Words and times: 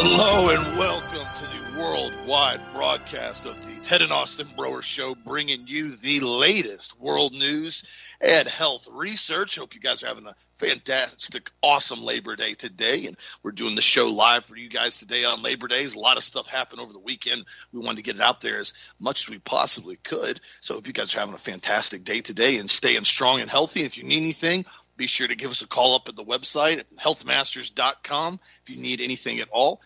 Hello 0.00 0.50
and 0.50 0.78
welcome 0.78 1.26
to 1.38 1.42
the 1.42 1.80
worldwide 1.80 2.60
broadcast 2.72 3.46
of 3.46 3.56
the 3.66 3.80
Ted 3.82 4.00
and 4.00 4.12
Austin 4.12 4.46
Broer 4.56 4.80
Show, 4.80 5.16
bringing 5.16 5.66
you 5.66 5.96
the 5.96 6.20
latest 6.20 6.96
world 7.00 7.32
news 7.32 7.82
and 8.20 8.46
health 8.46 8.86
research. 8.92 9.56
Hope 9.56 9.74
you 9.74 9.80
guys 9.80 10.04
are 10.04 10.06
having 10.06 10.28
a 10.28 10.36
fantastic, 10.58 11.50
awesome 11.64 12.00
Labor 12.00 12.36
Day 12.36 12.54
today, 12.54 13.06
and 13.06 13.16
we're 13.42 13.50
doing 13.50 13.74
the 13.74 13.82
show 13.82 14.06
live 14.06 14.44
for 14.44 14.54
you 14.54 14.68
guys 14.68 15.00
today 15.00 15.24
on 15.24 15.42
Labor 15.42 15.66
Day. 15.66 15.84
A 15.84 15.98
lot 15.98 16.16
of 16.16 16.22
stuff 16.22 16.46
happened 16.46 16.80
over 16.80 16.92
the 16.92 17.00
weekend. 17.00 17.44
We 17.72 17.80
wanted 17.80 17.96
to 17.96 18.02
get 18.04 18.14
it 18.14 18.22
out 18.22 18.40
there 18.40 18.60
as 18.60 18.74
much 19.00 19.24
as 19.24 19.28
we 19.28 19.40
possibly 19.40 19.96
could. 19.96 20.40
So, 20.60 20.74
hope 20.74 20.86
you 20.86 20.92
guys 20.92 21.12
are 21.16 21.18
having 21.18 21.34
a 21.34 21.38
fantastic 21.38 22.04
day 22.04 22.20
today 22.20 22.58
and 22.58 22.70
staying 22.70 23.02
strong 23.02 23.40
and 23.40 23.50
healthy. 23.50 23.82
If 23.82 23.98
you 23.98 24.04
need 24.04 24.18
anything, 24.18 24.64
be 24.98 25.06
sure 25.06 25.28
to 25.28 25.36
give 25.36 25.50
us 25.50 25.62
a 25.62 25.66
call 25.66 25.94
up 25.94 26.08
at 26.08 26.16
the 26.16 26.24
website 26.24 26.82
healthmasters.com 26.98 28.40
if 28.62 28.70
you 28.70 28.76
need 28.76 29.00
anything 29.00 29.40
at 29.40 29.48
all. 29.50 29.80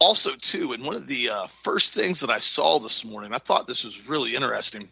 Also, 0.00 0.34
too, 0.34 0.72
and 0.72 0.84
one 0.84 0.96
of 0.96 1.06
the 1.06 1.30
uh, 1.30 1.46
first 1.46 1.94
things 1.94 2.20
that 2.20 2.30
I 2.30 2.38
saw 2.38 2.80
this 2.80 3.04
morning, 3.04 3.32
I 3.32 3.38
thought 3.38 3.68
this 3.68 3.84
was 3.84 4.08
really 4.08 4.34
interesting, 4.34 4.88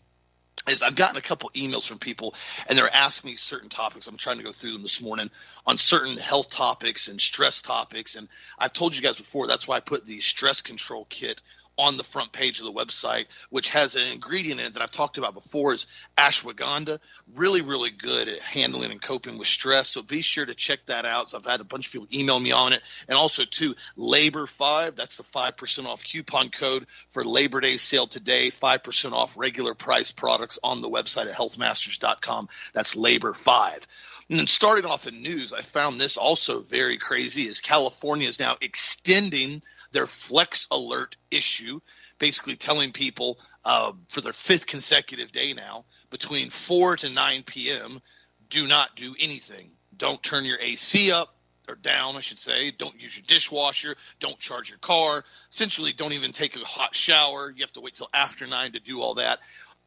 is 0.68 0.82
I've 0.82 0.94
gotten 0.94 1.16
a 1.16 1.22
couple 1.22 1.50
emails 1.50 1.88
from 1.88 1.98
people 1.98 2.34
and 2.68 2.78
they're 2.78 2.94
asking 2.94 3.30
me 3.30 3.36
certain 3.36 3.68
topics. 3.68 4.06
I'm 4.06 4.16
trying 4.16 4.38
to 4.38 4.44
go 4.44 4.52
through 4.52 4.74
them 4.74 4.82
this 4.82 5.00
morning 5.00 5.30
on 5.66 5.78
certain 5.78 6.18
health 6.18 6.50
topics 6.50 7.08
and 7.08 7.20
stress 7.20 7.62
topics. 7.62 8.14
And 8.14 8.28
I've 8.58 8.72
told 8.72 8.94
you 8.94 9.02
guys 9.02 9.16
before, 9.16 9.48
that's 9.48 9.66
why 9.66 9.78
I 9.78 9.80
put 9.80 10.06
the 10.06 10.20
stress 10.20 10.60
control 10.60 11.06
kit 11.08 11.42
on 11.78 11.96
the 11.96 12.04
front 12.04 12.32
page 12.32 12.60
of 12.60 12.66
the 12.66 12.72
website, 12.72 13.26
which 13.50 13.68
has 13.70 13.96
an 13.96 14.06
ingredient 14.06 14.60
in 14.60 14.66
it 14.66 14.74
that 14.74 14.82
I've 14.82 14.90
talked 14.90 15.18
about 15.18 15.34
before 15.34 15.74
is 15.74 15.86
ashwagandha. 16.16 16.98
Really, 17.34 17.62
really 17.62 17.90
good 17.90 18.28
at 18.28 18.40
handling 18.40 18.90
and 18.90 19.00
coping 19.00 19.38
with 19.38 19.48
stress. 19.48 19.88
So 19.88 20.02
be 20.02 20.22
sure 20.22 20.44
to 20.44 20.54
check 20.54 20.80
that 20.86 21.04
out. 21.04 21.30
So 21.30 21.38
I've 21.38 21.46
had 21.46 21.60
a 21.60 21.64
bunch 21.64 21.86
of 21.86 21.92
people 21.92 22.08
email 22.12 22.38
me 22.38 22.52
on 22.52 22.72
it. 22.72 22.82
And 23.08 23.16
also 23.16 23.44
too, 23.44 23.74
Labor 23.96 24.46
Five, 24.46 24.96
that's 24.96 25.16
the 25.16 25.22
five 25.22 25.56
percent 25.56 25.86
off 25.86 26.04
coupon 26.04 26.50
code 26.50 26.86
for 27.10 27.24
Labor 27.24 27.60
Day 27.60 27.76
sale 27.76 28.06
today. 28.06 28.50
Five 28.50 28.82
percent 28.82 29.14
off 29.14 29.36
regular 29.36 29.74
price 29.74 30.12
products 30.12 30.58
on 30.62 30.82
the 30.82 30.90
website 30.90 31.26
at 31.26 31.36
healthmasters.com. 31.36 32.48
That's 32.74 32.96
Labor 32.96 33.34
Five. 33.34 33.86
And 34.28 34.38
then 34.38 34.46
starting 34.46 34.86
off 34.86 35.06
in 35.06 35.22
news, 35.22 35.52
I 35.52 35.62
found 35.62 36.00
this 36.00 36.16
also 36.16 36.60
very 36.60 36.96
crazy 36.96 37.42
is 37.42 37.60
California 37.60 38.28
is 38.28 38.40
now 38.40 38.56
extending 38.60 39.62
their 39.92 40.06
flex 40.06 40.66
alert 40.70 41.16
issue, 41.30 41.80
basically 42.18 42.56
telling 42.56 42.92
people 42.92 43.38
uh, 43.64 43.92
for 44.08 44.20
their 44.20 44.32
fifth 44.32 44.66
consecutive 44.66 45.32
day 45.32 45.52
now, 45.52 45.84
between 46.10 46.50
4 46.50 46.96
to 46.96 47.08
9 47.08 47.42
p.m., 47.44 48.00
do 48.48 48.66
not 48.66 48.96
do 48.96 49.14
anything. 49.18 49.70
Don't 49.96 50.22
turn 50.22 50.44
your 50.44 50.58
AC 50.60 51.10
up 51.10 51.34
or 51.68 51.74
down, 51.76 52.16
I 52.16 52.20
should 52.20 52.38
say. 52.38 52.70
Don't 52.70 53.00
use 53.00 53.16
your 53.16 53.24
dishwasher. 53.26 53.96
Don't 54.20 54.38
charge 54.38 54.68
your 54.68 54.78
car. 54.78 55.24
Essentially, 55.50 55.92
don't 55.92 56.12
even 56.12 56.32
take 56.32 56.56
a 56.56 56.60
hot 56.60 56.94
shower. 56.94 57.50
You 57.54 57.62
have 57.62 57.72
to 57.72 57.80
wait 57.80 57.94
till 57.94 58.08
after 58.12 58.46
9 58.46 58.72
to 58.72 58.80
do 58.80 59.00
all 59.00 59.14
that. 59.14 59.38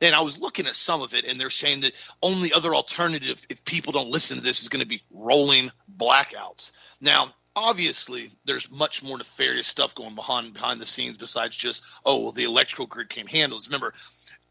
And 0.02 0.14
I 0.14 0.22
was 0.22 0.39
looking 0.39 0.67
at 0.67 0.73
some 0.73 1.02
of 1.02 1.14
it, 1.14 1.26
and 1.26 1.39
they're 1.39 1.50
saying 1.50 1.81
that 1.81 1.94
only 2.22 2.52
other 2.52 2.76
alternative, 2.76 3.45
if 3.50 3.64
people 3.64 3.94
don't 3.94 4.09
listen 4.09 4.38
to 4.38 4.44
this, 4.44 4.61
is 4.61 4.67
going 4.70 4.81
to 4.81 4.88
be 4.88 5.02
rolling 5.09 5.72
blackouts. 5.98 6.72
Now, 7.00 7.33
obviously 7.55 8.32
there's 8.45 8.70
much 8.70 9.02
more 9.04 9.17
nefarious 9.17 9.67
stuff 9.67 9.95
going 9.95 10.16
behind 10.16 10.54
behind 10.54 10.82
the 10.82 10.86
scenes 10.86 11.17
besides 11.17 11.55
just 11.55 11.82
oh 12.04 12.20
well 12.20 12.32
the 12.32 12.43
electrical 12.43 12.86
grid 12.86 13.10
can't 13.10 13.30
handle 13.30 13.58
it. 13.58 13.66
Remember, 13.66 13.93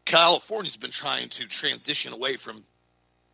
California's 0.05 0.77
been 0.77 0.91
trying 0.91 1.29
to 1.29 1.45
transition 1.47 2.13
away 2.13 2.37
from 2.37 2.63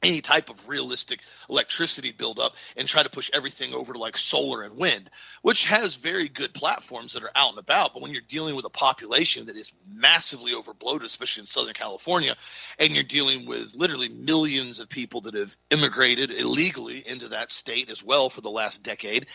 any 0.03 0.21
type 0.21 0.49
of 0.49 0.67
realistic 0.67 1.19
electricity 1.49 2.11
buildup 2.11 2.53
and 2.75 2.87
try 2.87 3.03
to 3.03 3.09
push 3.09 3.29
everything 3.33 3.73
over 3.73 3.93
to 3.93 3.99
like 3.99 4.17
solar 4.17 4.63
and 4.63 4.77
wind, 4.77 5.09
which 5.41 5.65
has 5.65 5.95
very 5.95 6.27
good 6.27 6.53
platforms 6.53 7.13
that 7.13 7.23
are 7.23 7.31
out 7.35 7.51
and 7.51 7.59
about. 7.59 7.93
But 7.93 8.01
when 8.01 8.11
you're 8.11 8.21
dealing 8.27 8.55
with 8.55 8.65
a 8.65 8.69
population 8.69 9.45
that 9.47 9.55
is 9.55 9.71
massively 9.87 10.53
overbloated, 10.53 11.03
especially 11.03 11.41
in 11.41 11.45
Southern 11.45 11.73
California, 11.73 12.35
and 12.79 12.93
you're 12.93 13.03
dealing 13.03 13.45
with 13.45 13.75
literally 13.75 14.09
millions 14.09 14.79
of 14.79 14.89
people 14.89 15.21
that 15.21 15.35
have 15.35 15.55
immigrated 15.69 16.31
illegally 16.31 17.03
into 17.05 17.29
that 17.29 17.51
state 17.51 17.89
as 17.89 18.03
well 18.03 18.29
for 18.29 18.41
the 18.41 18.49
last 18.49 18.83
decade, 18.83 19.27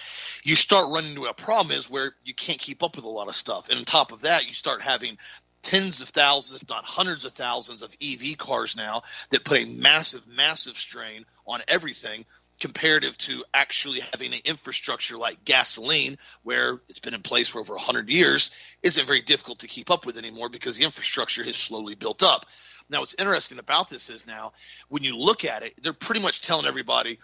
you 0.43 0.57
start 0.57 0.91
running 0.91 1.11
into 1.11 1.27
a 1.27 1.35
problem 1.35 1.77
is 1.77 1.89
where 1.89 2.13
you 2.25 2.35
can't 2.35 2.59
keep 2.59 2.83
up 2.83 2.97
with 2.97 3.05
a 3.05 3.09
lot 3.09 3.29
of 3.29 3.35
stuff. 3.35 3.69
And 3.69 3.79
on 3.79 3.85
top 3.85 4.13
of 4.13 4.23
that, 4.23 4.47
you 4.47 4.53
start 4.53 4.83
having 4.83 5.19
tens 5.63 6.01
of 6.01 6.09
thousands, 6.11 6.63
if 6.63 6.69
not 6.69 6.85
hundreds 6.85 7.25
of 7.25 7.33
thousands, 7.33 7.83
of 7.83 7.95
EV 8.03 8.39
cars 8.39 8.77
now 8.77 9.03
that 9.31 9.45
put 9.45 9.63
a 9.63 9.65
massive, 9.67 10.27
massive 10.29 10.77
strain 10.77 11.25
on 11.47 11.63
everything 11.69 12.25
comparative 12.61 13.17
to 13.19 13.45
actually 13.53 14.01
having 14.01 14.33
an 14.33 14.41
infrastructure 14.45 15.19
like 15.19 15.45
gasoline, 15.45 16.19
where 16.43 16.81
it's 16.89 17.01
been 17.01 17.15
in 17.15 17.23
place 17.23 17.49
for 17.49 17.61
over 17.61 17.75
100 17.75 18.09
years, 18.09 18.51
isn't 18.83 19.07
very 19.07 19.21
difficult 19.21 19.59
to 19.61 19.67
keep 19.67 19.91
up 19.91 20.07
with 20.07 20.17
anymore 20.17 20.49
because 20.49 20.79
the 20.79 20.85
infrastructure 20.85 21.45
has 21.45 21.57
slowly 21.57 21.95
built 21.95 22.23
up. 22.23 22.47
Now, 22.89 23.01
what's 23.01 23.15
interesting 23.15 23.59
about 23.59 23.89
this 23.89 24.11
is 24.11 24.27
now 24.27 24.53
when 24.89 25.03
you 25.03 25.17
look 25.17 25.45
at 25.45 25.63
it, 25.63 25.75
they're 25.83 25.93
pretty 25.93 26.21
much 26.21 26.41
telling 26.41 26.67
everybody, 26.67 27.19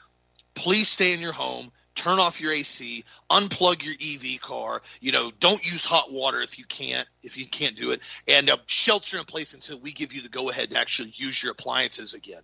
please 0.54 0.88
stay 0.88 1.12
in 1.12 1.20
your 1.20 1.32
home 1.32 1.70
turn 1.94 2.18
off 2.18 2.40
your 2.40 2.52
AC, 2.52 3.04
unplug 3.30 3.84
your 3.84 3.94
EV 3.94 4.40
car, 4.40 4.82
you 5.00 5.12
know, 5.12 5.30
don't 5.40 5.64
use 5.64 5.84
hot 5.84 6.12
water 6.12 6.40
if 6.40 6.58
you 6.58 6.64
can't 6.64 7.06
if 7.22 7.36
you 7.36 7.46
can't 7.46 7.76
do 7.76 7.90
it, 7.90 8.00
and 8.26 8.50
uh, 8.50 8.56
shelter 8.66 9.18
in 9.18 9.24
place 9.24 9.54
until 9.54 9.78
we 9.78 9.92
give 9.92 10.12
you 10.12 10.22
the 10.22 10.28
go 10.28 10.50
ahead 10.50 10.70
to 10.70 10.78
actually 10.78 11.10
use 11.14 11.42
your 11.42 11.52
appliances 11.52 12.14
again. 12.14 12.42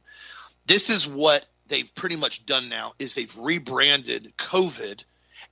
This 0.66 0.90
is 0.90 1.06
what 1.06 1.46
they've 1.68 1.92
pretty 1.94 2.16
much 2.16 2.46
done 2.46 2.68
now 2.68 2.94
is 2.98 3.14
they've 3.14 3.36
rebranded 3.38 4.32
COVID 4.36 5.02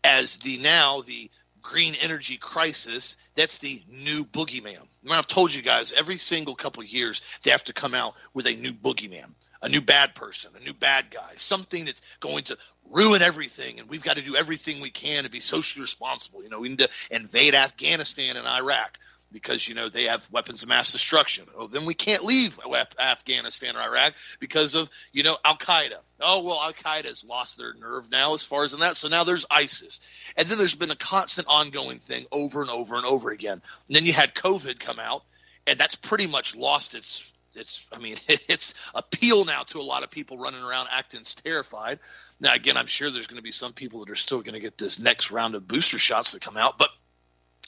as 0.05 0.37
the 0.37 0.59
now 0.59 1.03
the 1.03 1.31
green 1.63 1.95
energy 1.95 2.37
crisis. 2.37 3.17
That's 3.35 3.59
the 3.59 3.83
new 3.89 4.25
boogeyman. 4.25 4.79
I've 5.11 5.27
told 5.27 5.55
you 5.55 5.63
guys 5.63 5.93
every 5.93 6.19
single 6.19 6.55
couple 6.55 6.83
years 6.85 7.23
they 7.43 7.51
have 7.51 7.65
to 7.65 7.73
come 7.73 7.95
out 7.95 8.15
with 8.35 8.47
a 8.47 8.55
new 8.55 8.73
boogeyman 8.73 9.31
a 9.63 9.69
new 9.69 9.81
bad 9.81 10.15
person, 10.15 10.51
a 10.61 10.65
new 10.65 10.75
bad 10.75 11.11
guy, 11.11 11.33
something 11.37 11.85
that's 11.85 12.03
going 12.21 12.45
to 12.45 12.59
ruin 12.91 13.23
everything, 13.23 13.81
and 13.81 13.89
we've 13.89 14.03
got 14.03 14.17
to 14.17 14.23
do 14.23 14.37
everything 14.37 14.81
we 14.81 14.91
can 14.91 15.25
to 15.25 15.31
be 15.31 15.41
socially 15.41 15.83
responsible. 15.83 16.43
You 16.43 16.51
know, 16.51 16.61
we 16.61 16.69
need 16.69 16.79
to 16.79 16.89
invade 17.11 17.55
Afghanistan 17.55 18.37
and 18.37 18.47
Iraq 18.47 18.99
because 19.33 19.67
you 19.67 19.75
know 19.75 19.89
they 19.89 20.05
have 20.05 20.31
weapons 20.31 20.63
of 20.63 20.69
mass 20.69 20.93
destruction. 20.93 21.47
Oh, 21.57 21.67
then 21.67 21.85
we 21.85 21.95
can't 21.95 22.25
leave 22.25 22.59
Afghanistan 22.99 23.77
or 23.77 23.81
Iraq 23.81 24.15
because 24.41 24.75
of 24.75 24.89
you 25.13 25.23
know 25.23 25.37
Al 25.45 25.57
Qaeda. 25.57 25.99
Oh 26.21 26.43
well, 26.43 26.61
Al 26.63 26.73
Qaeda 26.73 27.07
has 27.07 27.25
lost 27.25 27.59
their 27.59 27.75
nerve 27.75 28.11
now 28.11 28.35
as 28.35 28.45
far 28.45 28.63
as 28.63 28.73
in 28.73 28.81
that. 28.81 28.97
So 28.97 29.09
now 29.09 29.25
there's 29.25 29.47
ISIS, 29.51 30.01
and 30.37 30.47
then 30.49 30.59
there's 30.59 30.75
been 30.75 30.91
a 30.91 30.97
constant 30.97 31.49
ongoing 31.49 31.99
thing 31.99 32.27
over 32.31 32.61
and 32.61 32.71
over 32.71 32.97
and 32.97 33.05
over 33.05 33.31
again. 33.31 33.61
And 33.89 33.97
then 33.97 34.05
you 34.05 34.13
had 34.13 34.35
COVID 34.35 34.79
come 34.79 34.99
out, 34.99 35.25
and 35.67 35.79
that's 35.79 35.97
pretty 35.97 36.27
much 36.27 36.55
lost 36.55 36.95
its 36.95 37.31
it's 37.57 37.87
I 37.93 37.99
mean 37.99 38.17
it's 38.29 38.75
appeal 38.95 39.45
now 39.45 39.63
to 39.65 39.79
a 39.79 39.83
lot 39.83 40.05
of 40.05 40.11
people 40.11 40.39
running 40.39 40.63
around 40.63 40.89
acting 40.91 41.23
terrified. 41.45 41.99
Now 42.41 42.55
again, 42.55 42.77
I'm 42.77 42.87
sure 42.87 43.11
there's 43.11 43.27
going 43.27 43.39
to 43.39 43.43
be 43.43 43.51
some 43.51 43.73
people 43.73 44.01
that 44.01 44.11
are 44.11 44.17
still 44.17 44.41
going 44.41 44.55
to 44.55 44.61
get 44.61 44.79
this 44.79 44.99
next 44.99 45.31
round 45.31 45.55
of 45.55 45.67
booster 45.67 45.99
shots 45.99 46.33
that 46.33 46.43
come 46.43 46.57
out, 46.57 46.79
but 46.79 46.91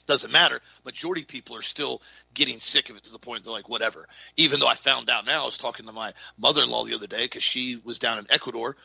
doesn't 0.06 0.32
matter. 0.32 0.58
Majority 0.84 1.22
people 1.22 1.54
are 1.54 1.62
still 1.62 2.02
getting 2.34 2.58
sick 2.58 2.90
of 2.90 2.96
it 2.96 3.04
to 3.04 3.12
the 3.12 3.18
point 3.18 3.44
they're 3.44 3.52
like, 3.52 3.68
whatever. 3.68 4.08
Even 4.36 4.58
though 4.58 4.66
I 4.66 4.74
found 4.74 5.10
out 5.10 5.26
now, 5.26 5.42
I 5.42 5.44
was 5.44 5.58
talking 5.58 5.86
to 5.86 5.92
my 5.92 6.14
mother-in-law 6.38 6.86
the 6.86 6.94
other 6.94 7.06
day 7.06 7.24
because 7.24 7.42
she 7.42 7.76
was 7.84 7.98
down 7.98 8.18
in 8.18 8.26
Ecuador 8.30 8.76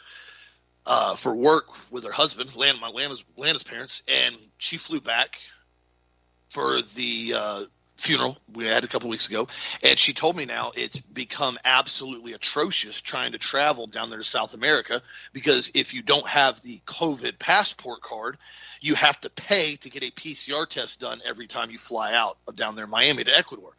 uh, 0.86 1.16
for 1.16 1.34
work 1.34 1.68
with 1.92 2.04
her 2.04 2.12
husband, 2.12 2.56
Land, 2.56 2.80
my 2.80 2.90
Lana's, 2.90 3.24
Lana's 3.38 3.64
parents, 3.64 4.04
and 4.08 4.36
she 4.58 4.78
flew 4.78 5.00
back 5.00 5.40
for 6.50 6.82
the 6.82 7.34
uh, 7.36 7.64
funeral 8.04 8.38
we 8.54 8.66
had 8.66 8.84
a 8.84 8.88
couple 8.88 9.10
weeks 9.10 9.30
ago, 9.30 9.48
and 9.82 9.98
she 9.98 10.14
told 10.14 10.36
me 10.36 10.44
now 10.46 10.72
it's 10.76 10.98
become 10.98 11.58
absolutely 11.64 12.34
atrocious 12.34 13.00
trying 13.00 13.32
to 13.32 13.38
travel 13.38 13.88
down 13.88 14.10
there 14.10 14.20
to 14.20 14.26
South 14.26 14.54
America 14.54 15.02
because 15.32 15.72
if 15.74 15.94
you 15.94 16.02
don't 16.02 16.28
have 16.28 16.62
the 16.62 16.80
COVID 16.86 17.40
passport 17.40 18.02
card, 18.02 18.38
you 18.82 18.96
have 18.96 19.20
to 19.22 19.30
pay 19.30 19.78
to 19.78 19.90
get 19.90 20.04
a 20.04 20.12
PCR 20.12 20.68
test 20.68 21.00
done 21.00 21.22
every 21.26 21.48
time 21.48 21.72
you 21.72 21.78
fly 21.78 22.14
out 22.14 22.38
of 22.46 22.58
down 22.58 22.76
there 22.76 22.88
Miami 22.88 23.24
to 23.24 23.38
Ecuador. 23.38 23.72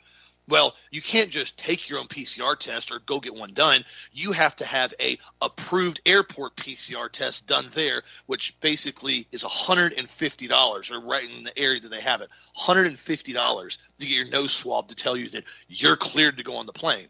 Well, 0.46 0.74
you 0.90 1.00
can't 1.00 1.30
just 1.30 1.56
take 1.56 1.88
your 1.88 2.00
own 2.00 2.06
PCR 2.06 2.58
test 2.58 2.92
or 2.92 2.98
go 2.98 3.18
get 3.18 3.34
one 3.34 3.54
done. 3.54 3.84
You 4.12 4.32
have 4.32 4.54
to 4.56 4.66
have 4.66 4.92
a 5.00 5.18
approved 5.40 6.02
airport 6.04 6.54
PCR 6.54 7.10
test 7.10 7.46
done 7.46 7.70
there, 7.72 8.02
which 8.26 8.58
basically 8.60 9.26
is 9.32 9.42
$150 9.42 10.90
or 10.92 11.00
right 11.00 11.30
in 11.30 11.44
the 11.44 11.58
area 11.58 11.80
that 11.80 11.88
they 11.88 12.00
have 12.00 12.20
it. 12.20 12.28
$150 12.58 13.78
to 13.98 14.06
get 14.06 14.14
your 14.14 14.28
nose 14.28 14.52
swabbed 14.52 14.90
to 14.90 14.94
tell 14.94 15.16
you 15.16 15.30
that 15.30 15.44
you're 15.68 15.96
cleared 15.96 16.36
to 16.36 16.42
go 16.42 16.56
on 16.56 16.66
the 16.66 16.72
plane. 16.74 17.06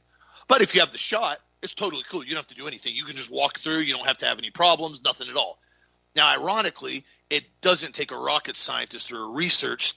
But 0.46 0.62
if 0.62 0.74
you 0.74 0.80
have 0.80 0.92
the 0.92 0.98
shot, 0.98 1.40
it's 1.60 1.74
totally 1.74 2.04
cool. 2.08 2.22
You 2.22 2.30
don't 2.30 2.44
have 2.44 2.46
to 2.48 2.54
do 2.54 2.68
anything. 2.68 2.94
You 2.94 3.04
can 3.04 3.16
just 3.16 3.30
walk 3.30 3.58
through. 3.58 3.78
You 3.78 3.94
don't 3.94 4.06
have 4.06 4.18
to 4.18 4.26
have 4.26 4.38
any 4.38 4.50
problems, 4.50 5.02
nothing 5.02 5.28
at 5.28 5.36
all. 5.36 5.58
Now, 6.14 6.28
ironically, 6.28 7.04
it 7.30 7.44
doesn't 7.60 7.94
take 7.94 8.12
a 8.12 8.16
rocket 8.16 8.54
scientist 8.54 9.12
or 9.12 9.24
a 9.24 9.28
research 9.28 9.94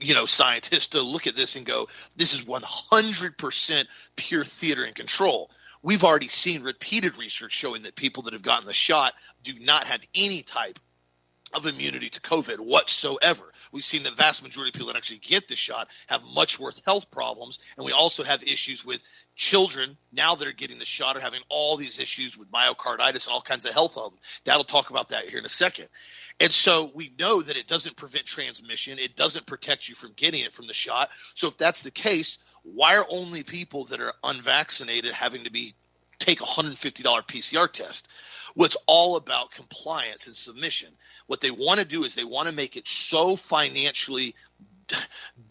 you 0.00 0.14
know 0.14 0.26
scientists 0.26 0.88
to 0.88 1.02
look 1.02 1.26
at 1.26 1.36
this 1.36 1.56
and 1.56 1.66
go 1.66 1.88
this 2.16 2.34
is 2.34 2.42
100% 2.42 3.84
pure 4.16 4.44
theater 4.44 4.84
and 4.84 4.94
control 4.94 5.50
we've 5.82 6.04
already 6.04 6.28
seen 6.28 6.62
repeated 6.62 7.16
research 7.18 7.52
showing 7.52 7.82
that 7.82 7.94
people 7.94 8.24
that 8.24 8.32
have 8.32 8.42
gotten 8.42 8.66
the 8.66 8.72
shot 8.72 9.14
do 9.42 9.52
not 9.60 9.86
have 9.86 10.00
any 10.14 10.42
type 10.42 10.78
of 11.52 11.66
immunity 11.66 12.10
to 12.10 12.20
covid 12.20 12.60
whatsoever 12.60 13.50
we've 13.72 13.84
seen 13.84 14.02
the 14.02 14.10
vast 14.10 14.42
majority 14.42 14.70
of 14.70 14.74
people 14.74 14.88
that 14.88 14.96
actually 14.96 15.18
get 15.18 15.48
the 15.48 15.56
shot 15.56 15.88
have 16.06 16.22
much 16.24 16.58
worse 16.58 16.80
health 16.84 17.10
problems. 17.10 17.58
And 17.76 17.86
we 17.86 17.92
also 17.92 18.22
have 18.24 18.42
issues 18.42 18.84
with 18.84 19.00
children 19.34 19.96
now 20.12 20.34
that 20.34 20.46
are 20.46 20.52
getting 20.52 20.78
the 20.78 20.84
shot 20.84 21.16
are 21.16 21.20
having 21.20 21.40
all 21.48 21.76
these 21.76 21.98
issues 21.98 22.36
with 22.36 22.50
myocarditis 22.50 23.26
and 23.26 23.32
all 23.32 23.40
kinds 23.40 23.64
of 23.64 23.72
health 23.72 23.94
problems. 23.94 24.20
That'll 24.44 24.64
talk 24.64 24.90
about 24.90 25.10
that 25.10 25.28
here 25.28 25.38
in 25.38 25.44
a 25.44 25.48
second. 25.48 25.88
And 26.40 26.50
so 26.50 26.90
we 26.94 27.12
know 27.18 27.42
that 27.42 27.58
it 27.58 27.66
doesn't 27.68 27.96
prevent 27.96 28.24
transmission. 28.24 28.98
It 28.98 29.14
doesn't 29.14 29.44
protect 29.44 29.88
you 29.88 29.94
from 29.94 30.12
getting 30.16 30.40
it 30.40 30.54
from 30.54 30.66
the 30.66 30.72
shot. 30.72 31.10
So 31.34 31.48
if 31.48 31.58
that's 31.58 31.82
the 31.82 31.90
case, 31.90 32.38
why 32.62 32.96
are 32.96 33.06
only 33.10 33.42
people 33.42 33.84
that 33.86 34.00
are 34.00 34.14
unvaccinated 34.24 35.12
having 35.12 35.44
to 35.44 35.50
be 35.50 35.74
take 36.18 36.40
a 36.40 36.44
$150 36.44 37.02
PCR 37.02 37.70
test? 37.70 38.08
Well, 38.56 38.70
all 38.86 39.16
about 39.16 39.52
compliance 39.52 40.26
and 40.26 40.34
submission. 40.34 40.88
What 41.26 41.40
they 41.40 41.50
want 41.50 41.78
to 41.80 41.86
do 41.86 42.04
is 42.04 42.14
they 42.14 42.24
want 42.24 42.48
to 42.48 42.54
make 42.54 42.76
it 42.76 42.88
so 42.88 43.36
financially 43.36 44.34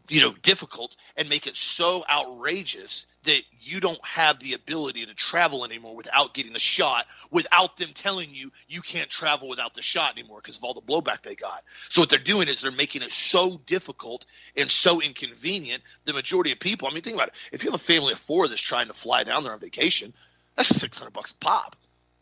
you 0.09 0.21
know 0.21 0.33
difficult 0.41 0.95
and 1.15 1.30
make 1.30 1.47
it 1.47 1.56
so 1.56 2.03
outrageous 2.09 3.06
that 3.29 3.41
you 3.61 3.79
don't 3.79 4.03
have 4.05 4.39
the 4.39 4.53
ability 4.53 5.05
to 5.05 5.13
travel 5.13 5.63
anymore 5.63 5.95
without 5.95 6.33
getting 6.33 6.53
the 6.53 6.59
shot 6.59 7.05
without 7.31 7.77
them 7.77 7.89
telling 7.93 8.29
you 8.31 8.51
you 8.67 8.81
can't 8.81 9.09
travel 9.09 9.47
without 9.47 9.73
the 9.73 9.81
shot 9.81 10.17
anymore 10.17 10.39
because 10.41 10.57
of 10.57 10.63
all 10.63 10.73
the 10.73 10.81
blowback 10.81 11.21
they 11.21 11.35
got. 11.35 11.63
So 11.89 12.01
what 12.01 12.09
they're 12.09 12.19
doing 12.19 12.47
is 12.47 12.61
they're 12.61 12.71
making 12.71 13.01
it 13.01 13.11
so 13.11 13.61
difficult 13.65 14.25
and 14.57 14.69
so 14.69 15.01
inconvenient 15.01 15.83
the 16.05 16.13
majority 16.13 16.51
of 16.51 16.59
people 16.59 16.87
i 16.87 16.91
mean 16.91 17.01
think 17.01 17.15
about 17.15 17.29
it. 17.29 17.35
If 17.51 17.63
you 17.63 17.71
have 17.71 17.79
a 17.79 17.83
family 17.83 18.13
of 18.13 18.19
four 18.19 18.47
that's 18.47 18.61
trying 18.61 18.87
to 18.87 18.93
fly 18.93 19.23
down 19.23 19.43
there 19.43 19.53
on 19.53 19.59
vacation 19.59 20.13
that's 20.55 20.69
600 20.69 21.11
bucks 21.11 21.31
a 21.31 21.35
pop 21.35 21.75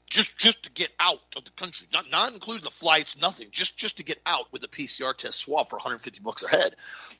just 0.09 0.37
just 0.37 0.63
to 0.63 0.71
get 0.71 0.89
out 0.99 1.19
of 1.35 1.43
the 1.43 1.51
country, 1.51 1.87
not 1.91 2.09
not 2.09 2.33
include 2.33 2.63
the 2.63 2.69
flights, 2.69 3.17
nothing, 3.19 3.49
just 3.51 3.77
just 3.77 3.97
to 3.97 4.03
get 4.03 4.19
out 4.25 4.45
with 4.51 4.63
a 4.63 4.67
PCR 4.67 5.15
test 5.15 5.39
swab 5.39 5.69
for 5.69 5.75
150 5.77 6.21
bucks 6.21 6.43
a 6.43 6.47
head. 6.47 6.75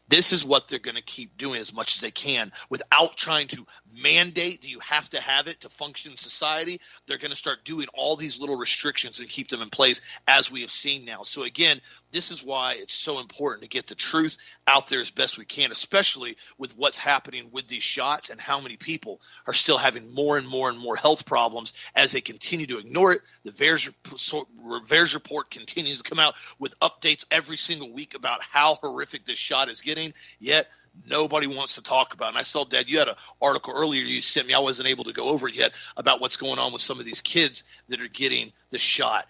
This 0.08 0.32
is 0.32 0.46
what 0.46 0.68
they're 0.68 0.80
going 0.80 0.96
to 0.96 1.02
keep 1.02 1.38
doing 1.38 1.60
as 1.60 1.74
much 1.74 1.96
as 1.96 2.02
they 2.02 2.12
can 2.12 2.52
without 2.70 3.18
trying 3.18 3.48
to 3.50 3.66
mandate 3.94 4.62
that 4.62 4.70
you 4.70 4.80
have 4.80 5.10
to 5.10 5.20
have 5.20 5.48
it 5.48 5.62
to 5.62 5.70
function 5.70 6.12
in 6.12 6.18
society. 6.18 6.80
They're 7.08 7.18
going 7.18 7.32
to 7.32 7.36
start 7.36 7.66
doing 7.66 7.88
all 7.94 8.16
these 8.16 8.40
little 8.40 8.56
restrictions 8.56 9.20
and 9.20 9.28
keep 9.28 9.50
them 9.50 9.62
in 9.62 9.70
place 9.70 10.02
as 10.28 10.50
we 10.50 10.62
have 10.62 10.72
seen 10.72 11.04
now. 11.04 11.24
So 11.24 11.44
again, 11.44 11.82
this 12.12 12.32
is 12.32 12.44
why 12.44 12.74
it's 12.74 12.94
so 12.94 13.20
important 13.20 13.64
to 13.64 13.68
get 13.68 13.88
the 13.88 13.96
truth 13.96 14.38
out 14.66 14.88
there 14.88 15.02
as 15.02 15.12
best 15.12 15.38
we 15.38 15.46
can, 15.46 15.72
especially 15.72 16.38
with 16.58 16.78
what's 16.78 16.98
happening 16.98 17.50
with 17.52 17.68
these 17.68 17.84
shots 17.84 18.30
and 18.30 18.40
how 18.40 18.60
many 18.60 18.78
people 18.78 19.22
are 19.46 19.54
still 19.54 19.78
having 19.78 20.14
more 20.14 20.38
and 20.38 20.48
more 20.48 20.70
and 20.70 20.80
more 20.80 20.96
health 20.96 21.26
problems 21.26 21.74
as 21.96 22.12
they 22.12 22.22
continue 22.22 22.66
to 22.68 22.80
ignore 22.80 23.12
it. 23.12 23.22
The 23.44 23.52
VAERS, 23.52 25.14
report 25.14 25.52
continues 25.52 26.02
to 26.02 26.10
come 26.10 26.20
out 26.20 26.36
with 26.60 26.80
updates 26.80 27.26
every 27.32 27.58
single 27.58 27.92
week 27.92 28.16
about 28.16 28.42
how 28.42 28.76
horrific 28.76 29.26
this 29.26 29.38
shot 29.38 29.70
is 29.70 29.82
getting. 29.82 30.14
Yet 30.40 30.68
nobody 31.06 31.48
wants 31.48 31.76
to 31.76 31.84
talk 31.84 32.14
about. 32.14 32.30
And 32.30 32.38
I 32.38 32.44
saw, 32.44 32.66
Dad, 32.66 32.90
you 32.90 33.00
had 33.00 33.08
an 33.08 33.16
article 33.42 33.74
earlier 33.76 34.02
you 34.02 34.22
sent 34.22 34.48
me. 34.48 34.54
I 34.54 34.60
wasn't 34.60 34.90
able 34.90 35.06
to 35.06 35.14
go 35.14 35.26
over 35.26 35.48
it 35.48 35.56
yet 35.56 35.74
about 35.96 36.22
what's 36.22 36.38
going 36.38 36.60
on 36.60 36.74
with 36.74 36.82
some 36.82 37.00
of 37.00 37.06
these 37.06 37.22
kids 37.22 37.64
that 37.90 38.02
are 38.02 38.08
getting 38.08 38.52
the 38.70 38.80
shot. 38.80 39.28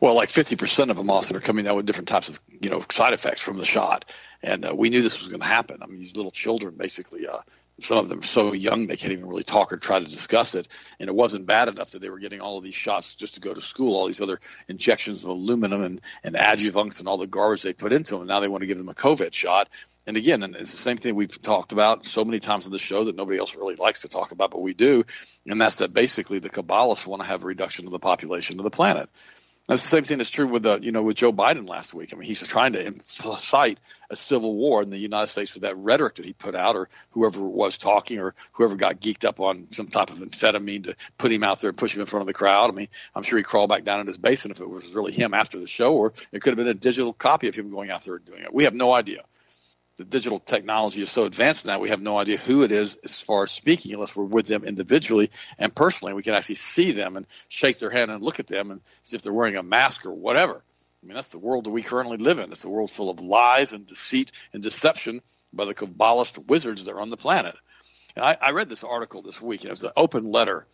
Well, 0.00 0.14
like 0.14 0.28
50% 0.30 0.90
of 0.90 0.96
them 0.96 1.10
also 1.10 1.36
are 1.36 1.40
coming 1.40 1.66
out 1.66 1.76
with 1.76 1.86
different 1.86 2.08
types 2.08 2.28
of, 2.28 2.40
you 2.60 2.70
know, 2.70 2.84
side 2.90 3.12
effects 3.12 3.42
from 3.42 3.56
the 3.56 3.64
shot. 3.64 4.04
And 4.42 4.64
uh, 4.64 4.74
we 4.74 4.90
knew 4.90 5.02
this 5.02 5.18
was 5.18 5.28
going 5.28 5.40
to 5.40 5.46
happen. 5.46 5.82
I 5.82 5.86
mean, 5.86 5.98
these 5.98 6.16
little 6.16 6.30
children 6.30 6.74
basically 6.76 7.26
uh, 7.26 7.40
some 7.80 7.98
of 7.98 8.08
them 8.08 8.20
are 8.20 8.24
so 8.24 8.52
young 8.52 8.86
they 8.86 8.96
can't 8.96 9.12
even 9.12 9.28
really 9.28 9.44
talk 9.44 9.72
or 9.72 9.76
try 9.76 10.00
to 10.00 10.04
discuss 10.04 10.54
it. 10.54 10.66
And 10.98 11.08
it 11.08 11.14
wasn't 11.14 11.46
bad 11.46 11.68
enough 11.68 11.92
that 11.92 12.00
they 12.00 12.10
were 12.10 12.18
getting 12.18 12.40
all 12.40 12.58
of 12.58 12.64
these 12.64 12.74
shots 12.74 13.14
just 13.14 13.34
to 13.34 13.40
go 13.40 13.54
to 13.54 13.60
school, 13.60 13.96
all 13.96 14.06
these 14.06 14.20
other 14.20 14.40
injections 14.66 15.22
of 15.24 15.30
aluminum 15.30 15.82
and, 15.82 16.00
and 16.24 16.34
adjuvants 16.34 16.98
and 16.98 17.08
all 17.08 17.18
the 17.18 17.26
garbage 17.26 17.62
they 17.62 17.72
put 17.72 17.92
into 17.92 18.16
them. 18.16 18.26
Now 18.26 18.40
they 18.40 18.48
want 18.48 18.62
to 18.62 18.66
give 18.66 18.78
them 18.78 18.88
a 18.88 18.94
COVID 18.94 19.32
shot. 19.32 19.68
And 20.06 20.16
again, 20.16 20.42
and 20.42 20.56
it's 20.56 20.72
the 20.72 20.76
same 20.76 20.96
thing 20.96 21.14
we've 21.14 21.40
talked 21.40 21.72
about 21.72 22.04
so 22.06 22.24
many 22.24 22.40
times 22.40 22.66
on 22.66 22.72
the 22.72 22.78
show 22.78 23.04
that 23.04 23.16
nobody 23.16 23.38
else 23.38 23.54
really 23.54 23.76
likes 23.76 24.02
to 24.02 24.08
talk 24.08 24.32
about, 24.32 24.50
but 24.50 24.62
we 24.62 24.74
do. 24.74 25.04
And 25.46 25.60
that's 25.60 25.76
that 25.76 25.92
basically 25.92 26.40
the 26.40 26.50
Kabbalists 26.50 27.06
want 27.06 27.22
to 27.22 27.28
have 27.28 27.44
a 27.44 27.46
reduction 27.46 27.86
of 27.86 27.92
the 27.92 27.98
population 27.98 28.58
of 28.58 28.64
the 28.64 28.70
planet. 28.70 29.08
That's 29.68 29.82
the 29.82 29.88
same 29.88 30.04
thing 30.04 30.16
that's 30.16 30.30
true 30.30 30.46
with 30.46 30.62
the, 30.62 30.80
you 30.80 30.92
know, 30.92 31.02
with 31.02 31.16
Joe 31.16 31.30
Biden 31.30 31.68
last 31.68 31.92
week. 31.92 32.14
I 32.14 32.16
mean, 32.16 32.26
he's 32.26 32.42
trying 32.42 32.72
to 32.72 32.86
incite 32.86 33.78
a 34.08 34.16
civil 34.16 34.54
war 34.54 34.82
in 34.82 34.88
the 34.88 34.96
United 34.96 35.26
States 35.26 35.52
with 35.52 35.64
that 35.64 35.76
rhetoric 35.76 36.14
that 36.14 36.24
he 36.24 36.32
put 36.32 36.54
out, 36.54 36.74
or 36.74 36.88
whoever 37.10 37.42
was 37.42 37.76
talking, 37.76 38.18
or 38.18 38.34
whoever 38.52 38.76
got 38.76 38.98
geeked 38.98 39.26
up 39.26 39.40
on 39.40 39.68
some 39.68 39.86
type 39.86 40.08
of 40.08 40.20
amphetamine 40.20 40.84
to 40.84 40.96
put 41.18 41.30
him 41.30 41.44
out 41.44 41.60
there 41.60 41.68
and 41.68 41.76
push 41.76 41.94
him 41.94 42.00
in 42.00 42.06
front 42.06 42.22
of 42.22 42.26
the 42.26 42.32
crowd. 42.32 42.70
I 42.70 42.72
mean, 42.72 42.88
I'm 43.14 43.22
sure 43.22 43.36
he 43.36 43.44
crawled 43.44 43.68
back 43.68 43.84
down 43.84 44.00
in 44.00 44.06
his 44.06 44.16
basement 44.16 44.56
if 44.56 44.62
it 44.62 44.70
was 44.70 44.86
really 44.86 45.12
him 45.12 45.34
after 45.34 45.60
the 45.60 45.66
show, 45.66 45.94
or 45.94 46.14
it 46.32 46.40
could 46.40 46.52
have 46.52 46.56
been 46.56 46.68
a 46.68 46.72
digital 46.72 47.12
copy 47.12 47.48
of 47.48 47.54
him 47.54 47.70
going 47.70 47.90
out 47.90 48.02
there 48.04 48.16
and 48.16 48.24
doing 48.24 48.44
it. 48.44 48.54
We 48.54 48.64
have 48.64 48.74
no 48.74 48.94
idea 48.94 49.20
the 49.98 50.04
digital 50.04 50.38
technology 50.38 51.02
is 51.02 51.10
so 51.10 51.24
advanced 51.24 51.66
now 51.66 51.80
we 51.80 51.90
have 51.90 52.00
no 52.00 52.16
idea 52.16 52.38
who 52.38 52.62
it 52.62 52.70
is 52.70 52.96
as 53.04 53.20
far 53.20 53.42
as 53.42 53.50
speaking 53.50 53.92
unless 53.92 54.14
we're 54.14 54.24
with 54.24 54.46
them 54.46 54.64
individually 54.64 55.30
and 55.58 55.74
personally 55.74 56.14
we 56.14 56.22
can 56.22 56.34
actually 56.34 56.54
see 56.54 56.92
them 56.92 57.16
and 57.16 57.26
shake 57.48 57.78
their 57.80 57.90
hand 57.90 58.10
and 58.10 58.22
look 58.22 58.38
at 58.38 58.46
them 58.46 58.70
and 58.70 58.80
see 59.02 59.16
if 59.16 59.22
they're 59.22 59.32
wearing 59.32 59.56
a 59.56 59.62
mask 59.62 60.06
or 60.06 60.12
whatever. 60.12 60.62
I 61.02 61.06
mean 61.06 61.16
that's 61.16 61.30
the 61.30 61.40
world 61.40 61.64
that 61.64 61.70
we 61.70 61.82
currently 61.82 62.16
live 62.16 62.38
in. 62.38 62.52
It's 62.52 62.64
a 62.64 62.70
world 62.70 62.92
full 62.92 63.10
of 63.10 63.20
lies 63.20 63.72
and 63.72 63.86
deceit 63.86 64.30
and 64.52 64.62
deception 64.62 65.20
by 65.52 65.64
the 65.64 65.74
kabbalist 65.74 66.46
wizards 66.46 66.84
that 66.84 66.94
are 66.94 67.00
on 67.00 67.10
the 67.10 67.16
planet. 67.16 67.56
And 68.14 68.24
I, 68.24 68.36
I 68.40 68.50
read 68.52 68.68
this 68.68 68.84
article 68.84 69.22
this 69.22 69.42
week 69.42 69.62
and 69.62 69.70
it 69.70 69.72
was 69.72 69.82
an 69.82 69.90
open 69.96 70.30
letter 70.30 70.66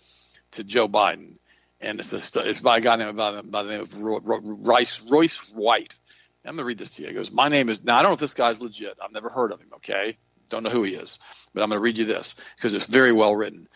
to 0.53 0.65
joe 0.65 0.87
biden 0.87 1.37
and 1.81 1.99
it's, 1.99 2.12
a, 2.12 2.49
it's 2.49 2.61
by 2.61 2.79
a 2.79 2.81
guy 2.81 2.97
named 2.97 3.17
by, 3.17 3.41
by 3.41 3.62
the 3.62 3.71
name 3.71 3.81
of 3.81 3.94
Royce, 4.00 5.03
Royce 5.03 5.38
White 5.50 5.99
I'm 6.44 6.52
going 6.52 6.58
to 6.58 6.64
read 6.64 6.79
this 6.79 6.96
to 6.96 7.02
you. 7.02 7.08
He 7.08 7.14
goes, 7.14 7.32
My 7.32 7.49
name 7.49 7.69
is, 7.69 7.85
now 7.85 7.99
I 7.99 8.02
don't 8.02 8.11
know 8.11 8.14
if 8.14 8.20
this 8.20 8.35
guy's 8.35 8.61
legit. 8.61 8.99
I've 9.02 9.12
never 9.12 9.31
heard 9.31 9.52
of 9.52 9.61
him, 9.61 9.69
okay? 9.76 10.19
Don't 10.50 10.62
know 10.62 10.70
who 10.70 10.82
he 10.82 10.94
is. 10.94 11.19
But 11.55 11.62
I'm 11.62 11.70
going 11.70 11.79
to 11.79 11.82
read 11.82 11.99
you 11.99 12.05
this 12.05 12.35
because 12.56 12.75
it's 12.75 12.87
very 12.87 13.12
well 13.12 13.35
written. 13.35 13.69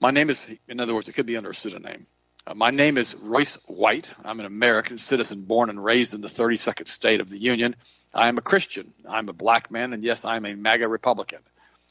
My 0.00 0.10
name 0.10 0.30
is, 0.30 0.48
in 0.68 0.80
other 0.80 0.94
words, 0.94 1.08
it 1.08 1.12
could 1.12 1.26
be 1.26 1.36
under 1.36 1.50
a 1.50 1.54
pseudonym. 1.54 2.06
Uh, 2.46 2.54
my 2.54 2.70
name 2.70 2.96
is 2.96 3.14
Royce 3.14 3.58
White. 3.66 4.10
I'm 4.24 4.40
an 4.40 4.46
American 4.46 4.96
citizen 4.96 5.42
born 5.42 5.68
and 5.68 5.84
raised 5.84 6.14
in 6.14 6.22
the 6.22 6.28
32nd 6.28 6.88
state 6.88 7.20
of 7.20 7.28
the 7.28 7.38
Union. 7.38 7.76
I 8.14 8.28
am 8.28 8.38
a 8.38 8.42
Christian. 8.42 8.94
I'm 9.06 9.28
a 9.28 9.34
black 9.34 9.70
man, 9.70 9.92
and 9.92 10.02
yes, 10.02 10.24
I'm 10.24 10.46
a 10.46 10.54
MAGA 10.54 10.88
Republican. 10.88 11.40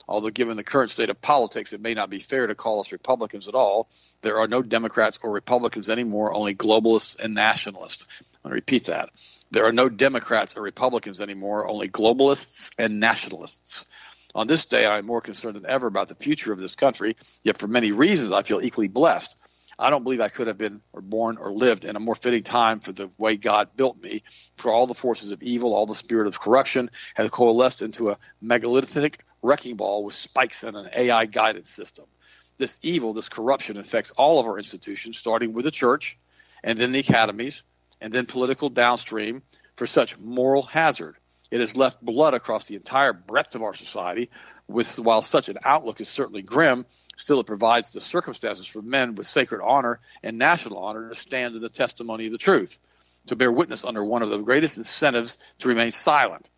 Although, 0.08 0.30
given 0.30 0.58
the 0.58 0.64
current 0.64 0.90
state 0.90 1.10
of 1.10 1.22
politics, 1.22 1.74
it 1.74 1.82
may 1.82 1.94
not 1.94 2.10
be 2.10 2.20
fair 2.20 2.48
to 2.48 2.56
call 2.56 2.80
us 2.80 2.92
Republicans 2.92 3.48
at 3.48 3.56
all. 3.56 3.90
There 4.22 4.40
are 4.40 4.48
no 4.48 4.62
Democrats 4.62 5.20
or 5.22 5.32
Republicans 5.32 5.90
anymore, 5.90 6.34
only 6.34 6.56
globalists 6.56 7.20
and 7.20 7.36
nationalists. 7.36 8.08
I'm 8.22 8.26
going 8.44 8.52
to 8.52 8.56
repeat 8.56 8.86
that. 8.86 9.10
There 9.52 9.66
are 9.66 9.74
no 9.74 9.88
Democrats 9.88 10.58
or 10.58 10.62
Republicans 10.62 11.22
anymore, 11.22 11.68
only 11.68 11.88
globalists 11.88 12.72
and 12.78 13.00
nationalists. 13.00 13.86
On 14.36 14.46
this 14.46 14.66
day, 14.66 14.86
I 14.86 14.98
am 14.98 15.06
more 15.06 15.22
concerned 15.22 15.56
than 15.56 15.66
ever 15.66 15.88
about 15.88 16.10
the 16.10 16.16
future 16.16 16.52
of 16.52 16.60
this 16.60 16.76
country, 16.76 17.16
yet 17.44 17.58
for 17.58 17.68
many 17.68 17.92
reasons, 17.92 18.32
I 18.32 18.44
feel 18.44 18.62
equally 18.62 18.90
blessed. 18.90 19.36
I 19.80 19.90
don't 19.90 20.04
believe 20.04 20.22
I 20.22 20.30
could 20.30 20.48
have 20.48 20.58
been 20.58 20.82
or 20.92 21.02
born 21.02 21.38
or 21.38 21.52
lived 21.52 21.86
in 21.86 21.96
a 21.96 22.00
more 22.00 22.16
fitting 22.16 22.44
time 22.44 22.80
for 22.80 22.92
the 22.92 23.10
way 23.18 23.38
God 23.38 23.70
built 23.76 24.02
me, 24.02 24.24
for 24.56 24.72
all 24.72 24.88
the 24.88 24.94
forces 24.94 25.32
of 25.32 25.42
evil, 25.44 25.74
all 25.74 25.86
the 25.86 25.96
spirit 25.96 26.28
of 26.28 26.40
corruption 26.40 26.90
have 27.14 27.32
coalesced 27.32 27.82
into 27.82 28.10
a 28.10 28.18
megalithic 28.42 29.24
wrecking 29.42 29.76
ball 29.76 30.04
with 30.04 30.16
spikes 30.16 30.64
and 30.64 30.76
an 30.76 30.90
AI 30.94 31.26
guided 31.26 31.68
system. 31.68 32.06
This 32.58 32.80
evil, 32.82 33.14
this 33.14 33.30
corruption 33.30 33.78
affects 33.78 34.12
all 34.12 34.40
of 34.40 34.48
our 34.48 34.58
institutions, 34.58 35.18
starting 35.18 35.54
with 35.54 35.64
the 35.64 35.72
church 35.72 36.18
and 36.64 36.78
then 36.78 36.92
the 36.92 37.00
academies, 37.00 37.64
and 38.02 38.14
then 38.14 38.26
political 38.26 38.70
downstream 38.70 39.42
for 39.76 39.86
such 39.86 40.18
moral 40.20 40.64
hazard. 40.64 41.16
It 41.50 41.60
has 41.60 41.76
left 41.78 42.02
blood 42.02 42.34
across 42.34 42.68
the 42.68 42.76
entire 42.76 43.14
breadth 43.14 43.56
of 43.56 43.64
our 43.64 43.74
society. 43.74 44.30
With 44.68 45.00
while 45.00 45.22
such 45.22 45.48
an 45.48 45.60
outlook 45.64 46.02
is 46.02 46.10
certainly 46.10 46.42
grim, 46.42 46.86
still 47.16 47.40
it 47.40 47.48
provides 47.48 47.94
the 47.94 48.02
circumstances 48.02 48.68
for 48.68 48.82
men 48.82 49.16
with 49.16 49.26
sacred 49.26 49.62
honor 49.64 50.02
and 50.22 50.38
national 50.38 50.80
honor 50.80 51.08
to 51.08 51.16
stand 51.16 51.56
in 51.56 51.62
the 51.62 51.70
testimony 51.70 52.26
of 52.26 52.34
the 52.34 52.38
truth, 52.38 52.78
to 53.28 53.38
bear 53.38 53.52
witness 53.52 53.86
under 53.86 54.04
one 54.04 54.24
of 54.24 54.30
the 54.30 54.40
greatest 54.40 54.76
incentives 54.76 55.38
to 55.60 55.70
remain 55.70 55.92
silent. 55.92 56.50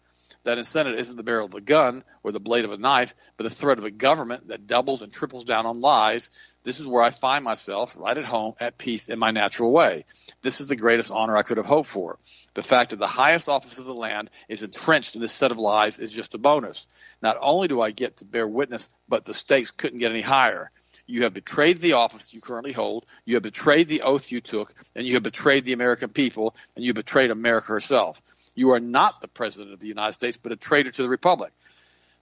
That 0.43 0.57
incentive 0.57 0.97
isn't 0.97 1.17
the 1.17 1.23
barrel 1.23 1.47
of 1.47 1.53
a 1.53 1.61
gun 1.61 2.03
or 2.23 2.31
the 2.31 2.39
blade 2.39 2.65
of 2.65 2.71
a 2.71 2.77
knife, 2.77 3.13
but 3.35 3.43
the 3.43 3.49
threat 3.49 3.77
of 3.77 3.83
a 3.83 3.91
government 3.91 4.47
that 4.47 4.67
doubles 4.67 5.01
and 5.01 5.11
triples 5.11 5.43
down 5.43 5.65
on 5.65 5.81
lies. 5.81 6.31
This 6.63 6.79
is 6.79 6.87
where 6.87 7.03
I 7.03 7.09
find 7.09 7.43
myself, 7.43 7.95
right 7.97 8.17
at 8.17 8.25
home, 8.25 8.53
at 8.59 8.77
peace 8.77 9.09
in 9.09 9.19
my 9.19 9.31
natural 9.31 9.71
way. 9.71 10.05
This 10.41 10.61
is 10.61 10.69
the 10.69 10.75
greatest 10.77 11.11
honor 11.11 11.35
I 11.35 11.43
could 11.43 11.57
have 11.57 11.65
hoped 11.65 11.89
for. 11.89 12.19
The 12.53 12.63
fact 12.63 12.91
that 12.91 12.99
the 12.99 13.07
highest 13.07 13.49
office 13.49 13.79
of 13.79 13.85
the 13.85 13.93
land 13.93 14.29
is 14.47 14.63
entrenched 14.63 15.15
in 15.15 15.21
this 15.21 15.33
set 15.33 15.51
of 15.51 15.59
lies 15.59 15.99
is 15.99 16.11
just 16.11 16.35
a 16.35 16.37
bonus. 16.37 16.87
Not 17.21 17.37
only 17.41 17.67
do 17.67 17.81
I 17.81 17.91
get 17.91 18.17
to 18.17 18.25
bear 18.25 18.47
witness, 18.47 18.89
but 19.07 19.25
the 19.25 19.33
stakes 19.33 19.71
couldn't 19.71 19.99
get 19.99 20.11
any 20.11 20.21
higher. 20.21 20.71
You 21.05 21.23
have 21.23 21.33
betrayed 21.33 21.79
the 21.79 21.93
office 21.93 22.33
you 22.33 22.39
currently 22.39 22.71
hold. 22.71 23.05
You 23.25 23.35
have 23.35 23.43
betrayed 23.43 23.89
the 23.89 24.03
oath 24.03 24.31
you 24.31 24.41
took, 24.41 24.73
and 24.95 25.05
you 25.07 25.15
have 25.15 25.23
betrayed 25.23 25.65
the 25.65 25.73
American 25.73 26.09
people, 26.09 26.55
and 26.75 26.85
you 26.85 26.93
betrayed 26.93 27.31
America 27.31 27.67
herself. 27.67 28.21
You 28.59 28.71
are 28.71 28.81
not 28.81 29.21
the 29.21 29.29
president 29.29 29.71
of 29.71 29.79
the 29.79 29.87
United 29.87 30.11
States, 30.11 30.35
but 30.35 30.51
a 30.51 30.57
traitor 30.57 30.91
to 30.91 31.01
the 31.01 31.07
republic. 31.07 31.53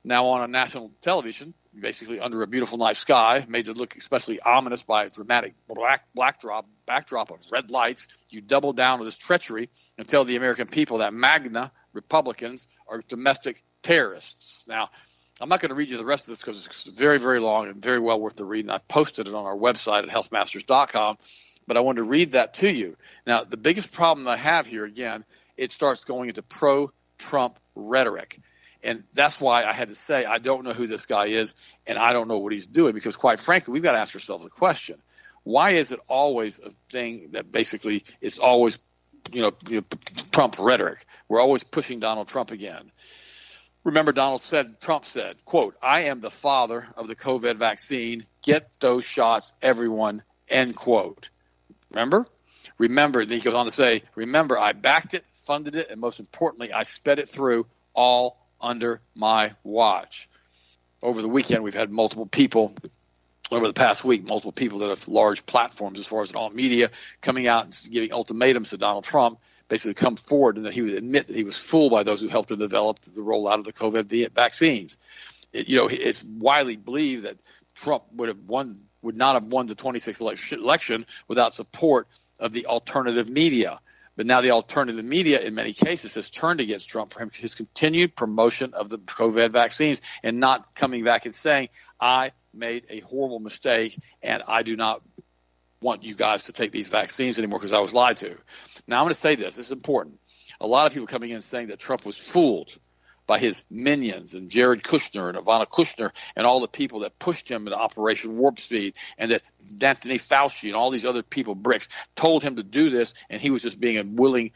Now, 0.03 0.27
on 0.27 0.44
a 0.44 0.48
national 0.48 0.91
television, 1.01 1.56
basically 1.74 2.20
under 2.20 2.44
a 2.44 2.48
beautiful 2.48 2.77
night 2.77 2.96
sky, 2.96 3.44
made 3.50 3.65
to 3.65 3.74
look 3.74 3.96
especially 3.96 4.39
ominous 4.39 4.84
by 4.84 5.06
a 5.06 5.10
dramatic 5.10 5.56
black 5.67 6.06
backdrop, 6.13 6.67
backdrop 6.86 7.32
of 7.32 7.39
red 7.51 7.72
lights, 7.72 8.08
you 8.29 8.41
double 8.41 8.72
down 8.72 9.00
with 9.00 9.08
this 9.08 9.17
treachery 9.17 9.72
and 9.98 10.08
tell 10.08 10.25
the 10.25 10.36
American 10.36 10.67
people 10.67 11.00
that 11.00 11.12
MAGNA 11.12 11.72
Republicans 11.91 12.67
are 12.88 13.01
domestic 13.08 13.63
terrorists. 13.82 14.63
Now, 14.67 14.91
I'm 15.41 15.50
not 15.50 15.60
going 15.60 15.70
to 15.70 15.75
read 15.75 15.89
you 15.89 15.98
the 15.98 16.06
rest 16.06 16.25
of 16.25 16.34
this 16.34 16.41
because 16.44 16.67
it's 16.67 16.86
very, 16.86 17.17
very 17.17 17.39
long 17.39 17.67
and 17.67 17.82
very 17.82 18.00
well 18.00 18.20
worth 18.20 18.36
the 18.36 18.46
read. 18.46 18.65
And 18.65 18.72
I've 18.72 18.88
posted 18.88 19.27
it 19.27 19.34
on 19.34 19.46
our 19.46 19.58
website 19.58 20.03
at 20.03 20.10
healthmasters.com. 20.10 21.17
But 21.65 21.77
I 21.77 21.79
wanted 21.79 21.98
to 21.98 22.03
read 22.03 22.34
that 22.34 22.53
to 22.56 22.72
you. 22.72 22.96
Now, 23.25 23.44
the 23.44 23.58
biggest 23.58 23.91
problem 23.91 24.27
I 24.27 24.38
have 24.38 24.67
here, 24.67 24.86
again, 24.86 25.25
it 25.57 25.71
starts 25.71 26.05
going 26.05 26.29
into 26.29 26.41
pro 26.41 26.91
Trump 27.17 27.59
rhetoric. 27.75 28.39
And 28.83 29.03
that's 29.13 29.41
why 29.41 29.65
I 29.65 29.73
had 29.73 29.89
to 29.89 29.95
say, 29.95 30.23
I 30.23 30.37
don't 30.37 30.63
know 30.63 30.73
who 30.73 30.87
this 30.87 31.05
guy 31.05 31.25
is 31.25 31.55
and 31.85 31.97
I 31.97 32.13
don't 32.13 32.27
know 32.27 32.37
what 32.37 32.53
he's 32.53 32.67
doing 32.67 32.93
because, 32.93 33.17
quite 33.17 33.39
frankly, 33.39 33.73
we've 33.73 33.83
got 33.83 33.93
to 33.93 33.97
ask 33.97 34.15
ourselves 34.15 34.45
a 34.45 34.49
question. 34.49 35.01
Why 35.43 35.71
is 35.71 35.91
it 35.91 35.99
always 36.07 36.59
a 36.59 36.71
thing 36.89 37.29
that 37.31 37.51
basically 37.51 38.03
is 38.21 38.37
always, 38.37 38.77
you 39.31 39.41
know, 39.41 39.83
Trump 40.31 40.57
rhetoric? 40.59 41.05
We're 41.27 41.41
always 41.41 41.63
pushing 41.63 41.99
Donald 41.99 42.27
Trump 42.27 42.51
again. 42.51 42.91
Remember, 43.83 44.11
Donald 44.11 44.41
said, 44.41 44.81
Trump 44.81 45.05
said, 45.05 45.43
quote, 45.45 45.75
I 45.81 46.01
am 46.01 46.19
the 46.19 46.29
father 46.29 46.85
of 46.97 47.07
the 47.07 47.15
COVID 47.15 47.57
vaccine. 47.57 48.25
Get 48.41 48.69
those 48.81 49.05
shots, 49.05 49.53
everyone, 49.61 50.23
end 50.49 50.75
quote. 50.75 51.29
Remember? 51.91 52.25
Remember, 52.77 53.25
then 53.25 53.37
he 53.37 53.43
goes 53.43 53.53
on 53.53 53.65
to 53.65 53.71
say, 53.71 54.03
remember, 54.15 54.59
I 54.59 54.73
backed 54.73 55.13
it, 55.13 55.23
funded 55.47 55.75
it, 55.77 55.89
and 55.89 55.99
most 56.01 56.19
importantly, 56.19 56.73
I 56.73 56.83
sped 56.83 57.19
it 57.19 57.29
through 57.29 57.65
all 57.93 58.37
under 58.59 58.99
my 59.15 59.53
watch. 59.63 60.29
Over 61.01 61.21
the 61.21 61.29
weekend, 61.29 61.63
we've 61.63 61.73
had 61.73 61.89
multiple 61.89 62.25
people, 62.25 62.75
over 63.49 63.65
the 63.65 63.73
past 63.73 64.03
week, 64.03 64.25
multiple 64.25 64.51
people 64.51 64.79
that 64.79 64.89
have 64.89 65.07
large 65.07 65.45
platforms 65.45 65.99
as 65.99 66.05
far 66.05 66.21
as 66.21 66.33
all 66.33 66.49
media 66.49 66.91
coming 67.21 67.47
out 67.47 67.63
and 67.63 67.89
giving 67.89 68.11
ultimatums 68.11 68.71
to 68.71 68.77
Donald 68.77 69.05
Trump, 69.05 69.39
basically 69.69 69.93
come 69.93 70.17
forward 70.17 70.57
and 70.57 70.65
that 70.65 70.73
he 70.73 70.81
would 70.81 70.93
admit 70.93 71.27
that 71.27 71.35
he 71.35 71.45
was 71.45 71.57
fooled 71.57 71.91
by 71.91 72.03
those 72.03 72.21
who 72.21 72.27
helped 72.27 72.51
him 72.51 72.59
develop 72.59 72.99
the 72.99 73.21
rollout 73.21 73.59
of 73.59 73.63
the 73.63 73.73
COVID 73.73 74.31
vaccines. 74.31 74.97
It, 75.53 75.69
you 75.69 75.77
know, 75.77 75.87
it's 75.89 76.23
widely 76.23 76.75
believed 76.75 77.23
that 77.23 77.37
Trump 77.73 78.03
would 78.13 78.27
have 78.27 78.39
won, 78.47 78.81
would 79.01 79.15
not 79.15 79.35
have 79.35 79.45
won 79.45 79.67
the 79.67 79.75
26th 79.75 80.59
election 80.59 81.05
without 81.27 81.53
support 81.53 82.07
of 82.37 82.51
the 82.51 82.65
alternative 82.65 83.29
media. 83.29 83.79
But 84.17 84.25
now 84.25 84.41
the 84.41 84.51
alternative 84.51 85.05
media, 85.05 85.39
in 85.39 85.53
many 85.53 85.74
cases, 85.74 86.15
has 86.15 86.31
turned 86.31 86.59
against 86.59 86.89
Trump 86.89 87.13
for 87.13 87.29
his 87.31 87.53
continued 87.53 88.15
promotion 88.15 88.74
of 88.74 88.89
the 88.89 88.97
COVID 88.97 89.51
vaccines 89.51 90.01
and 90.24 90.39
not 90.39 90.74
coming 90.74 91.03
back 91.03 91.27
and 91.27 91.36
saying, 91.36 91.69
I 92.01 92.31
made 92.51 92.86
a 92.89 93.00
horrible 93.01 93.39
mistake 93.39 93.97
and 94.24 94.41
I 94.47 94.63
do 94.63 94.75
not 94.75 95.03
want 95.81 96.03
you 96.03 96.15
guys 96.15 96.45
to 96.45 96.51
take 96.51 96.71
these 96.71 96.89
vaccines 96.89 97.38
anymore 97.38 97.59
because 97.59 97.74
I 97.74 97.79
was 97.79 97.93
lied 97.93 98.17
to. 98.17 98.36
Now, 98.88 98.97
I'm 98.97 99.03
going 99.03 99.09
to 99.09 99.19
say 99.19 99.36
this. 99.36 99.55
This 99.55 99.67
is 99.67 99.71
important. 99.71 100.19
A 100.59 100.65
lot 100.65 100.88
of 100.88 100.93
people 100.93 101.05
coming 101.05 101.29
in 101.29 101.41
saying 101.41 101.67
that 101.67 101.77
Trump 101.77 102.03
was 102.03 102.17
fooled 102.17 102.75
by 103.27 103.38
his 103.38 103.62
minions 103.69 104.34
and 104.34 104.50
Jared 104.50 104.84
Kushner 104.84 105.27
and 105.29 105.38
Ivana 105.38 105.67
Kushner 105.67 106.12
and 106.36 106.48
all 106.48 106.62
the 106.62 106.67
people 106.67 107.01
that 107.01 107.19
pushed 107.19 107.51
him 107.51 107.67
into 107.67 107.77
Operation 107.77 108.38
Warp 108.38 108.60
Speed 108.60 108.96
and 109.17 109.31
that 109.31 109.43
Anthony 109.81 110.17
Fauci 110.17 110.69
and 110.69 110.75
all 110.75 110.89
these 110.89 111.05
other 111.05 111.24
people, 111.24 111.55
Birx, 111.55 111.89
told 112.15 112.41
him 112.41 112.55
to 112.55 112.63
do 112.63 112.89
this 112.89 113.13
and 113.29 113.41
he 113.41 113.50
was 113.50 113.62
just 113.62 113.79
being 113.79 113.98
a 113.98 114.03
willing 114.03 114.51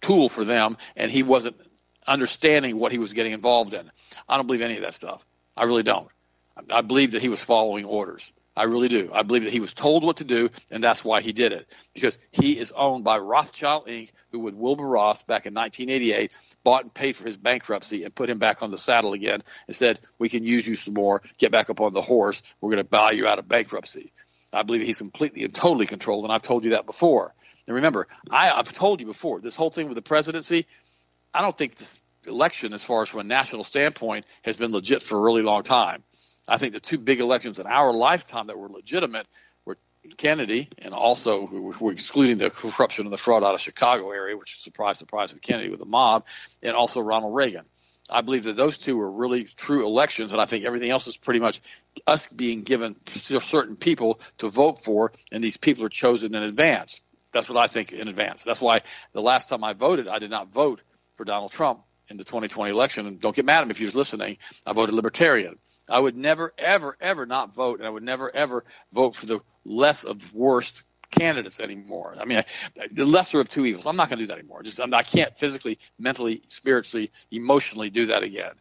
tool 0.00 0.28
for 0.28 0.44
them 0.44 0.76
and 0.96 1.10
he 1.10 1.22
wasn't 1.22 1.56
understanding 2.06 2.78
what 2.78 2.92
he 2.92 2.98
was 2.98 3.12
getting 3.12 3.32
involved 3.32 3.74
in. 3.74 3.90
I 4.28 4.36
don't 4.36 4.46
believe 4.46 4.62
any 4.62 4.76
of 4.76 4.82
that 4.82 4.94
stuff. 4.94 5.24
I 5.56 5.64
really 5.64 5.84
don't. 5.84 6.08
I 6.70 6.80
believe 6.80 7.12
that 7.12 7.22
he 7.22 7.28
was 7.28 7.44
following 7.44 7.84
orders. 7.84 8.32
I 8.56 8.64
really 8.64 8.88
do. 8.88 9.10
I 9.12 9.22
believe 9.22 9.44
that 9.44 9.52
he 9.52 9.60
was 9.60 9.74
told 9.74 10.02
what 10.02 10.16
to 10.18 10.24
do, 10.24 10.48
and 10.70 10.82
that's 10.82 11.04
why 11.04 11.20
he 11.20 11.32
did 11.32 11.52
it. 11.52 11.70
Because 11.94 12.18
he 12.30 12.58
is 12.58 12.72
owned 12.72 13.04
by 13.04 13.18
Rothschild 13.18 13.86
Inc., 13.86 14.10
who, 14.32 14.40
with 14.40 14.54
Wilbur 14.54 14.86
Ross 14.86 15.22
back 15.22 15.46
in 15.46 15.54
1988, 15.54 16.32
bought 16.64 16.82
and 16.82 16.92
paid 16.92 17.16
for 17.16 17.26
his 17.26 17.36
bankruptcy 17.36 18.04
and 18.04 18.14
put 18.14 18.30
him 18.30 18.38
back 18.38 18.62
on 18.62 18.70
the 18.70 18.78
saddle 18.78 19.12
again 19.12 19.42
and 19.66 19.76
said, 19.76 19.98
We 20.18 20.28
can 20.28 20.44
use 20.44 20.66
you 20.66 20.74
some 20.74 20.94
more. 20.94 21.22
Get 21.38 21.52
back 21.52 21.68
up 21.70 21.80
on 21.80 21.92
the 21.92 22.00
horse. 22.00 22.42
We're 22.60 22.70
going 22.70 22.82
to 22.82 22.88
buy 22.88 23.12
you 23.12 23.28
out 23.28 23.38
of 23.38 23.46
bankruptcy. 23.46 24.12
I 24.52 24.62
believe 24.62 24.82
he's 24.82 24.98
completely 24.98 25.44
and 25.44 25.54
totally 25.54 25.86
controlled, 25.86 26.24
and 26.24 26.32
I've 26.32 26.42
told 26.42 26.64
you 26.64 26.70
that 26.70 26.86
before. 26.86 27.34
And 27.66 27.76
remember, 27.76 28.08
I, 28.30 28.50
I've 28.50 28.72
told 28.72 29.00
you 29.00 29.06
before, 29.06 29.40
this 29.40 29.54
whole 29.54 29.70
thing 29.70 29.88
with 29.88 29.96
the 29.96 30.02
presidency, 30.02 30.66
I 31.34 31.42
don't 31.42 31.56
think 31.56 31.76
this 31.76 31.98
election, 32.26 32.72
as 32.72 32.82
far 32.82 33.02
as 33.02 33.08
from 33.08 33.20
a 33.20 33.24
national 33.24 33.64
standpoint, 33.64 34.24
has 34.42 34.56
been 34.56 34.72
legit 34.72 35.02
for 35.02 35.18
a 35.18 35.20
really 35.20 35.42
long 35.42 35.62
time. 35.62 36.02
I 36.48 36.58
think 36.58 36.74
the 36.74 36.80
two 36.80 36.98
big 36.98 37.20
elections 37.20 37.58
in 37.58 37.66
our 37.66 37.92
lifetime 37.92 38.46
that 38.48 38.58
were 38.58 38.68
legitimate 38.68 39.26
were 39.64 39.78
Kennedy, 40.16 40.68
and 40.78 40.94
also 40.94 41.74
we're 41.80 41.92
excluding 41.92 42.38
the 42.38 42.50
corruption 42.50 43.06
and 43.06 43.12
the 43.12 43.18
fraud 43.18 43.42
out 43.42 43.54
of 43.54 43.60
Chicago 43.60 44.10
area, 44.10 44.36
which 44.36 44.60
surprise, 44.60 44.98
surprise 44.98 45.32
with 45.32 45.42
Kennedy 45.42 45.70
with 45.70 45.80
the 45.80 45.86
mob, 45.86 46.24
and 46.62 46.76
also 46.76 47.00
Ronald 47.00 47.34
Reagan. 47.34 47.64
I 48.08 48.20
believe 48.20 48.44
that 48.44 48.54
those 48.54 48.78
two 48.78 48.96
were 48.96 49.10
really 49.10 49.44
true 49.44 49.84
elections, 49.84 50.32
and 50.32 50.40
I 50.40 50.44
think 50.44 50.64
everything 50.64 50.90
else 50.90 51.08
is 51.08 51.16
pretty 51.16 51.40
much 51.40 51.60
us 52.06 52.28
being 52.28 52.62
given 52.62 52.94
certain 53.08 53.76
people 53.76 54.20
to 54.38 54.48
vote 54.48 54.78
for, 54.78 55.12
and 55.32 55.42
these 55.42 55.56
people 55.56 55.84
are 55.84 55.88
chosen 55.88 56.34
in 56.36 56.42
advance. 56.44 57.00
That's 57.32 57.48
what 57.48 57.58
I 57.58 57.66
think 57.66 57.92
in 57.92 58.06
advance. 58.06 58.44
That's 58.44 58.60
why 58.60 58.82
the 59.12 59.20
last 59.20 59.48
time 59.48 59.64
I 59.64 59.72
voted, 59.72 60.06
I 60.06 60.20
did 60.20 60.30
not 60.30 60.52
vote 60.52 60.80
for 61.16 61.24
Donald 61.24 61.50
Trump 61.50 61.82
in 62.08 62.16
the 62.16 62.24
2020 62.24 62.70
election. 62.70 63.06
And 63.06 63.20
don't 63.20 63.34
get 63.34 63.44
mad 63.44 63.62
at 63.62 63.66
me 63.66 63.72
if 63.72 63.80
you're 63.80 63.90
listening. 63.90 64.38
I 64.64 64.72
voted 64.72 64.94
Libertarian. 64.94 65.58
I 65.88 66.00
would 66.00 66.16
never, 66.16 66.52
ever, 66.58 66.96
ever 67.00 67.26
not 67.26 67.54
vote, 67.54 67.78
and 67.78 67.86
I 67.86 67.90
would 67.90 68.02
never, 68.02 68.34
ever 68.34 68.64
vote 68.92 69.14
for 69.14 69.26
the 69.26 69.40
less 69.64 70.04
of 70.04 70.34
worst 70.34 70.82
candidates 71.10 71.60
anymore. 71.60 72.16
I 72.20 72.24
mean, 72.24 72.38
I, 72.38 72.44
the 72.90 73.06
lesser 73.06 73.40
of 73.40 73.48
two 73.48 73.64
evils. 73.64 73.86
I'm 73.86 73.96
not 73.96 74.08
going 74.08 74.18
to 74.18 74.24
do 74.24 74.28
that 74.28 74.38
anymore. 74.38 74.62
Just 74.62 74.80
I'm, 74.80 74.92
I 74.92 75.02
can't 75.02 75.36
physically, 75.38 75.78
mentally, 75.98 76.42
spiritually, 76.48 77.10
emotionally 77.30 77.90
do 77.90 78.06
that 78.06 78.22
again. 78.22 78.52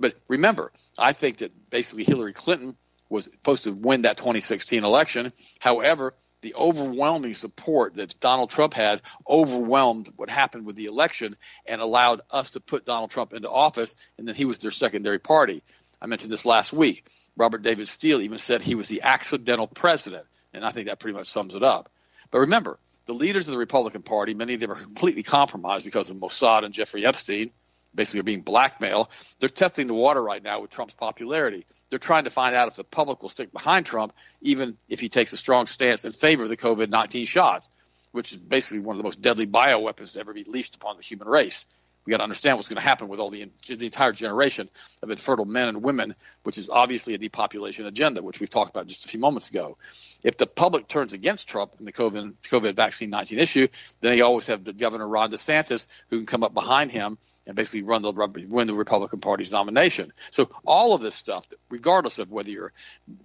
But 0.00 0.16
remember, 0.28 0.72
I 0.98 1.12
think 1.12 1.38
that 1.38 1.70
basically 1.70 2.04
Hillary 2.04 2.32
Clinton 2.32 2.76
was 3.08 3.26
supposed 3.26 3.64
to 3.64 3.72
win 3.72 4.02
that 4.02 4.16
2016 4.16 4.84
election. 4.84 5.32
However, 5.60 6.14
the 6.40 6.54
overwhelming 6.54 7.34
support 7.34 7.94
that 7.94 8.18
Donald 8.18 8.50
Trump 8.50 8.74
had 8.74 9.00
overwhelmed 9.28 10.12
what 10.16 10.28
happened 10.28 10.66
with 10.66 10.74
the 10.74 10.86
election 10.86 11.36
and 11.66 11.80
allowed 11.80 12.22
us 12.30 12.52
to 12.52 12.60
put 12.60 12.84
Donald 12.84 13.10
Trump 13.10 13.32
into 13.32 13.48
office, 13.48 13.94
and 14.18 14.26
then 14.26 14.34
he 14.34 14.44
was 14.44 14.58
their 14.58 14.72
secondary 14.72 15.20
party. 15.20 15.62
I 16.02 16.06
mentioned 16.06 16.32
this 16.32 16.44
last 16.44 16.72
week. 16.72 17.06
Robert 17.36 17.62
David 17.62 17.86
Steele 17.86 18.20
even 18.22 18.38
said 18.38 18.60
he 18.60 18.74
was 18.74 18.88
the 18.88 19.02
accidental 19.02 19.68
president, 19.68 20.26
and 20.52 20.64
I 20.64 20.72
think 20.72 20.88
that 20.88 20.98
pretty 20.98 21.16
much 21.16 21.28
sums 21.28 21.54
it 21.54 21.62
up. 21.62 21.90
But 22.32 22.40
remember, 22.40 22.80
the 23.06 23.14
leaders 23.14 23.46
of 23.46 23.52
the 23.52 23.58
Republican 23.58 24.02
Party, 24.02 24.34
many 24.34 24.54
of 24.54 24.60
them 24.60 24.72
are 24.72 24.76
completely 24.76 25.22
compromised 25.22 25.84
because 25.84 26.10
of 26.10 26.16
Mossad 26.16 26.64
and 26.64 26.74
Jeffrey 26.74 27.06
Epstein, 27.06 27.52
basically 27.94 28.22
being 28.22 28.40
blackmailed. 28.40 29.06
They're 29.38 29.48
testing 29.48 29.86
the 29.86 29.94
water 29.94 30.20
right 30.20 30.42
now 30.42 30.60
with 30.60 30.70
Trump's 30.70 30.94
popularity. 30.94 31.66
They're 31.88 32.00
trying 32.00 32.24
to 32.24 32.30
find 32.30 32.56
out 32.56 32.66
if 32.66 32.74
the 32.74 32.84
public 32.84 33.22
will 33.22 33.28
stick 33.28 33.52
behind 33.52 33.86
Trump, 33.86 34.12
even 34.40 34.76
if 34.88 34.98
he 34.98 35.08
takes 35.08 35.32
a 35.32 35.36
strong 35.36 35.66
stance 35.66 36.04
in 36.04 36.10
favor 36.10 36.42
of 36.42 36.48
the 36.48 36.56
COVID 36.56 36.88
19 36.88 37.26
shots, 37.26 37.70
which 38.10 38.32
is 38.32 38.38
basically 38.38 38.80
one 38.80 38.96
of 38.96 38.98
the 38.98 39.04
most 39.04 39.22
deadly 39.22 39.46
bioweapons 39.46 40.14
to 40.14 40.20
ever 40.20 40.34
be 40.34 40.42
leashed 40.42 40.74
upon 40.74 40.96
the 40.96 41.02
human 41.04 41.28
race 41.28 41.64
we 42.04 42.10
got 42.10 42.18
to 42.18 42.24
understand 42.24 42.56
what's 42.56 42.68
going 42.68 42.80
to 42.80 42.88
happen 42.88 43.08
with 43.08 43.20
all 43.20 43.30
the, 43.30 43.48
the 43.66 43.84
entire 43.84 44.12
generation 44.12 44.68
of 45.02 45.10
infertile 45.10 45.44
men 45.44 45.68
and 45.68 45.82
women, 45.82 46.14
which 46.42 46.58
is 46.58 46.68
obviously 46.68 47.14
a 47.14 47.18
depopulation 47.18 47.86
agenda, 47.86 48.22
which 48.22 48.40
we've 48.40 48.50
talked 48.50 48.70
about 48.70 48.86
just 48.86 49.04
a 49.04 49.08
few 49.08 49.20
moments 49.20 49.50
ago. 49.50 49.78
If 50.22 50.36
the 50.36 50.46
public 50.46 50.88
turns 50.88 51.12
against 51.12 51.48
Trump 51.48 51.74
in 51.78 51.84
the 51.84 51.92
COVID, 51.92 52.34
COVID 52.42 52.74
vaccine 52.74 53.10
19 53.10 53.38
issue, 53.38 53.68
then 54.00 54.16
you 54.16 54.24
always 54.24 54.46
have 54.46 54.64
the 54.64 54.72
Governor 54.72 55.06
Ron 55.06 55.30
DeSantis 55.30 55.86
who 56.10 56.18
can 56.18 56.26
come 56.26 56.42
up 56.42 56.54
behind 56.54 56.90
him 56.90 57.18
and 57.46 57.56
basically 57.56 57.82
run 57.82 58.02
the 58.02 58.12
win 58.48 58.66
the 58.66 58.74
Republican 58.74 59.20
Party's 59.20 59.52
nomination. 59.52 60.12
So 60.30 60.48
all 60.64 60.94
of 60.94 61.00
this 61.00 61.14
stuff, 61.14 61.46
regardless 61.70 62.18
of 62.18 62.30
whether 62.30 62.50
your 62.50 62.72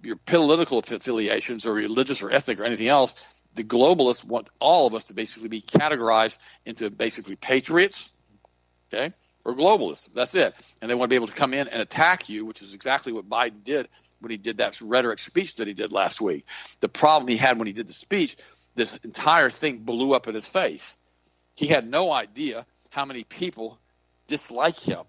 your 0.02 0.16
political 0.16 0.78
affiliations 0.78 1.66
or 1.66 1.72
religious 1.72 2.22
or 2.22 2.30
ethnic 2.32 2.58
or 2.58 2.64
anything 2.64 2.88
else, 2.88 3.14
the 3.54 3.64
globalists 3.64 4.24
want 4.24 4.48
all 4.58 4.86
of 4.86 4.94
us 4.94 5.06
to 5.06 5.14
basically 5.14 5.48
be 5.48 5.62
categorized 5.62 6.38
into 6.64 6.90
basically 6.90 7.36
patriots 7.36 8.10
okay, 8.92 9.12
or 9.44 9.54
globalists. 9.54 10.12
That's 10.12 10.34
it. 10.34 10.54
And 10.80 10.90
they 10.90 10.94
want 10.94 11.08
to 11.08 11.12
be 11.12 11.16
able 11.16 11.28
to 11.28 11.34
come 11.34 11.54
in 11.54 11.68
and 11.68 11.80
attack 11.80 12.28
you, 12.28 12.44
which 12.44 12.62
is 12.62 12.74
exactly 12.74 13.12
what 13.12 13.28
Biden 13.28 13.64
did 13.64 13.88
when 14.20 14.30
he 14.30 14.36
did 14.36 14.58
that 14.58 14.80
rhetoric 14.80 15.18
speech 15.18 15.56
that 15.56 15.66
he 15.66 15.74
did 15.74 15.92
last 15.92 16.20
week. 16.20 16.46
The 16.80 16.88
problem 16.88 17.28
he 17.28 17.36
had 17.36 17.58
when 17.58 17.66
he 17.66 17.72
did 17.72 17.88
the 17.88 17.94
speech, 17.94 18.36
this 18.74 18.94
entire 19.04 19.50
thing 19.50 19.78
blew 19.78 20.14
up 20.14 20.28
in 20.28 20.34
his 20.34 20.46
face. 20.46 20.96
He 21.54 21.66
had 21.66 21.88
no 21.88 22.12
idea 22.12 22.66
how 22.90 23.04
many 23.04 23.24
people 23.24 23.78
dislike 24.26 24.78
him 24.78 25.04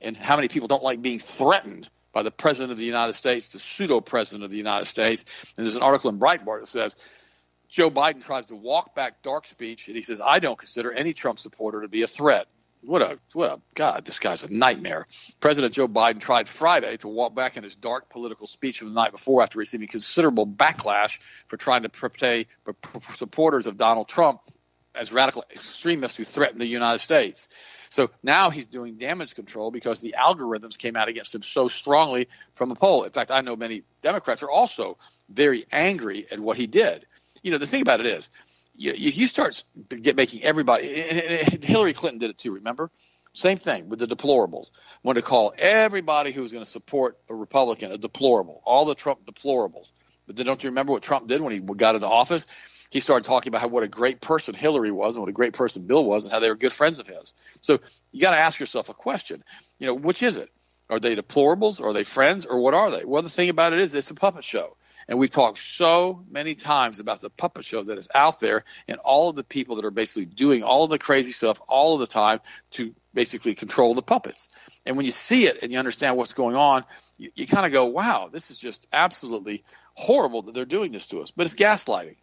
and 0.00 0.16
how 0.16 0.36
many 0.36 0.48
people 0.48 0.68
don't 0.68 0.82
like 0.82 1.02
being 1.02 1.18
threatened 1.18 1.88
by 2.12 2.22
the 2.22 2.30
president 2.30 2.72
of 2.72 2.78
the 2.78 2.84
United 2.84 3.14
States, 3.14 3.48
the 3.48 3.58
pseudo 3.58 4.00
president 4.00 4.44
of 4.44 4.50
the 4.50 4.56
United 4.56 4.86
States. 4.86 5.24
And 5.56 5.66
there's 5.66 5.76
an 5.76 5.82
article 5.82 6.10
in 6.10 6.18
Breitbart 6.18 6.60
that 6.60 6.66
says 6.66 6.96
Joe 7.68 7.90
Biden 7.90 8.24
tries 8.24 8.46
to 8.46 8.56
walk 8.56 8.94
back 8.94 9.22
dark 9.22 9.46
speech, 9.46 9.88
and 9.88 9.96
he 9.96 10.02
says, 10.02 10.20
I 10.24 10.38
don't 10.38 10.58
consider 10.58 10.92
any 10.92 11.12
Trump 11.12 11.38
supporter 11.38 11.82
to 11.82 11.88
be 11.88 12.02
a 12.02 12.06
threat 12.06 12.46
what 12.82 13.02
a 13.02 13.18
what 13.32 13.52
a 13.52 13.60
God! 13.74 14.04
This 14.04 14.18
guy's 14.18 14.42
a 14.42 14.52
nightmare. 14.52 15.06
President 15.40 15.74
Joe 15.74 15.88
Biden 15.88 16.20
tried 16.20 16.48
Friday 16.48 16.96
to 16.98 17.08
walk 17.08 17.34
back 17.34 17.56
in 17.56 17.64
his 17.64 17.76
dark 17.76 18.08
political 18.10 18.46
speech 18.46 18.78
from 18.78 18.88
the 18.88 18.94
night 18.94 19.12
before 19.12 19.42
after 19.42 19.58
receiving 19.58 19.88
considerable 19.88 20.46
backlash 20.46 21.18
for 21.48 21.56
trying 21.56 21.82
to 21.82 21.88
portray 21.88 22.46
supporters 23.14 23.66
of 23.66 23.76
Donald 23.76 24.08
Trump 24.08 24.40
as 24.94 25.12
radical 25.12 25.44
extremists 25.50 26.16
who 26.16 26.24
threaten 26.24 26.58
the 26.58 26.66
United 26.66 26.98
States. 26.98 27.48
So 27.90 28.10
now 28.22 28.50
he's 28.50 28.66
doing 28.66 28.96
damage 28.96 29.34
control 29.34 29.70
because 29.70 30.00
the 30.00 30.16
algorithms 30.18 30.76
came 30.76 30.96
out 30.96 31.08
against 31.08 31.34
him 31.34 31.42
so 31.42 31.68
strongly 31.68 32.28
from 32.54 32.68
the 32.68 32.74
poll. 32.74 33.04
In 33.04 33.12
fact, 33.12 33.30
I 33.30 33.40
know 33.40 33.56
many 33.56 33.84
Democrats 34.02 34.42
are 34.42 34.50
also 34.50 34.98
very 35.28 35.64
angry 35.72 36.26
at 36.30 36.38
what 36.38 36.56
he 36.56 36.66
did. 36.66 37.06
You 37.42 37.52
know, 37.52 37.58
the 37.58 37.66
thing 37.66 37.82
about 37.82 38.00
it 38.00 38.06
is, 38.06 38.30
you, 38.78 38.92
you 38.92 39.26
start 39.26 39.62
get 39.88 40.16
making 40.16 40.42
everybody. 40.44 40.88
Hillary 41.62 41.92
Clinton 41.92 42.18
did 42.18 42.30
it 42.30 42.38
too. 42.38 42.54
Remember, 42.54 42.90
same 43.32 43.58
thing 43.58 43.88
with 43.88 43.98
the 43.98 44.06
deplorables. 44.06 44.70
Want 45.02 45.16
to 45.16 45.22
call 45.22 45.52
everybody 45.58 46.32
who's 46.32 46.52
going 46.52 46.64
to 46.64 46.70
support 46.70 47.18
a 47.28 47.34
Republican 47.34 47.92
a 47.92 47.98
deplorable. 47.98 48.62
All 48.64 48.84
the 48.84 48.94
Trump 48.94 49.26
deplorables. 49.26 49.90
But 50.26 50.36
then 50.36 50.46
don't 50.46 50.62
you 50.62 50.70
remember 50.70 50.92
what 50.92 51.02
Trump 51.02 51.26
did 51.26 51.40
when 51.40 51.52
he 51.52 51.58
got 51.58 51.94
into 51.94 52.06
office? 52.06 52.46
He 52.90 53.00
started 53.00 53.24
talking 53.24 53.50
about 53.50 53.60
how 53.60 53.68
what 53.68 53.82
a 53.82 53.88
great 53.88 54.20
person 54.20 54.54
Hillary 54.54 54.90
was 54.90 55.16
and 55.16 55.22
what 55.22 55.28
a 55.28 55.32
great 55.32 55.52
person 55.52 55.86
Bill 55.86 56.04
was 56.04 56.24
and 56.24 56.32
how 56.32 56.40
they 56.40 56.48
were 56.48 56.56
good 56.56 56.72
friends 56.72 56.98
of 56.98 57.06
his. 57.06 57.34
So 57.60 57.80
you 58.12 58.20
got 58.22 58.30
to 58.30 58.38
ask 58.38 58.60
yourself 58.60 58.88
a 58.88 58.94
question. 58.94 59.42
You 59.78 59.88
know, 59.88 59.94
which 59.94 60.22
is 60.22 60.36
it? 60.36 60.50
Are 60.88 60.98
they 60.98 61.14
deplorables? 61.14 61.82
Are 61.82 61.92
they 61.92 62.04
friends? 62.04 62.46
Or 62.46 62.60
what 62.60 62.72
are 62.72 62.90
they? 62.90 63.04
Well, 63.04 63.22
the 63.22 63.28
thing 63.28 63.50
about 63.50 63.74
it 63.74 63.80
is, 63.80 63.94
it's 63.94 64.10
a 64.10 64.14
puppet 64.14 64.44
show. 64.44 64.76
And 65.08 65.18
we've 65.18 65.30
talked 65.30 65.58
so 65.58 66.22
many 66.30 66.54
times 66.54 67.00
about 67.00 67.20
the 67.20 67.30
puppet 67.30 67.64
show 67.64 67.82
that 67.82 67.96
is 67.96 68.08
out 68.14 68.40
there 68.40 68.64
and 68.86 68.98
all 68.98 69.30
of 69.30 69.36
the 69.36 69.44
people 69.44 69.76
that 69.76 69.86
are 69.86 69.90
basically 69.90 70.26
doing 70.26 70.62
all 70.62 70.84
of 70.84 70.90
the 70.90 70.98
crazy 70.98 71.32
stuff 71.32 71.60
all 71.66 71.94
of 71.94 72.00
the 72.00 72.06
time 72.06 72.40
to 72.72 72.94
basically 73.14 73.54
control 73.54 73.94
the 73.94 74.02
puppets. 74.02 74.48
And 74.84 74.96
when 74.96 75.06
you 75.06 75.12
see 75.12 75.46
it 75.46 75.62
and 75.62 75.72
you 75.72 75.78
understand 75.78 76.16
what's 76.16 76.34
going 76.34 76.56
on, 76.56 76.84
you, 77.16 77.30
you 77.34 77.46
kind 77.46 77.64
of 77.64 77.72
go, 77.72 77.86
wow, 77.86 78.28
this 78.30 78.50
is 78.50 78.58
just 78.58 78.86
absolutely 78.92 79.64
horrible 79.94 80.42
that 80.42 80.54
they're 80.54 80.66
doing 80.66 80.92
this 80.92 81.06
to 81.08 81.20
us. 81.20 81.30
But 81.30 81.46
it's 81.46 81.54
gaslighting. 81.54 82.16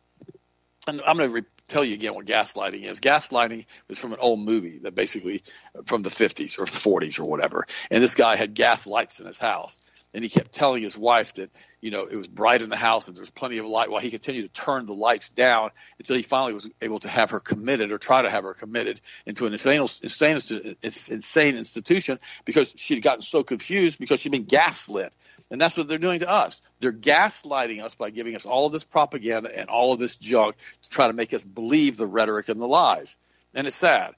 And 0.87 1.01
I'm 1.01 1.17
going 1.17 1.29
to 1.29 1.35
re- 1.35 1.43
tell 1.67 1.83
you 1.83 1.95
again 1.95 2.13
what 2.13 2.27
gaslighting 2.27 2.83
is. 2.83 2.99
Gaslighting 2.99 3.65
is 3.89 3.97
from 3.97 4.13
an 4.13 4.19
old 4.21 4.39
movie 4.39 4.77
that 4.83 4.93
basically 4.93 5.41
from 5.85 6.03
the 6.03 6.11
50s 6.11 6.59
or 6.59 6.65
40s 6.65 7.19
or 7.19 7.25
whatever. 7.25 7.65
And 7.89 8.03
this 8.03 8.13
guy 8.13 8.35
had 8.35 8.53
gas 8.53 8.85
lights 8.85 9.19
in 9.19 9.25
his 9.25 9.39
house 9.39 9.79
and 10.15 10.23
he 10.23 10.29
kept 10.29 10.53
telling 10.53 10.81
his 10.81 10.97
wife 10.97 11.33
that 11.33 11.51
you 11.81 11.91
know 11.91 12.05
it 12.05 12.15
was 12.15 12.27
bright 12.27 12.61
in 12.61 12.69
the 12.69 12.77
house 12.77 13.07
and 13.07 13.17
there 13.17 13.21
was 13.21 13.29
plenty 13.29 13.57
of 13.57 13.65
light 13.65 13.91
while 13.91 13.99
he 13.99 14.09
continued 14.09 14.41
to 14.43 14.61
turn 14.61 14.85
the 14.85 14.93
lights 14.93 15.27
down 15.29 15.69
until 15.99 16.15
he 16.15 16.23
finally 16.23 16.53
was 16.53 16.69
able 16.81 16.99
to 16.99 17.09
have 17.09 17.31
her 17.31 17.41
committed 17.41 17.91
or 17.91 17.97
try 17.97 18.21
to 18.21 18.29
have 18.29 18.45
her 18.45 18.53
committed 18.53 19.01
into 19.25 19.45
an 19.45 19.51
insane 19.51 19.81
insane, 19.81 20.75
insane 20.81 21.57
institution 21.57 22.17
because 22.45 22.73
she'd 22.77 23.03
gotten 23.03 23.21
so 23.21 23.43
confused 23.43 23.99
because 23.99 24.21
she'd 24.21 24.31
been 24.31 24.45
gaslit 24.45 25.11
and 25.51 25.59
that's 25.59 25.75
what 25.75 25.89
they're 25.89 25.97
doing 25.97 26.19
to 26.19 26.29
us 26.29 26.61
they're 26.79 26.93
gaslighting 26.93 27.83
us 27.83 27.93
by 27.95 28.09
giving 28.09 28.35
us 28.35 28.45
all 28.45 28.65
of 28.65 28.71
this 28.71 28.85
propaganda 28.85 29.51
and 29.53 29.69
all 29.69 29.91
of 29.91 29.99
this 29.99 30.15
junk 30.15 30.55
to 30.81 30.89
try 30.89 31.07
to 31.07 31.13
make 31.13 31.33
us 31.33 31.43
believe 31.43 31.97
the 31.97 32.07
rhetoric 32.07 32.47
and 32.47 32.61
the 32.61 32.67
lies 32.67 33.17
and 33.53 33.67
it's 33.67 33.75
sad 33.75 34.15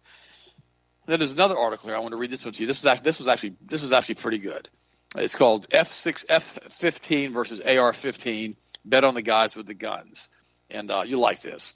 then 1.07 1.19
there's 1.19 1.31
another 1.33 1.57
article 1.57 1.87
here. 1.87 1.95
I 1.95 2.01
want 2.01 2.11
to 2.11 2.17
read 2.17 2.29
this 2.29 2.43
one 2.43 2.53
to 2.53 2.61
you. 2.61 2.67
This 2.67 2.81
was 2.81 2.85
actually 2.85 3.05
this 3.05 3.17
was 3.17 3.27
actually 3.29 3.55
this 3.65 3.81
was 3.81 3.93
actually 3.93 4.15
pretty 4.15 4.39
good. 4.39 4.67
It's 5.15 5.35
called 5.35 5.69
F6 5.69 6.25
F15 6.25 7.31
versus 7.31 7.59
AR15. 7.59 8.55
Bet 8.85 9.03
on 9.03 9.15
the 9.15 9.21
guys 9.21 9.55
with 9.55 9.65
the 9.65 9.73
guns, 9.73 10.29
and 10.69 10.89
uh, 10.89 11.03
you 11.05 11.19
like 11.19 11.41
this. 11.41 11.73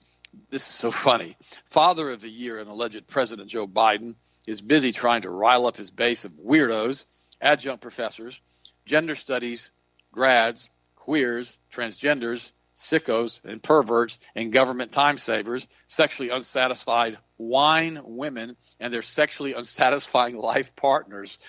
This 0.50 0.62
is 0.62 0.74
so 0.74 0.92
funny. 0.92 1.36
Father 1.70 2.10
of 2.10 2.22
the 2.22 2.30
year 2.30 2.58
and 2.60 2.70
alleged 2.70 3.06
President 3.08 3.50
Joe 3.50 3.68
Biden 3.68 4.16
is 4.48 4.62
busy 4.62 4.94
trying 4.94 5.24
to 5.24 5.30
rile 5.30 5.66
up 5.66 5.76
his 5.76 5.92
base 5.92 6.24
of 6.24 6.32
weirdos, 6.34 7.04
adjunct 7.42 7.82
professors, 7.82 8.40
gender 8.86 9.16
studies 9.16 9.72
grads, 10.12 10.70
queers, 10.96 11.58
transgenders, 11.74 12.52
sickos, 12.76 13.44
and 13.44 13.62
perverts, 13.62 14.18
and 14.36 14.52
government 14.52 14.92
time 14.92 15.18
savers, 15.18 15.68
sexually 15.88 16.30
unsatisfied 16.30 17.18
wine 17.38 18.00
women, 18.04 18.56
and 18.80 18.94
their 18.94 19.02
sexually 19.02 19.54
unsatisfying 19.54 20.38
life 20.38 20.76
partners. 20.76 21.40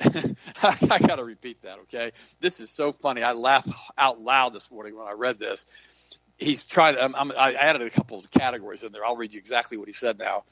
I 0.62 0.98
got 1.00 1.16
to 1.16 1.24
repeat 1.24 1.62
that, 1.62 1.78
okay? 1.80 2.12
This 2.40 2.60
is 2.60 2.70
so 2.70 2.92
funny. 2.92 3.22
I 3.22 3.32
laughed 3.32 3.68
out 3.96 4.20
loud 4.20 4.52
this 4.52 4.70
morning 4.70 4.96
when 4.96 5.06
I 5.06 5.12
read 5.12 5.38
this. 5.38 5.66
He's 6.36 6.64
trying. 6.64 6.96
I'm, 6.98 7.14
I'm, 7.16 7.32
I 7.36 7.54
added 7.54 7.82
a 7.82 7.90
couple 7.90 8.18
of 8.18 8.30
categories 8.30 8.84
in 8.84 8.92
there. 8.92 9.04
I'll 9.04 9.16
read 9.16 9.34
you 9.34 9.38
exactly 9.38 9.76
what 9.76 9.88
he 9.88 9.92
said 9.92 10.18
now. 10.18 10.44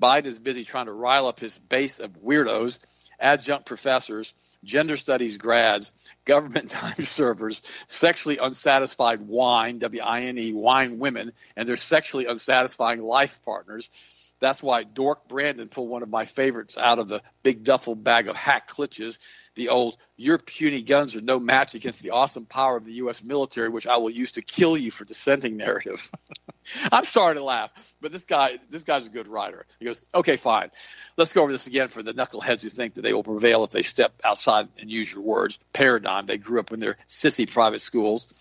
Biden 0.00 0.26
is 0.26 0.38
busy 0.38 0.64
trying 0.64 0.86
to 0.86 0.92
rile 0.92 1.26
up 1.26 1.40
his 1.40 1.58
base 1.58 1.98
of 1.98 2.10
weirdos, 2.22 2.78
adjunct 3.18 3.66
professors, 3.66 4.34
gender 4.64 4.96
studies 4.96 5.38
grads, 5.38 5.92
government 6.26 6.68
time 6.70 7.02
servers, 7.02 7.62
sexually 7.86 8.36
unsatisfied 8.36 9.20
wine, 9.22 9.78
W 9.78 10.02
I 10.02 10.22
N 10.22 10.38
E, 10.38 10.52
wine 10.52 10.98
women, 10.98 11.32
and 11.56 11.66
their 11.66 11.76
sexually 11.76 12.26
unsatisfying 12.26 13.02
life 13.02 13.40
partners 13.44 13.88
that's 14.40 14.62
why 14.62 14.82
Dork 14.82 15.28
Brandon 15.28 15.68
pulled 15.68 15.90
one 15.90 16.02
of 16.02 16.08
my 16.08 16.24
favorites 16.24 16.76
out 16.78 16.98
of 16.98 17.08
the 17.08 17.20
big 17.42 17.62
duffel 17.62 17.94
bag 17.94 18.26
of 18.26 18.36
hack 18.36 18.68
klitches, 18.70 19.18
the 19.54 19.68
old 19.68 19.98
"Your 20.16 20.38
puny 20.38 20.82
guns 20.82 21.14
are 21.14 21.20
no 21.20 21.38
match 21.38 21.74
against 21.74 22.02
the 22.02 22.10
awesome 22.10 22.46
power 22.46 22.76
of 22.76 22.84
the 22.84 22.94
U.S. 22.94 23.22
military, 23.22 23.68
which 23.68 23.86
I 23.86 23.98
will 23.98 24.10
use 24.10 24.32
to 24.32 24.42
kill 24.42 24.76
you 24.76 24.90
for 24.90 25.04
dissenting" 25.04 25.56
narrative. 25.56 26.10
I'm 26.92 27.04
sorry 27.04 27.34
to 27.34 27.44
laugh, 27.44 27.70
but 28.00 28.12
this 28.12 28.24
guy, 28.24 28.58
this 28.70 28.84
guy's 28.84 29.06
a 29.06 29.10
good 29.10 29.28
writer. 29.28 29.66
He 29.78 29.86
goes, 29.86 30.00
"Okay, 30.14 30.36
fine, 30.36 30.70
let's 31.16 31.32
go 31.32 31.42
over 31.42 31.52
this 31.52 31.66
again 31.66 31.88
for 31.88 32.02
the 32.02 32.14
knuckleheads 32.14 32.62
who 32.62 32.68
think 32.68 32.94
that 32.94 33.02
they 33.02 33.12
will 33.12 33.24
prevail 33.24 33.64
if 33.64 33.70
they 33.70 33.82
step 33.82 34.14
outside 34.24 34.68
and 34.78 34.90
use 34.90 35.12
your 35.12 35.22
words. 35.22 35.58
Paradigm. 35.72 36.26
They 36.26 36.38
grew 36.38 36.60
up 36.60 36.72
in 36.72 36.80
their 36.80 36.96
sissy 37.08 37.50
private 37.50 37.80
schools." 37.80 38.32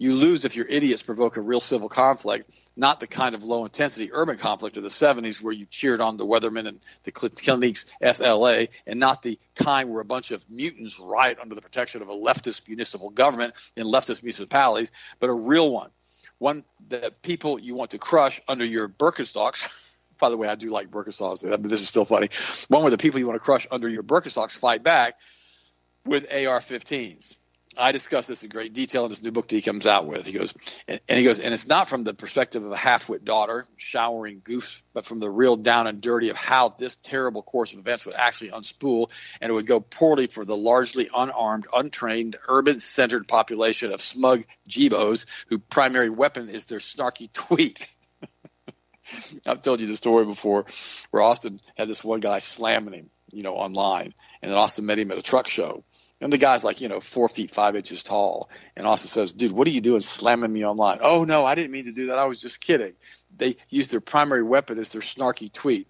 You 0.00 0.14
lose 0.14 0.46
if 0.46 0.56
your 0.56 0.64
idiots 0.66 1.02
provoke 1.02 1.36
a 1.36 1.42
real 1.42 1.60
civil 1.60 1.90
conflict, 1.90 2.50
not 2.74 3.00
the 3.00 3.06
kind 3.06 3.34
of 3.34 3.44
low 3.44 3.66
intensity 3.66 4.08
urban 4.14 4.38
conflict 4.38 4.78
of 4.78 4.82
the 4.82 4.88
70s 4.88 5.42
where 5.42 5.52
you 5.52 5.66
cheered 5.66 6.00
on 6.00 6.16
the 6.16 6.24
Weathermen 6.24 6.66
and 6.66 6.80
the 7.02 7.12
Cliniques 7.12 7.84
SLA, 8.02 8.70
and 8.86 8.98
not 8.98 9.20
the 9.20 9.38
kind 9.54 9.90
where 9.90 10.00
a 10.00 10.04
bunch 10.06 10.30
of 10.30 10.42
mutants 10.48 10.98
riot 10.98 11.36
under 11.38 11.54
the 11.54 11.60
protection 11.60 12.00
of 12.00 12.08
a 12.08 12.14
leftist 12.14 12.66
municipal 12.66 13.10
government 13.10 13.52
in 13.76 13.86
leftist 13.86 14.22
municipalities, 14.22 14.90
but 15.18 15.28
a 15.28 15.34
real 15.34 15.70
one. 15.70 15.90
One 16.38 16.64
that 16.88 17.20
people 17.20 17.58
you 17.58 17.74
want 17.74 17.90
to 17.90 17.98
crush 17.98 18.40
under 18.48 18.64
your 18.64 18.88
Birkenstocks. 18.88 19.68
By 20.18 20.30
the 20.30 20.38
way, 20.38 20.48
I 20.48 20.54
do 20.54 20.70
like 20.70 20.90
Birkenstocks, 20.90 21.46
but 21.48 21.62
this 21.62 21.82
is 21.82 21.90
still 21.90 22.06
funny. 22.06 22.30
One 22.68 22.80
where 22.80 22.90
the 22.90 22.96
people 22.96 23.20
you 23.20 23.26
want 23.26 23.38
to 23.38 23.44
crush 23.44 23.66
under 23.70 23.86
your 23.86 24.02
Birkenstocks 24.02 24.58
fight 24.58 24.82
back 24.82 25.18
with 26.06 26.24
AR 26.32 26.60
15s. 26.60 27.36
I 27.78 27.92
discuss 27.92 28.26
this 28.26 28.42
in 28.42 28.50
great 28.50 28.72
detail 28.72 29.04
in 29.04 29.10
this 29.10 29.22
new 29.22 29.30
book 29.30 29.46
that 29.46 29.54
he 29.54 29.62
comes 29.62 29.86
out 29.86 30.04
with. 30.04 30.26
He 30.26 30.32
goes, 30.32 30.52
and, 30.88 31.00
and 31.08 31.18
he 31.18 31.24
goes, 31.24 31.38
and 31.38 31.54
it's 31.54 31.68
not 31.68 31.88
from 31.88 32.02
the 32.02 32.12
perspective 32.12 32.64
of 32.64 32.72
a 32.72 32.76
half-wit 32.76 33.24
daughter 33.24 33.64
showering 33.76 34.40
goofs, 34.40 34.82
but 34.92 35.04
from 35.06 35.20
the 35.20 35.30
real 35.30 35.56
down 35.56 35.86
and 35.86 36.00
dirty 36.00 36.30
of 36.30 36.36
how 36.36 36.70
this 36.70 36.96
terrible 36.96 37.42
course 37.42 37.72
of 37.72 37.78
events 37.78 38.04
would 38.04 38.16
actually 38.16 38.50
unspool, 38.50 39.10
and 39.40 39.50
it 39.50 39.52
would 39.54 39.68
go 39.68 39.78
poorly 39.78 40.26
for 40.26 40.44
the 40.44 40.56
largely 40.56 41.08
unarmed, 41.14 41.68
untrained, 41.72 42.36
urban-centered 42.48 43.28
population 43.28 43.92
of 43.92 44.00
smug 44.00 44.44
jibos 44.68 45.26
whose 45.48 45.60
primary 45.70 46.10
weapon 46.10 46.48
is 46.48 46.66
their 46.66 46.80
snarky 46.80 47.32
tweet. 47.32 47.88
I've 49.46 49.62
told 49.62 49.80
you 49.80 49.86
the 49.86 49.96
story 49.96 50.24
before, 50.24 50.66
where 51.12 51.22
Austin 51.22 51.60
had 51.76 51.88
this 51.88 52.02
one 52.02 52.18
guy 52.18 52.40
slamming 52.40 52.94
him, 52.94 53.10
you 53.30 53.42
know, 53.42 53.54
online, 53.54 54.12
and 54.42 54.50
then 54.50 54.58
Austin 54.58 54.86
met 54.86 54.98
him 54.98 55.12
at 55.12 55.18
a 55.18 55.22
truck 55.22 55.48
show 55.48 55.84
and 56.20 56.32
the 56.32 56.38
guy's 56.38 56.64
like, 56.64 56.80
you 56.80 56.88
know, 56.88 57.00
four 57.00 57.28
feet 57.28 57.50
five 57.50 57.76
inches 57.76 58.02
tall. 58.02 58.50
And 58.76 58.86
Austin 58.86 59.08
says, 59.08 59.32
dude, 59.32 59.52
what 59.52 59.66
are 59.66 59.70
you 59.70 59.80
doing 59.80 60.00
slamming 60.00 60.52
me 60.52 60.64
online? 60.64 60.98
Oh, 61.00 61.24
no, 61.24 61.46
I 61.46 61.54
didn't 61.54 61.72
mean 61.72 61.86
to 61.86 61.92
do 61.92 62.06
that. 62.08 62.18
I 62.18 62.26
was 62.26 62.38
just 62.38 62.60
kidding. 62.60 62.92
They 63.36 63.56
use 63.70 63.88
their 63.88 64.00
primary 64.00 64.42
weapon 64.42 64.78
as 64.78 64.90
their 64.90 65.00
snarky 65.00 65.50
tweet. 65.52 65.88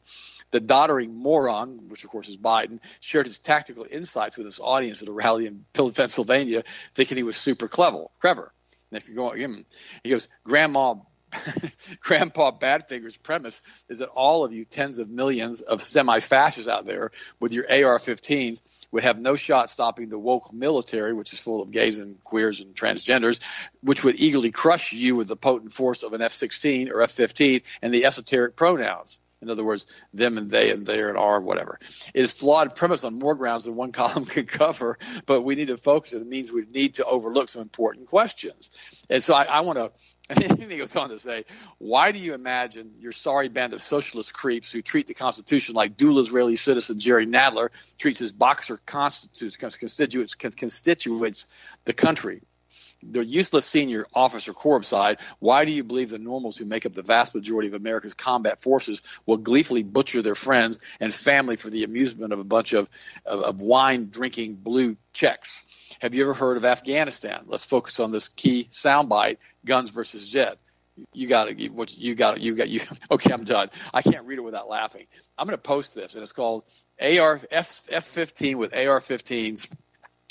The 0.53 0.61
doddering 0.61 1.15
moron, 1.15 1.89
which 1.89 2.05
of 2.05 2.11
course 2.11 2.29
is 2.29 2.37
Biden, 2.37 2.81
shared 3.01 3.27
his 3.27 3.39
tactical 3.39 3.87
insights 3.89 4.37
with 4.37 4.47
his 4.47 4.61
audience 4.61 5.03
at 5.03 5.09
a 5.09 5.13
rally 5.13 5.47
in 5.47 5.65
Pennsylvania, 5.73 6.65
thinking 6.95 7.17
he 7.17 7.23
was 7.23 7.37
super 7.37 7.69
clever. 7.69 8.07
Clever. 8.21 8.53
Next 8.91 9.09
go 9.11 9.31
him, 9.31 9.65
he 10.03 10.11
goes, 10.11 10.27
Grandma 10.45 10.97
Grandpa 12.01 12.51
Badfinger's 12.51 13.17
premise 13.17 13.63
is 13.89 14.01
that 14.01 14.09
all 14.09 14.45
of 14.45 14.53
you 14.53 14.65
tens 14.65 14.99
of 14.99 15.09
millions 15.09 15.61
of 15.61 15.81
semi-fascists 15.81 16.69
out 16.69 16.87
there 16.87 17.13
with 17.39 17.53
your 17.53 17.65
AR-15s 17.65 18.61
would 18.93 19.05
have 19.05 19.19
no 19.19 19.37
shot 19.37 19.71
stopping 19.71 20.09
the 20.09 20.19
woke 20.19 20.53
military, 20.53 21.13
which 21.13 21.33
is 21.33 21.39
full 21.39 21.63
of 21.63 21.71
gays 21.71 21.99
and 21.99 22.23
queers 22.25 22.61
and 22.61 22.75
transgenders, 22.75 23.41
which 23.83 24.05
would 24.05 24.19
eagerly 24.19 24.51
crush 24.51 24.93
you 24.93 25.17
with 25.17 25.29
the 25.29 25.37
potent 25.37 25.73
force 25.73 26.03
of 26.03 26.13
an 26.13 26.23
F-16 26.23 26.91
or 26.93 27.03
F-15 27.03 27.63
and 27.83 27.95
the 27.95 28.05
esoteric 28.05 28.57
pronouns. 28.57 29.19
In 29.43 29.49
other 29.49 29.65
words, 29.65 29.87
them 30.13 30.37
and 30.37 30.51
they 30.51 30.71
and 30.71 30.85
there 30.85 31.09
and 31.09 31.17
are, 31.17 31.41
whatever. 31.41 31.79
It 32.13 32.21
is 32.21 32.33
flawed 32.33 32.77
premise 32.77 33.05
on 33.05 33.19
more 33.19 33.35
grounds 33.35 33.65
than 33.65 33.75
one 33.75 33.93
column 34.01 34.27
can 34.27 34.45
cover, 34.45 34.99
but 35.25 35.43
we 35.43 35.55
need 35.55 35.69
to 35.69 35.79
focus. 35.79 36.13
It 36.13 36.27
means 36.27 36.53
we 36.53 36.67
need 36.71 36.95
to 36.97 37.05
overlook 37.05 37.49
some 37.49 37.63
important 37.63 38.09
questions. 38.09 38.71
And 39.09 39.23
so 39.23 39.35
I, 39.35 39.45
I 39.45 39.61
want 39.61 39.79
to 39.79 39.93
and 40.41 40.71
he 40.71 40.79
goes 40.79 40.95
on 40.95 41.09
to 41.09 41.19
say, 41.19 41.45
Why 41.79 42.13
do 42.13 42.19
you 42.19 42.35
imagine 42.35 42.95
your 43.01 43.11
sorry 43.11 43.49
band 43.49 43.73
of 43.73 43.83
socialist 43.83 44.33
creeps 44.33 44.71
who 44.71 44.81
treat 44.81 45.09
the 45.09 45.15
Constitution 45.15 45.75
like 45.75 45.97
dual 45.97 46.21
Israeli 46.21 46.55
citizen 46.55 47.01
Jerry 47.01 47.27
Nadler 47.27 47.71
treats 47.99 48.21
his 48.21 48.33
boxer 48.33 48.81
constituents, 48.87 49.57
constituents 49.57 51.49
the 51.85 51.93
country? 51.93 52.43
the 53.03 53.25
useless 53.25 53.65
senior 53.65 54.07
officer 54.15 54.53
corps 54.53 54.83
side, 54.83 55.19
why 55.39 55.65
do 55.65 55.71
you 55.71 55.83
believe 55.83 56.11
the 56.11 56.19
normals 56.19 56.59
who 56.59 56.67
make 56.67 56.85
up 56.85 56.95
the 56.95 57.03
vast 57.03 57.35
majority 57.35 57.67
of 57.67 57.75
America's 57.75 58.13
combat 58.13 58.61
forces 58.61 59.01
will 59.25 59.39
gleefully 59.39 59.83
butcher 59.83 60.21
their 60.21 60.35
friends 60.35 60.79
and 61.01 61.13
family 61.13 61.57
for 61.57 61.71
the 61.71 61.85
amusement 61.85 62.35
of 62.35 62.39
a 62.39 62.45
bunch 62.45 62.75
of, 62.75 62.89
of, 63.25 63.41
of 63.41 63.61
wine 63.63 64.11
drinking 64.11 64.55
blue 64.57 64.99
checks? 65.15 65.63
Have 66.01 66.15
you 66.15 66.23
ever 66.23 66.35
heard 66.35 66.57
of 66.57 66.65
Afghanistan? 66.65 67.45
Let's 67.47 67.67
focus 67.67 68.01
on 68.01 68.13
this 68.13 68.29
key 68.29 68.69
soundbite: 68.71 69.39
guns 69.65 69.91
versus 69.91 70.29
jet. 70.29 70.59
You 71.13 71.29
got 71.29 71.49
it. 71.49 71.59
You, 71.59 71.85
you 71.97 72.15
got. 72.15 72.41
You 72.41 72.55
got 72.55 72.69
you. 72.71 72.81
Okay, 73.11 73.33
I'm 73.33 73.45
done. 73.45 73.71
I 73.93 74.03
can't 74.03 74.27
read 74.27 74.39
it 74.39 74.43
without 74.43 74.69
laughing. 74.69 75.07
I'm 75.37 75.47
going 75.47 75.57
to 75.57 75.63
post 75.63 75.95
this, 75.95 76.15
and 76.15 76.23
it's 76.23 76.33
called 76.33 76.65
AR 77.01 77.41
F 77.51 77.83
F15 77.89 78.57
with 78.57 78.75
AR-15s. 78.75 79.71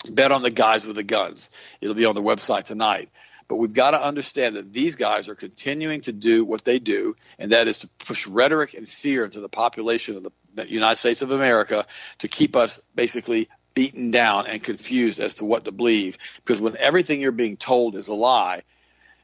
Bet 0.10 0.32
on 0.32 0.42
the 0.42 0.52
guys 0.52 0.86
with 0.86 0.96
the 0.96 1.04
guns. 1.04 1.50
It'll 1.82 1.96
be 1.96 2.06
on 2.06 2.16
the 2.16 2.22
website 2.22 2.64
tonight. 2.64 3.10
But 3.50 3.56
we've 3.56 3.74
got 3.74 3.92
to 3.92 4.02
understand 4.02 4.56
that 4.56 4.72
these 4.72 4.96
guys 4.96 5.28
are 5.28 5.36
continuing 5.36 6.02
to 6.02 6.14
do 6.14 6.46
what 6.46 6.64
they 6.64 6.78
do, 6.78 7.16
and 7.40 7.52
that 7.52 7.68
is 7.68 7.80
to 7.80 7.90
push 8.06 8.28
rhetoric 8.28 8.76
and 8.76 8.88
fear 8.88 9.26
into 9.26 9.42
the 9.42 9.50
population 9.50 10.16
of 10.16 10.28
the 10.54 10.72
United 10.72 10.98
States 10.98 11.24
of 11.24 11.32
America 11.32 11.86
to 12.20 12.28
keep 12.28 12.56
us 12.56 12.80
basically 12.94 13.50
beaten 13.74 14.12
down 14.12 14.48
and 14.48 14.64
confused 14.64 15.20
as 15.20 15.36
to 15.36 15.46
what 15.46 15.66
to 15.66 15.72
believe. 15.72 16.18
Because 16.38 16.62
when 16.62 16.78
everything 16.78 17.22
you're 17.22 17.32
being 17.32 17.58
told 17.58 17.96
is 17.96 18.08
a 18.08 18.14
lie, 18.14 18.64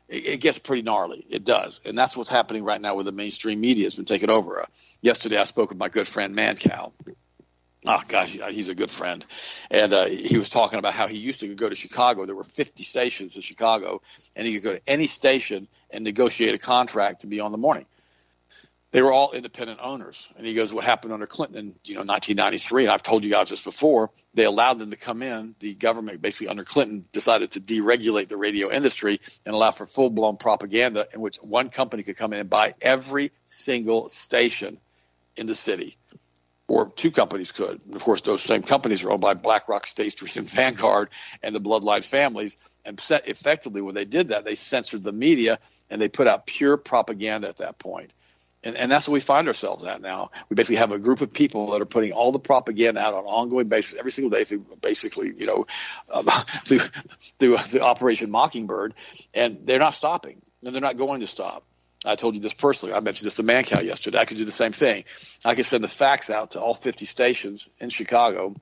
it, 0.08 0.26
it 0.26 0.42
gets 0.42 0.60
pretty 0.60 0.82
gnarly. 0.82 1.26
It 1.30 1.44
does, 1.44 1.82
and 1.86 1.98
that's 1.98 2.16
what's 2.16 2.30
happening 2.30 2.64
right 2.64 2.80
now 2.80 2.96
with 2.96 3.06
the 3.06 3.12
mainstream 3.12 3.60
media 3.60 3.86
has 3.86 3.96
been 3.96 4.06
taken 4.06 4.30
over. 4.30 4.62
Uh, 4.62 4.66
yesterday, 5.02 5.38
I 5.38 5.46
spoke 5.46 5.70
with 5.70 5.80
my 5.80 5.90
good 5.90 6.08
friend 6.08 6.36
Mancow. 6.36 6.92
Oh 7.88 8.02
gosh, 8.08 8.32
he's 8.50 8.70
a 8.70 8.76
good 8.76 8.90
friend, 8.90 9.24
and 9.70 9.94
uh, 9.94 10.06
he 10.06 10.40
was 10.40 10.50
talking 10.50 10.80
about 10.80 10.94
how 10.94 11.08
he 11.08 11.18
used 11.18 11.42
to 11.42 11.54
go 11.54 11.70
to 11.70 11.76
Chicago. 11.76 12.26
There 12.26 12.36
were 12.36 12.44
50 12.44 12.84
stations 12.84 13.36
in 13.36 13.44
Chicago, 13.44 14.02
and 14.36 14.48
he 14.48 14.56
could 14.56 14.64
go 14.64 14.72
to 14.72 14.82
any 14.88 15.06
station 15.06 15.68
and 15.92 16.04
negotiate 16.04 16.56
a 16.56 16.58
contract 16.58 17.22
to 17.22 17.28
be 17.28 17.40
on 17.42 17.52
the 17.52 17.60
morning 17.60 17.86
they 18.96 19.02
were 19.02 19.12
all 19.12 19.34
independent 19.34 19.82
owners. 19.82 20.26
And 20.38 20.48
he 20.48 20.54
goes, 20.54 20.72
what 20.72 20.86
happened 20.86 21.12
under 21.12 21.28
Clinton 21.28 21.58
in 21.58 21.66
you 21.84 21.96
know 21.96 22.04
1993? 22.04 22.84
And 22.84 22.94
I've 22.94 23.04
told 23.04 23.26
you 23.26 23.30
guys 23.30 23.50
this 23.50 23.60
before. 23.60 24.10
They 24.34 24.46
allowed 24.46 24.80
them 24.80 24.92
to 24.92 24.96
come 24.96 25.22
in. 25.22 25.54
The 25.60 25.74
government, 25.74 26.22
basically 26.22 26.48
under 26.48 26.64
Clinton, 26.64 27.06
decided 27.12 27.52
to 27.52 27.60
deregulate 27.60 28.30
the 28.30 28.38
radio 28.38 28.72
industry 28.72 29.20
and 29.46 29.54
allow 29.54 29.72
for 29.72 29.86
full 29.86 30.10
blown 30.10 30.38
propaganda, 30.38 31.10
in 31.14 31.20
which 31.20 31.36
one 31.42 31.72
company 31.72 32.04
could 32.04 32.16
come 32.16 32.32
in 32.32 32.40
and 32.40 32.50
buy 32.50 32.72
every 32.80 33.32
single 33.44 34.08
station 34.08 34.80
in 35.36 35.46
the 35.46 35.56
city, 35.56 35.98
or 36.70 36.90
two 36.90 37.12
companies 37.12 37.52
could. 37.52 37.82
And 37.86 37.98
of 37.98 38.02
course, 38.02 38.22
those 38.22 38.44
same 38.44 38.62
companies 38.62 39.04
are 39.04 39.12
owned 39.12 39.20
by 39.20 39.34
BlackRock, 39.34 39.88
State 39.88 40.14
Street, 40.14 40.38
and 40.38 40.50
Vanguard, 40.50 41.10
and 41.44 41.54
the 41.54 41.60
Bloodline 41.60 42.06
families. 42.06 42.56
And 42.86 42.98
effectively, 43.10 43.82
when 43.82 43.94
they 43.94 44.06
did 44.06 44.30
that, 44.30 44.46
they 44.46 44.56
censored 44.56 45.04
the 45.04 45.12
media 45.12 45.60
and 45.90 46.00
they 46.00 46.08
put 46.08 46.30
out 46.30 46.48
pure 46.48 46.78
propaganda 46.78 47.50
at 47.50 47.58
that 47.58 47.78
point 47.78 48.12
and, 48.66 48.76
and 48.76 48.92
that's 48.92 49.08
what 49.08 49.14
we 49.14 49.20
find 49.20 49.48
ourselves 49.48 49.84
at 49.84 50.02
now. 50.02 50.32
We 50.50 50.56
basically 50.56 50.78
have 50.78 50.92
a 50.92 50.98
group 50.98 51.22
of 51.22 51.32
people 51.32 51.72
that 51.72 51.82
are 51.82 51.86
putting 51.86 52.12
all 52.12 52.32
the 52.32 52.40
propaganda 52.40 53.00
out 53.00 53.14
on 53.14 53.20
an 53.22 53.30
ongoing 53.30 53.68
basis 53.68 53.98
every 53.98 54.12
single 54.12 54.32
day 54.32 54.44
through 54.44 54.66
basically, 54.82 55.34
you 55.38 55.46
know, 55.46 55.68
um, 56.12 56.26
through, 56.66 56.80
through 57.40 57.58
the 57.72 57.82
Operation 57.82 58.32
Mockingbird, 58.32 58.96
and 59.34 59.60
they're 59.66 59.80
not 59.80 59.94
stopping, 59.94 60.42
and 60.64 60.74
they're 60.74 60.82
not 60.82 60.98
going 60.98 61.22
to 61.22 61.28
stop. 61.28 61.64
I 62.06 62.16
told 62.16 62.36
you 62.36 62.42
this 62.42 62.54
personally. 62.54 62.94
I 62.94 63.00
mentioned 63.00 63.26
this 63.26 63.36
to 63.36 63.44
Mancow 63.44 63.84
yesterday. 63.84 64.20
I 64.20 64.26
could 64.26 64.38
do 64.38 64.46
the 64.46 64.52
same 64.52 64.74
thing. 64.74 65.06
I 65.44 65.56
could 65.56 65.66
send 65.66 65.84
the 65.84 65.88
fax 65.88 66.30
out 66.30 66.52
to 66.52 66.60
all 66.60 66.76
50 66.76 67.06
stations 67.06 67.70
in 67.80 67.90
Chicago 67.90 68.56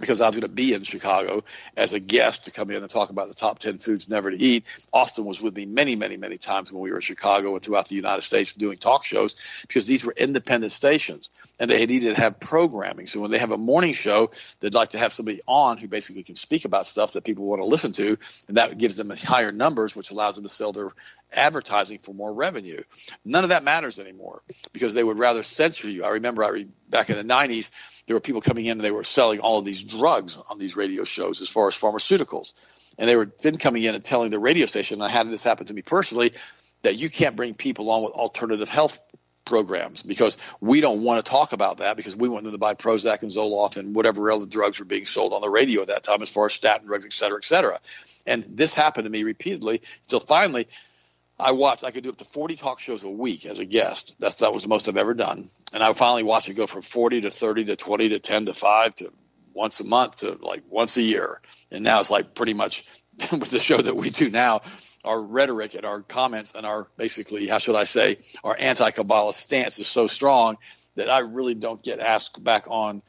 because 0.00 0.20
I 0.20 0.26
was 0.26 0.36
going 0.36 0.42
to 0.42 0.48
be 0.48 0.72
in 0.72 0.82
Chicago 0.82 1.44
as 1.76 1.92
a 1.92 2.00
guest 2.00 2.46
to 2.46 2.50
come 2.50 2.70
in 2.70 2.76
and 2.76 2.90
talk 2.90 3.10
about 3.10 3.28
the 3.28 3.34
top 3.34 3.58
10 3.58 3.78
foods 3.78 4.08
never 4.08 4.30
to 4.30 4.36
eat. 4.36 4.66
Austin 4.92 5.24
was 5.24 5.40
with 5.40 5.54
me 5.54 5.66
many, 5.66 5.96
many, 5.96 6.16
many 6.16 6.38
times 6.38 6.72
when 6.72 6.80
we 6.80 6.90
were 6.90 6.96
in 6.96 7.02
Chicago 7.02 7.54
and 7.54 7.62
throughout 7.62 7.88
the 7.88 7.96
United 7.96 8.22
States 8.22 8.52
doing 8.52 8.78
talk 8.78 9.04
shows 9.04 9.36
because 9.62 9.86
these 9.86 10.04
were 10.04 10.14
independent 10.16 10.72
stations 10.72 11.30
and 11.58 11.70
they 11.70 11.84
needed 11.86 12.16
to 12.16 12.20
have 12.20 12.40
programming. 12.40 13.06
So 13.06 13.20
when 13.20 13.30
they 13.30 13.38
have 13.38 13.50
a 13.50 13.58
morning 13.58 13.92
show, 13.92 14.30
they'd 14.60 14.74
like 14.74 14.90
to 14.90 14.98
have 14.98 15.12
somebody 15.12 15.42
on 15.46 15.78
who 15.78 15.88
basically 15.88 16.22
can 16.22 16.34
speak 16.34 16.64
about 16.64 16.86
stuff 16.86 17.12
that 17.12 17.24
people 17.24 17.44
want 17.44 17.60
to 17.60 17.66
listen 17.66 17.92
to, 17.92 18.16
and 18.48 18.56
that 18.56 18.78
gives 18.78 18.96
them 18.96 19.10
higher 19.22 19.52
numbers, 19.52 19.94
which 19.94 20.10
allows 20.10 20.36
them 20.36 20.44
to 20.44 20.48
sell 20.48 20.72
their 20.72 20.90
advertising 21.32 21.98
for 21.98 22.12
more 22.12 22.32
revenue. 22.32 22.82
None 23.24 23.44
of 23.44 23.50
that 23.50 23.62
matters 23.62 23.98
anymore 23.98 24.42
because 24.72 24.94
they 24.94 25.04
would 25.04 25.18
rather 25.18 25.42
censor 25.42 25.88
you. 25.88 26.04
I 26.04 26.08
remember 26.08 26.44
I 26.44 26.48
re- 26.48 26.68
back 26.88 27.10
in 27.10 27.16
the 27.16 27.34
90s, 27.34 27.70
there 28.06 28.16
were 28.16 28.20
people 28.20 28.40
coming 28.40 28.66
in 28.66 28.72
and 28.72 28.80
they 28.80 28.90
were 28.90 29.04
selling 29.04 29.40
all 29.40 29.58
of 29.58 29.64
these 29.64 29.82
drugs 29.82 30.38
on 30.50 30.58
these 30.58 30.76
radio 30.76 31.04
shows 31.04 31.40
as 31.40 31.48
far 31.48 31.68
as 31.68 31.74
pharmaceuticals. 31.74 32.52
And 32.98 33.08
they 33.08 33.16
were 33.16 33.30
then 33.42 33.56
coming 33.56 33.82
in 33.82 33.94
and 33.94 34.04
telling 34.04 34.30
the 34.30 34.38
radio 34.38 34.66
station, 34.66 35.00
and 35.00 35.04
I 35.04 35.08
had 35.08 35.30
this 35.30 35.42
happen 35.42 35.66
to 35.66 35.74
me 35.74 35.82
personally, 35.82 36.32
that 36.82 36.96
you 36.96 37.10
can't 37.10 37.36
bring 37.36 37.54
people 37.54 37.90
on 37.90 38.02
with 38.02 38.12
alternative 38.12 38.68
health 38.68 38.98
programs 39.44 40.02
because 40.02 40.38
we 40.60 40.80
don't 40.80 41.02
want 41.02 41.24
to 41.24 41.28
talk 41.28 41.52
about 41.52 41.78
that 41.78 41.96
because 41.96 42.14
we 42.14 42.28
want 42.28 42.44
them 42.44 42.52
to 42.52 42.58
buy 42.58 42.74
Prozac 42.74 43.22
and 43.22 43.30
Zoloft 43.30 43.76
and 43.76 43.94
whatever 43.94 44.30
other 44.30 44.46
drugs 44.46 44.78
were 44.78 44.84
being 44.84 45.04
sold 45.04 45.32
on 45.32 45.40
the 45.40 45.50
radio 45.50 45.82
at 45.82 45.88
that 45.88 46.04
time 46.04 46.22
as 46.22 46.30
far 46.30 46.46
as 46.46 46.52
statin 46.52 46.86
drugs, 46.86 47.04
et 47.04 47.12
cetera, 47.12 47.38
et 47.38 47.44
cetera. 47.44 47.78
And 48.26 48.44
this 48.48 48.74
happened 48.74 49.04
to 49.04 49.10
me 49.10 49.24
repeatedly 49.24 49.82
until 50.04 50.20
finally 50.20 50.68
I 51.40 51.52
watched. 51.52 51.84
I 51.84 51.90
could 51.90 52.02
do 52.02 52.10
up 52.10 52.18
to 52.18 52.24
40 52.24 52.56
talk 52.56 52.80
shows 52.80 53.04
a 53.04 53.08
week 53.08 53.46
as 53.46 53.58
a 53.58 53.64
guest. 53.64 54.16
That's 54.18 54.36
that 54.36 54.52
was 54.52 54.62
the 54.62 54.68
most 54.68 54.88
I've 54.88 54.96
ever 54.96 55.14
done. 55.14 55.50
And 55.72 55.82
I 55.82 55.92
finally 55.92 56.22
watched 56.22 56.48
it 56.48 56.54
go 56.54 56.66
from 56.66 56.82
40 56.82 57.22
to 57.22 57.30
30 57.30 57.64
to 57.66 57.76
20 57.76 58.08
to 58.10 58.18
10 58.18 58.46
to 58.46 58.54
5 58.54 58.94
to 58.96 59.12
once 59.54 59.80
a 59.80 59.84
month 59.84 60.16
to 60.16 60.38
like 60.40 60.62
once 60.68 60.96
a 60.96 61.02
year. 61.02 61.40
And 61.70 61.82
now 61.82 62.00
it's 62.00 62.10
like 62.10 62.34
pretty 62.34 62.54
much 62.54 62.84
with 63.32 63.50
the 63.50 63.58
show 63.58 63.76
that 63.76 63.96
we 63.96 64.10
do 64.10 64.30
now, 64.30 64.60
our 65.04 65.20
rhetoric 65.20 65.74
and 65.74 65.84
our 65.84 66.02
comments 66.02 66.54
and 66.54 66.66
our 66.66 66.88
basically, 66.96 67.46
how 67.46 67.58
should 67.58 67.76
I 67.76 67.84
say, 67.84 68.18
our 68.44 68.56
anti-Kabbalah 68.58 69.32
stance 69.32 69.78
is 69.78 69.86
so 69.86 70.06
strong 70.06 70.58
that 70.96 71.08
I 71.08 71.20
really 71.20 71.54
don't 71.54 71.82
get 71.82 72.00
asked 72.00 72.42
back 72.42 72.66
on 72.68 73.02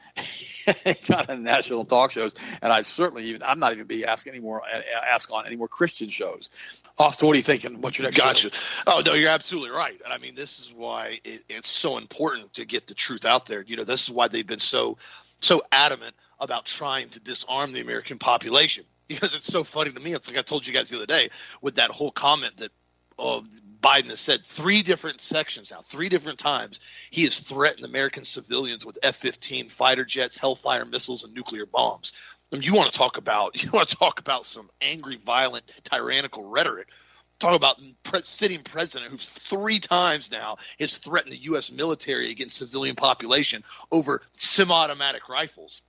kind 1.04 1.30
of 1.30 1.40
national 1.40 1.84
talk 1.84 2.12
shows, 2.12 2.34
and 2.60 2.72
I 2.72 2.82
certainly 2.82 3.24
even 3.24 3.42
I'm 3.42 3.58
not 3.58 3.72
even 3.72 3.86
being 3.86 4.04
asked 4.04 4.26
anymore 4.26 4.62
asked 5.06 5.30
on 5.30 5.46
any 5.46 5.56
more 5.56 5.68
Christian 5.68 6.08
shows. 6.08 6.50
Austin, 6.98 7.26
what 7.26 7.34
are 7.34 7.36
you 7.36 7.42
thinking? 7.42 7.80
What's 7.80 7.98
your 7.98 8.06
next? 8.06 8.18
Gotcha. 8.18 8.50
Show? 8.50 8.58
Oh 8.86 9.02
no, 9.04 9.14
you're 9.14 9.30
absolutely 9.30 9.70
right. 9.70 10.00
And 10.04 10.12
I 10.12 10.18
mean, 10.18 10.34
this 10.34 10.58
is 10.58 10.72
why 10.74 11.20
it, 11.24 11.44
it's 11.48 11.70
so 11.70 11.98
important 11.98 12.54
to 12.54 12.64
get 12.64 12.86
the 12.86 12.94
truth 12.94 13.24
out 13.24 13.46
there. 13.46 13.62
You 13.62 13.76
know, 13.76 13.84
this 13.84 14.02
is 14.02 14.10
why 14.10 14.28
they've 14.28 14.46
been 14.46 14.58
so 14.58 14.98
so 15.38 15.62
adamant 15.72 16.14
about 16.38 16.66
trying 16.66 17.08
to 17.10 17.20
disarm 17.20 17.72
the 17.72 17.80
American 17.80 18.18
population 18.18 18.84
because 19.08 19.34
it's 19.34 19.46
so 19.46 19.64
funny 19.64 19.92
to 19.92 20.00
me. 20.00 20.14
It's 20.14 20.28
like 20.28 20.38
I 20.38 20.42
told 20.42 20.66
you 20.66 20.72
guys 20.72 20.90
the 20.90 20.96
other 20.96 21.06
day 21.06 21.30
with 21.60 21.76
that 21.76 21.90
whole 21.90 22.10
comment 22.10 22.56
that 22.58 22.72
uh, 23.18 23.40
Biden 23.82 24.10
has 24.10 24.20
said 24.20 24.46
three 24.46 24.82
different 24.82 25.20
sections 25.20 25.70
now, 25.70 25.80
three 25.80 26.08
different 26.08 26.38
times. 26.38 26.78
He 27.10 27.24
has 27.24 27.38
threatened 27.38 27.84
American 27.84 28.24
civilians 28.24 28.86
with 28.86 28.98
F-15 29.02 29.70
fighter 29.70 30.04
jets, 30.04 30.38
Hellfire 30.38 30.84
missiles, 30.84 31.24
and 31.24 31.34
nuclear 31.34 31.66
bombs. 31.66 32.12
I 32.52 32.56
mean, 32.56 32.62
you 32.62 32.74
want 32.74 32.92
to 32.92 32.98
talk 32.98 33.16
about 33.16 33.62
you 33.62 33.70
want 33.70 33.88
to 33.88 33.96
talk 33.96 34.20
about 34.20 34.46
some 34.46 34.70
angry, 34.80 35.16
violent, 35.16 35.64
tyrannical 35.84 36.44
rhetoric. 36.44 36.88
Talk 37.38 37.56
about 37.56 37.80
pre- 38.04 38.22
sitting 38.22 38.62
president 38.62 39.10
who 39.10 39.16
three 39.16 39.80
times 39.80 40.30
now 40.30 40.58
has 40.78 40.96
threatened 40.96 41.32
the 41.32 41.42
U.S. 41.44 41.72
military 41.72 42.30
against 42.30 42.56
civilian 42.56 42.94
population 42.94 43.64
over 43.90 44.20
semi-automatic 44.34 45.28
rifles. 45.28 45.82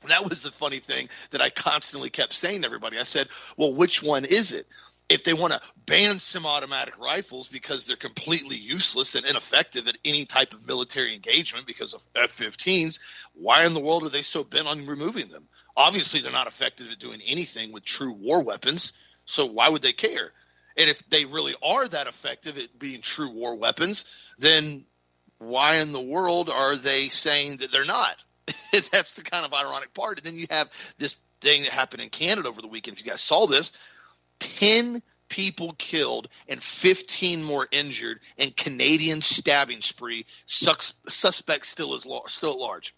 And 0.00 0.10
that 0.12 0.26
was 0.26 0.42
the 0.42 0.52
funny 0.52 0.78
thing 0.78 1.10
that 1.32 1.42
I 1.42 1.50
constantly 1.50 2.08
kept 2.08 2.32
saying 2.32 2.62
to 2.62 2.66
everybody. 2.66 2.98
I 2.98 3.02
said, 3.02 3.28
"Well, 3.58 3.74
which 3.74 4.02
one 4.02 4.24
is 4.24 4.52
it?" 4.52 4.66
If 5.08 5.24
they 5.24 5.32
want 5.32 5.54
to 5.54 5.60
ban 5.86 6.18
semi-automatic 6.18 6.98
rifles 6.98 7.48
because 7.48 7.86
they're 7.86 7.96
completely 7.96 8.56
useless 8.56 9.14
and 9.14 9.24
ineffective 9.24 9.88
at 9.88 9.96
any 10.04 10.26
type 10.26 10.52
of 10.52 10.66
military 10.66 11.14
engagement 11.14 11.66
because 11.66 11.94
of 11.94 12.06
F-15s, 12.14 12.98
why 13.32 13.64
in 13.64 13.74
the 13.74 13.80
world 13.80 14.02
are 14.02 14.10
they 14.10 14.22
so 14.22 14.44
bent 14.44 14.66
on 14.66 14.86
removing 14.86 15.28
them? 15.28 15.48
Obviously, 15.76 16.20
they're 16.20 16.30
not 16.30 16.46
effective 16.46 16.88
at 16.90 16.98
doing 16.98 17.20
anything 17.26 17.72
with 17.72 17.84
true 17.84 18.12
war 18.12 18.42
weapons, 18.42 18.92
so 19.24 19.46
why 19.46 19.68
would 19.68 19.82
they 19.82 19.92
care? 19.92 20.32
And 20.76 20.90
if 20.90 21.02
they 21.08 21.24
really 21.24 21.54
are 21.62 21.88
that 21.88 22.06
effective 22.06 22.58
at 22.58 22.78
being 22.78 23.00
true 23.00 23.30
war 23.30 23.56
weapons, 23.56 24.04
then 24.38 24.84
why 25.38 25.76
in 25.76 25.92
the 25.92 26.00
world 26.00 26.50
are 26.50 26.76
they 26.76 27.08
saying 27.08 27.58
that 27.58 27.72
they're 27.72 27.84
not? 27.84 28.16
That's 28.92 29.14
the 29.14 29.22
kind 29.22 29.44
of 29.44 29.52
ironic 29.52 29.94
part. 29.94 30.18
And 30.18 30.26
then 30.26 30.36
you 30.36 30.46
have 30.50 30.68
this 30.98 31.16
thing 31.40 31.62
that 31.62 31.72
happened 31.72 32.02
in 32.02 32.10
Canada 32.10 32.48
over 32.48 32.60
the 32.60 32.68
weekend. 32.68 32.98
If 32.98 33.04
you 33.04 33.10
guys 33.10 33.20
saw 33.20 33.46
this, 33.46 33.72
10 34.40 35.02
people 35.28 35.74
killed 35.78 36.28
and 36.48 36.62
15 36.62 37.42
more 37.42 37.66
injured 37.70 38.20
in 38.36 38.50
Canadian 38.50 39.20
stabbing 39.20 39.82
spree. 39.82 40.26
Sus- 40.46 40.94
Suspect 41.08 41.66
still 41.66 41.94
is 41.94 42.06
still 42.28 42.52
at 42.52 42.58
large. 42.58 42.94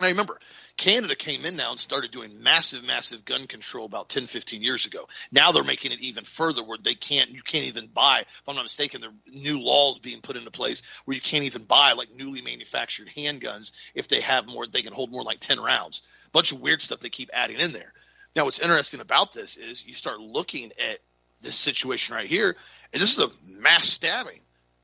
Now 0.00 0.06
remember, 0.06 0.38
Canada 0.76 1.16
came 1.16 1.44
in 1.44 1.56
now 1.56 1.72
and 1.72 1.80
started 1.80 2.12
doing 2.12 2.40
massive, 2.40 2.84
massive 2.84 3.24
gun 3.24 3.48
control 3.48 3.84
about 3.84 4.08
10, 4.08 4.26
15 4.26 4.62
years 4.62 4.86
ago. 4.86 5.08
Now 5.32 5.50
they're 5.50 5.64
making 5.64 5.90
it 5.90 6.00
even 6.00 6.22
further 6.22 6.62
where 6.62 6.78
they 6.80 6.94
can't, 6.94 7.30
you 7.30 7.42
can't 7.42 7.64
even 7.66 7.88
buy, 7.88 8.20
if 8.20 8.42
I'm 8.46 8.54
not 8.54 8.62
mistaken, 8.62 9.00
there 9.00 9.10
are 9.10 9.14
new 9.26 9.58
laws 9.58 9.98
being 9.98 10.20
put 10.20 10.36
into 10.36 10.52
place 10.52 10.82
where 11.04 11.16
you 11.16 11.20
can't 11.20 11.44
even 11.44 11.64
buy 11.64 11.94
like 11.94 12.12
newly 12.12 12.42
manufactured 12.42 13.08
handguns 13.16 13.72
if 13.92 14.06
they 14.06 14.20
have 14.20 14.46
more, 14.46 14.68
they 14.68 14.82
can 14.82 14.92
hold 14.92 15.10
more 15.10 15.24
like 15.24 15.40
10 15.40 15.58
rounds. 15.58 16.02
Bunch 16.30 16.52
of 16.52 16.60
weird 16.60 16.80
stuff 16.80 17.00
they 17.00 17.10
keep 17.10 17.30
adding 17.32 17.58
in 17.58 17.72
there. 17.72 17.92
Now, 18.38 18.44
what's 18.44 18.60
interesting 18.60 19.00
about 19.00 19.32
this 19.32 19.56
is 19.56 19.84
you 19.84 19.94
start 19.94 20.20
looking 20.20 20.70
at 20.78 21.00
this 21.42 21.56
situation 21.56 22.14
right 22.14 22.28
here, 22.28 22.54
and 22.92 23.02
this 23.02 23.18
is 23.18 23.18
a 23.18 23.30
mass 23.44 23.84
stabbing. 23.84 24.38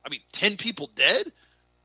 I 0.04 0.08
mean, 0.08 0.22
10 0.32 0.56
people 0.56 0.90
dead? 0.96 1.30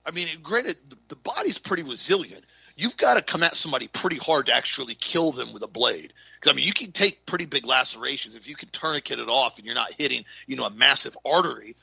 I 0.04 0.10
mean, 0.10 0.30
granted, 0.42 0.78
the 1.10 1.16
body's 1.16 1.60
pretty 1.60 1.84
resilient. 1.84 2.44
You've 2.76 2.98
got 2.98 3.18
to 3.18 3.22
come 3.22 3.44
at 3.44 3.56
somebody 3.56 3.88
pretty 3.88 4.18
hard 4.18 4.48
to 4.48 4.54
actually 4.56 4.96
kill 4.96 5.32
them 5.32 5.54
with 5.54 5.62
a 5.62 5.68
blade. 5.68 6.12
Because 6.42 6.52
I 6.52 6.56
mean, 6.56 6.66
you 6.66 6.74
can 6.74 6.92
take 6.92 7.28
pretty 7.28 7.46
big 7.46 7.68
lacerations 7.68 8.36
if 8.36 8.48
you 8.48 8.56
can 8.56 8.70
tourniquet 8.70 9.20
it 9.20 9.30
off 9.30 9.60
and 9.60 9.66
you're 9.68 9.76
not 9.76 9.94
hitting, 9.94 10.26
you 10.48 10.56
know, 10.56 10.66
a 10.66 10.72
massive 10.72 11.16
artery. 11.24 11.76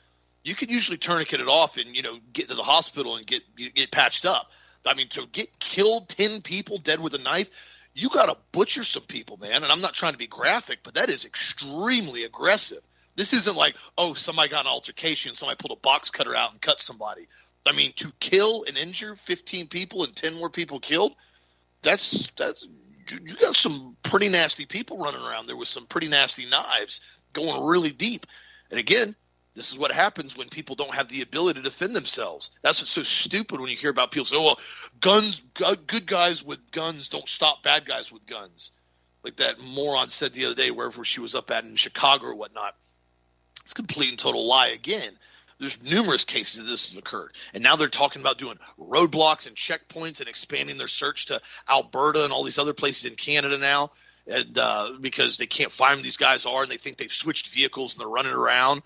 You 0.43 0.53
can 0.53 0.67
usually 0.67 0.97
tourniquet 0.97 1.39
it 1.39 1.47
off 1.47 1.77
and 1.77 1.95
you 1.95 2.01
know 2.01 2.19
get 2.33 2.49
to 2.49 2.55
the 2.55 2.63
hospital 2.63 3.15
and 3.15 3.25
get 3.25 3.43
get 3.55 3.89
patched 3.89 4.25
up. 4.25 4.51
I 4.85 4.95
mean, 4.95 5.07
to 5.09 5.25
get 5.27 5.59
killed, 5.59 6.09
ten 6.09 6.41
people 6.41 6.77
dead 6.77 6.99
with 6.99 7.13
a 7.13 7.19
knife, 7.19 7.49
you 7.97 8.09
got 8.09 8.27
to 8.27 8.37
butcher 8.51 8.83
some 8.83 9.03
people, 9.03 9.37
man. 9.37 9.63
And 9.63 9.71
I'm 9.71 9.81
not 9.81 9.95
trying 9.95 10.11
to 10.11 10.19
be 10.19 10.27
graphic, 10.27 10.79
but 10.83 10.93
that 10.93 11.09
is 11.09 11.25
extremely 11.25 12.25
aggressive. 12.25 12.81
This 13.15 13.33
isn't 13.33 13.57
like, 13.57 13.75
oh, 13.97 14.13
somebody 14.13 14.49
got 14.49 14.65
an 14.65 14.71
altercation, 14.71 15.33
somebody 15.33 15.57
pulled 15.57 15.75
a 15.75 15.81
box 15.81 16.11
cutter 16.11 16.35
out 16.35 16.51
and 16.51 16.61
cut 16.61 16.79
somebody. 16.79 17.27
I 17.65 17.71
mean, 17.71 17.93
to 17.97 18.11
kill 18.19 18.65
and 18.67 18.77
injure 18.77 19.15
15 19.15 19.67
people 19.67 20.03
and 20.03 20.15
10 20.15 20.35
more 20.35 20.51
people 20.51 20.79
killed, 20.79 21.15
that's 21.81 22.31
that's 22.37 22.67
you 23.09 23.35
got 23.35 23.55
some 23.55 23.97
pretty 24.03 24.29
nasty 24.29 24.65
people 24.65 24.99
running 24.99 25.21
around 25.21 25.47
there 25.47 25.57
with 25.57 25.67
some 25.67 25.87
pretty 25.87 26.07
nasty 26.07 26.45
knives 26.45 27.01
going 27.33 27.65
really 27.65 27.91
deep. 27.91 28.27
And 28.69 28.79
again, 28.79 29.15
this 29.57 29.71
is 29.71 29.77
what 29.77 29.91
happens 29.91 30.37
when 30.37 30.49
people 30.49 30.75
don't 30.75 30.93
have 30.93 31.07
the 31.07 31.23
ability 31.23 31.59
to 31.59 31.63
defend 31.63 31.95
themselves. 31.95 32.51
That's 32.61 32.79
what's 32.79 32.91
so 32.91 33.01
stupid 33.01 33.59
when 33.59 33.71
you 33.71 33.75
hear 33.75 33.89
about 33.89 34.11
people 34.11 34.25
say, 34.25 34.37
"Oh, 34.37 34.43
well, 34.43 34.59
guns, 35.01 35.41
good 35.87 36.05
guys 36.05 36.43
with 36.43 36.71
guns 36.71 37.09
don't 37.09 37.27
stop 37.27 37.63
bad 37.63 37.85
guys 37.85 38.11
with 38.11 38.25
guns," 38.27 38.71
like 39.23 39.37
that 39.37 39.59
moron 39.59 40.09
said 40.09 40.33
the 40.33 40.45
other 40.45 40.55
day, 40.55 40.69
wherever 40.69 41.03
she 41.03 41.19
was 41.19 41.33
up 41.33 41.49
at 41.49 41.63
in 41.63 41.75
Chicago 41.75 42.27
or 42.27 42.35
whatnot. 42.35 42.75
It's 43.63 43.73
complete 43.73 44.09
and 44.09 44.19
total 44.19 44.45
lie 44.45 44.67
again. 44.67 45.17
There's 45.59 45.81
numerous 45.81 46.23
cases 46.23 46.59
of 46.59 46.67
this 46.67 46.91
has 46.91 46.97
occurred, 46.99 47.33
and 47.55 47.63
now 47.63 47.77
they're 47.77 47.89
talking 47.89 48.21
about 48.21 48.37
doing 48.37 48.59
roadblocks 48.79 49.47
and 49.47 49.55
checkpoints 49.55 50.19
and 50.19 50.29
expanding 50.29 50.77
their 50.77 50.87
search 50.87 51.25
to 51.25 51.41
Alberta 51.67 52.23
and 52.23 52.31
all 52.31 52.43
these 52.43 52.59
other 52.59 52.73
places 52.73 53.05
in 53.05 53.15
Canada 53.15 53.57
now, 53.57 53.91
and 54.27 54.55
uh, 54.55 54.91
because 55.01 55.37
they 55.37 55.47
can't 55.47 55.71
find 55.71 55.97
where 55.97 56.03
these 56.03 56.17
guys 56.17 56.45
are, 56.45 56.61
and 56.61 56.71
they 56.71 56.77
think 56.77 56.97
they've 56.97 57.11
switched 57.11 57.47
vehicles 57.47 57.93
and 57.93 58.01
they're 58.01 58.07
running 58.07 58.33
around. 58.33 58.83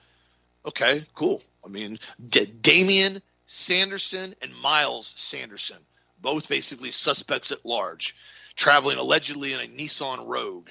Okay, 0.65 1.03
cool. 1.15 1.41
I 1.65 1.69
mean, 1.69 1.99
D- 2.23 2.45
Damien 2.45 3.21
Sanderson 3.45 4.35
and 4.41 4.53
Myles 4.61 5.13
Sanderson, 5.17 5.77
both 6.21 6.47
basically 6.47 6.91
suspects 6.91 7.51
at 7.51 7.65
large, 7.65 8.15
traveling 8.55 8.97
allegedly 8.97 9.53
in 9.53 9.59
a 9.59 9.67
Nissan 9.67 10.27
Rogue. 10.27 10.69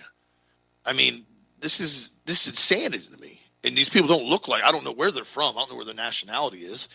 I 0.85 0.93
mean, 0.93 1.27
this 1.61 1.81
is 1.81 2.11
this 2.25 2.47
is 2.47 2.53
insanity 2.53 3.07
to 3.13 3.21
me 3.21 3.41
and 3.65 3.77
these 3.77 3.89
people 3.89 4.09
don't 4.09 4.27
look 4.27 4.49
like 4.49 4.63
I 4.63 4.73
don't 4.73 4.85
know 4.85 4.93
where 4.93 5.11
they're 5.11 5.25
from. 5.25 5.57
I 5.57 5.61
don't 5.61 5.71
know 5.71 5.77
where 5.77 5.85
their 5.85 5.95
nationality 5.95 6.65
is, 6.65 6.89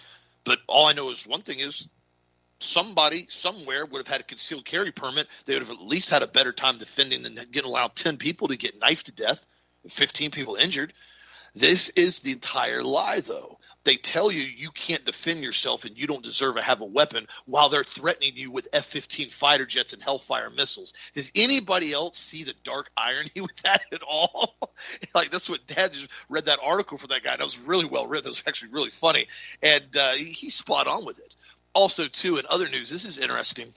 but 0.44 0.60
all 0.68 0.88
I 0.88 0.94
know 0.94 1.10
is 1.10 1.26
one 1.26 1.42
thing 1.42 1.60
is 1.60 1.88
somebody 2.60 3.28
somewhere 3.30 3.86
would 3.86 4.00
have 4.00 4.08
had 4.08 4.22
a 4.22 4.26
concealed 4.26 4.66
carry 4.66 4.92
permit. 4.92 5.28
They 5.46 5.54
would 5.54 5.64
have 5.64 5.72
at 5.72 5.82
least 5.82 6.10
had 6.10 6.24
a 6.24 6.28
better 6.28 6.52
time 6.52 6.78
defending 6.78 7.24
than 7.24 7.36
getting 7.52 7.70
allowed 7.70 7.96
ten 7.96 8.18
people 8.18 8.48
to 8.48 8.58
get 8.58 8.80
knifed 8.80 9.08
to 9.08 9.12
death, 9.12 9.46
fifteen 9.90 10.32
people 10.32 10.56
injured. 10.56 10.94
This 11.56 11.90
is 11.90 12.20
the 12.20 12.34
entire 12.34 12.84
lie, 12.84 13.22
though. 13.22 13.58
They 13.86 13.98
tell 13.98 14.32
you 14.32 14.42
you 14.42 14.72
can't 14.72 15.06
defend 15.06 15.42
yourself 15.42 15.86
and 15.86 15.98
you 15.98 16.08
don't 16.08 16.24
deserve 16.24 16.56
to 16.56 16.62
have 16.62 16.82
a 16.82 16.86
weapon 16.86 17.28
while 17.46 17.70
they're 17.70 17.84
threatening 17.84 18.34
you 18.36 18.50
with 18.50 18.68
F 18.74 18.86
15 18.88 19.30
fighter 19.30 19.66
jets 19.66 19.94
and 19.94 20.02
Hellfire 20.02 20.50
missiles. 20.50 20.94
Does 21.14 21.32
anybody 21.36 21.94
else 21.94 22.18
see 22.18 22.44
the 22.44 22.56
dark 22.64 22.90
irony 22.98 23.30
with 23.36 23.56
that 23.58 23.84
at 23.94 24.02
all? 24.02 24.56
like, 25.16 25.30
that's 25.30 25.48
what 25.48 25.68
Dad 25.68 25.94
just 25.94 26.10
read 26.30 26.46
that 26.46 26.60
article 26.64 26.98
for 26.98 27.08
that 27.08 27.24
guy. 27.24 27.38
That 27.38 27.44
was 27.44 27.60
really 27.60 27.86
well 27.86 28.08
written. 28.08 28.24
That 28.26 28.32
was 28.32 28.44
actually 28.48 28.72
really 28.72 28.90
funny. 28.90 29.28
And 29.62 29.96
uh, 29.96 30.14
he's 30.14 30.56
spot 30.56 30.88
on 30.88 31.06
with 31.06 31.20
it. 31.20 31.36
Also, 31.74 32.08
too, 32.08 32.38
in 32.38 32.46
other 32.50 32.68
news, 32.68 32.90
this 32.90 33.06
is 33.06 33.20
interesting. 33.20 33.70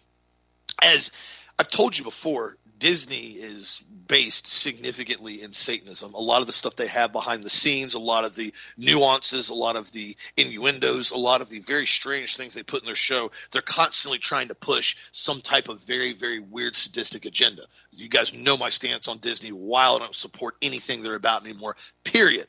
As 0.82 1.12
I've 1.58 1.68
told 1.68 1.98
you 1.98 2.04
before, 2.04 2.56
Disney 2.78 3.32
is 3.32 3.82
based 4.06 4.46
significantly 4.46 5.42
in 5.42 5.52
Satanism. 5.52 6.14
A 6.14 6.20
lot 6.20 6.40
of 6.40 6.46
the 6.46 6.52
stuff 6.52 6.76
they 6.76 6.86
have 6.86 7.12
behind 7.12 7.42
the 7.42 7.50
scenes, 7.50 7.94
a 7.94 7.98
lot 7.98 8.24
of 8.24 8.34
the 8.34 8.52
nuances, 8.76 9.48
a 9.48 9.54
lot 9.54 9.76
of 9.76 9.90
the 9.92 10.16
innuendos, 10.36 11.10
a 11.10 11.16
lot 11.16 11.40
of 11.40 11.48
the 11.48 11.60
very 11.60 11.86
strange 11.86 12.36
things 12.36 12.54
they 12.54 12.62
put 12.62 12.82
in 12.82 12.86
their 12.86 12.94
show, 12.94 13.30
they're 13.50 13.62
constantly 13.62 14.18
trying 14.18 14.48
to 14.48 14.54
push 14.54 14.96
some 15.12 15.40
type 15.40 15.68
of 15.68 15.82
very, 15.82 16.12
very 16.12 16.40
weird 16.40 16.76
sadistic 16.76 17.26
agenda. 17.26 17.62
You 17.92 18.08
guys 18.08 18.32
know 18.32 18.56
my 18.56 18.68
stance 18.68 19.08
on 19.08 19.18
Disney. 19.18 19.50
While 19.50 19.96
I 19.96 19.98
don't 19.98 20.14
support 20.14 20.56
anything 20.62 21.02
they're 21.02 21.14
about 21.14 21.44
anymore, 21.44 21.76
period. 22.04 22.46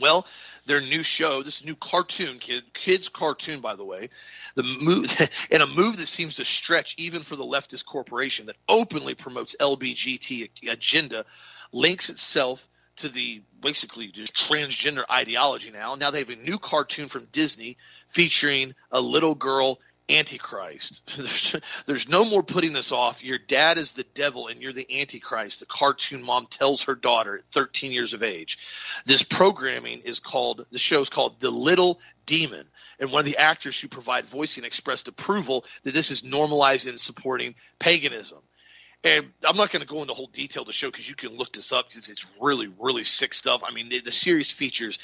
Well, 0.00 0.26
their 0.66 0.80
new 0.80 1.02
show, 1.02 1.42
this 1.42 1.64
new 1.64 1.76
cartoon, 1.76 2.38
kid, 2.38 2.64
kids 2.72 3.08
cartoon, 3.08 3.60
by 3.60 3.76
the 3.76 3.84
way, 3.84 4.10
the 4.54 4.62
move 4.62 5.30
in 5.50 5.60
a 5.60 5.66
move 5.66 5.98
that 5.98 6.08
seems 6.08 6.36
to 6.36 6.44
stretch 6.44 6.94
even 6.98 7.22
for 7.22 7.36
the 7.36 7.44
leftist 7.44 7.84
corporation 7.84 8.46
that 8.46 8.56
openly 8.68 9.14
promotes 9.14 9.54
LBGT 9.60 10.68
agenda, 10.68 11.24
links 11.72 12.08
itself 12.08 12.66
to 12.96 13.08
the 13.08 13.42
basically 13.60 14.08
just 14.08 14.34
transgender 14.34 15.04
ideology 15.10 15.70
now. 15.70 15.94
Now 15.96 16.10
they 16.10 16.20
have 16.20 16.30
a 16.30 16.36
new 16.36 16.58
cartoon 16.58 17.08
from 17.08 17.26
Disney 17.32 17.76
featuring 18.08 18.74
a 18.92 19.00
little 19.00 19.34
girl 19.34 19.80
Antichrist. 20.08 21.02
There's, 21.86 22.08
no 22.08 22.24
more 22.24 22.42
putting 22.42 22.72
this 22.72 22.92
off. 22.92 23.24
Your 23.24 23.38
dad 23.38 23.78
is 23.78 23.92
the 23.92 24.04
devil 24.14 24.48
and 24.48 24.60
you're 24.60 24.72
the 24.72 25.00
Antichrist, 25.00 25.60
the 25.60 25.66
cartoon 25.66 26.22
mom 26.22 26.46
tells 26.46 26.84
her 26.84 26.94
daughter 26.94 27.36
at 27.36 27.42
13 27.52 27.92
years 27.92 28.12
of 28.12 28.22
age. 28.22 28.58
This 29.06 29.22
programming 29.22 30.02
is 30.02 30.20
called, 30.20 30.66
the 30.70 30.78
show 30.78 31.00
is 31.00 31.08
called 31.08 31.40
The 31.40 31.50
Little 31.50 32.00
Demon. 32.26 32.66
And 33.00 33.10
one 33.10 33.20
of 33.20 33.26
the 33.26 33.38
actors 33.38 33.78
who 33.78 33.88
provide 33.88 34.26
voicing 34.26 34.64
expressed 34.64 35.08
approval 35.08 35.64
that 35.82 35.94
this 35.94 36.10
is 36.10 36.22
normalizing 36.22 36.90
and 36.90 37.00
supporting 37.00 37.54
paganism. 37.78 38.38
And 39.02 39.32
I'm 39.46 39.56
not 39.56 39.70
going 39.70 39.82
to 39.82 39.88
go 39.88 40.00
into 40.00 40.14
whole 40.14 40.28
detail 40.28 40.64
the 40.64 40.72
show 40.72 40.90
because 40.90 41.08
you 41.08 41.14
can 41.14 41.36
look 41.36 41.52
this 41.52 41.72
up 41.72 41.88
because 41.88 42.08
it's 42.08 42.26
really, 42.40 42.72
really 42.78 43.04
sick 43.04 43.34
stuff. 43.34 43.62
I 43.62 43.70
mean, 43.70 43.90
the, 43.90 44.00
the 44.00 44.10
series 44.10 44.50
features 44.50 44.98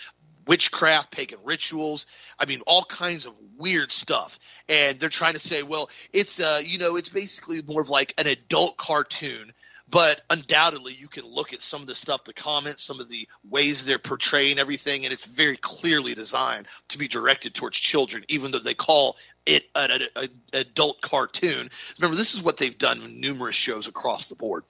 witchcraft, 0.46 1.10
pagan 1.10 1.38
rituals. 1.44 2.06
I 2.38 2.46
mean, 2.46 2.62
all 2.66 2.84
kinds 2.84 3.26
of 3.26 3.34
weird 3.58 3.92
stuff. 3.92 4.38
And 4.68 4.98
they're 4.98 5.08
trying 5.08 5.34
to 5.34 5.40
say, 5.40 5.62
well, 5.62 5.90
it's 6.12 6.40
uh, 6.40 6.62
you 6.64 6.78
know, 6.78 6.96
it's 6.96 7.08
basically 7.08 7.62
more 7.62 7.82
of 7.82 7.90
like 7.90 8.14
an 8.18 8.26
adult 8.26 8.76
cartoon. 8.76 9.52
But 9.90 10.20
undoubtedly, 10.30 10.92
you 10.92 11.08
can 11.08 11.24
look 11.24 11.52
at 11.52 11.62
some 11.62 11.80
of 11.80 11.88
the 11.88 11.96
stuff, 11.96 12.22
the 12.22 12.32
comments, 12.32 12.80
some 12.80 13.00
of 13.00 13.08
the 13.08 13.26
ways 13.48 13.84
they're 13.84 13.98
portraying 13.98 14.60
everything, 14.60 15.04
and 15.04 15.12
it's 15.12 15.24
very 15.24 15.56
clearly 15.56 16.14
designed 16.14 16.68
to 16.88 16.98
be 16.98 17.08
directed 17.08 17.54
towards 17.54 17.76
children, 17.76 18.24
even 18.28 18.52
though 18.52 18.60
they 18.60 18.74
call 18.74 19.16
it 19.46 19.64
an, 19.74 20.02
an 20.14 20.28
adult 20.52 21.00
cartoon. 21.00 21.68
Remember, 21.98 22.16
this 22.16 22.34
is 22.34 22.42
what 22.42 22.56
they've 22.56 22.78
done 22.78 23.02
in 23.02 23.20
numerous 23.20 23.56
shows 23.56 23.88
across 23.88 24.26
the 24.26 24.36
board. 24.36 24.62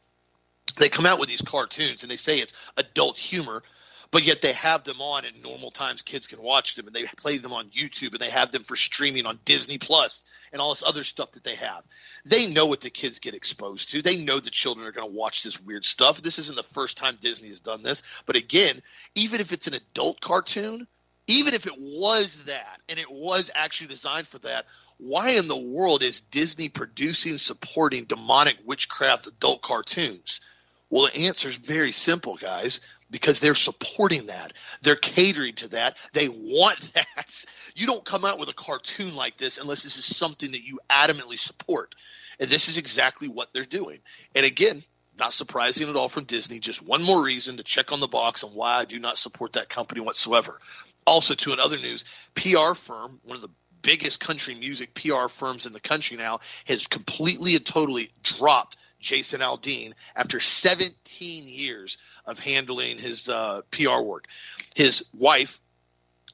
They 0.78 0.88
come 0.88 1.04
out 1.04 1.18
with 1.18 1.28
these 1.28 1.42
cartoons 1.42 2.02
and 2.02 2.11
they 2.11 2.16
say 2.16 2.38
it's 2.38 2.54
adult 2.78 3.18
humor, 3.18 3.62
but 4.11 4.25
yet 4.25 4.42
they 4.42 4.53
have 4.53 4.85
them 4.85 5.01
on 5.01 5.25
in 5.25 5.42
normal 5.42 5.70
times 5.70 6.03
kids 6.03 6.27
can 6.27 6.42
watch 6.42 6.75
them 6.75 6.87
and 6.87 6.94
they 6.94 7.05
play 7.16 7.38
them 7.38 7.53
on 7.53 7.70
youtube 7.70 8.12
and 8.12 8.20
they 8.20 8.31
have 8.31 8.51
them 8.53 8.62
for 8.62 8.77
streaming 8.77 9.27
on 9.27 9.38
disney 9.44 9.79
plus 9.79 10.20
and 10.53 10.61
all 10.61 10.70
this 10.70 10.83
other 10.85 11.05
stuff 11.05 11.33
that 11.33 11.44
they 11.44 11.55
have. 11.55 11.83
They 12.25 12.53
know 12.53 12.66
what 12.66 12.81
the 12.81 12.90
kids 12.90 13.18
get 13.18 13.35
exposed 13.35 13.90
to. 13.90 14.03
They 14.03 14.25
know 14.25 14.40
the 14.40 14.51
children 14.51 14.87
are 14.87 14.92
going 14.92 15.09
to 15.09 15.16
watch 15.16 15.42
this 15.42 15.61
weird 15.61 15.85
stuff. 15.85 16.23
This 16.23 16.38
isn't 16.38 16.57
the 16.57 16.62
first 16.62 16.99
time 16.99 17.18
disney 17.20 17.49
has 17.49 17.61
done 17.61 17.83
this. 17.83 18.03
But 18.27 18.37
again 18.37 18.83
even 19.14 19.40
if 19.40 19.53
it's 19.53 19.66
an 19.66 19.75
adult 19.75 20.20
cartoon 20.20 20.87
even 21.27 21.55
if 21.55 21.66
it 21.66 21.75
was 21.79 22.37
that 22.46 22.81
and 22.88 22.99
it 22.99 23.11
was 23.11 23.51
actually 23.55 23.88
designed 23.88 24.27
for 24.27 24.38
that 24.38 24.66
why 24.99 25.31
in 25.31 25.49
the 25.49 25.57
world 25.57 26.03
is 26.03 26.20
disney 26.20 26.68
producing 26.68 27.38
supporting 27.38 28.05
demonic 28.05 28.57
witchcraft 28.64 29.27
adult 29.27 29.62
cartoons? 29.62 30.40
Well 30.88 31.07
the 31.07 31.27
answer 31.27 31.49
is 31.49 31.57
very 31.57 31.92
simple 31.92 32.37
guys 32.37 32.81
because 33.11 33.40
they're 33.40 33.55
supporting 33.55 34.27
that. 34.27 34.53
They're 34.83 34.96
catering 34.96 35.55
to 35.57 35.68
that. 35.68 35.96
They 36.12 36.29
want 36.29 36.79
that. 36.94 37.44
You 37.75 37.87
don't 37.87 38.05
come 38.05 38.25
out 38.25 38.38
with 38.38 38.49
a 38.49 38.55
cartoon 38.55 39.14
like 39.14 39.37
this 39.37 39.59
unless 39.59 39.83
this 39.83 39.96
is 39.96 40.05
something 40.05 40.53
that 40.53 40.62
you 40.62 40.81
adamantly 40.88 41.38
support. 41.38 41.94
And 42.38 42.49
this 42.49 42.68
is 42.68 42.79
exactly 42.79 43.29
what 43.29 43.53
they're 43.53 43.64
doing. 43.64 43.99
And 44.35 44.46
again, 44.46 44.83
not 45.18 45.33
surprising 45.33 45.88
at 45.88 45.96
all 45.96 46.09
from 46.09 46.25
Disney. 46.25 46.61
Just 46.61 46.83
one 46.83 47.03
more 47.03 47.23
reason 47.23 47.59
to 47.59 47.62
check 47.62 47.92
on 47.92 48.01
the 48.01 48.09
box 48.09 48.42
on 48.42 48.51
why 48.51 48.77
I 48.77 48.85
do 48.87 48.99
not 48.99 49.18
support 49.18 49.53
that 49.53 49.68
company 49.68 50.01
whatsoever. 50.01 50.59
Also, 51.07 51.35
to 51.35 51.53
another 51.53 51.77
news, 51.77 52.05
PR 52.35 52.75
firm, 52.75 53.20
one 53.25 53.37
of 53.37 53.42
the 53.42 53.51
biggest 53.83 54.20
country 54.20 54.55
music 54.55 54.94
PR 54.94 55.29
firms 55.29 55.66
in 55.66 55.73
the 55.73 55.81
country 55.81 56.16
now, 56.16 56.40
has 56.64 56.87
completely 56.87 57.57
and 57.57 57.66
totally 57.66 58.11
dropped 58.23 58.77
Jason 59.00 59.40
Aldean 59.40 59.92
after 60.14 60.40
17 60.40 61.48
years 61.48 61.98
of 62.24 62.38
handling 62.38 62.98
his 62.98 63.28
uh, 63.28 63.62
PR 63.70 64.00
work. 64.00 64.26
His 64.74 65.04
wife, 65.12 65.60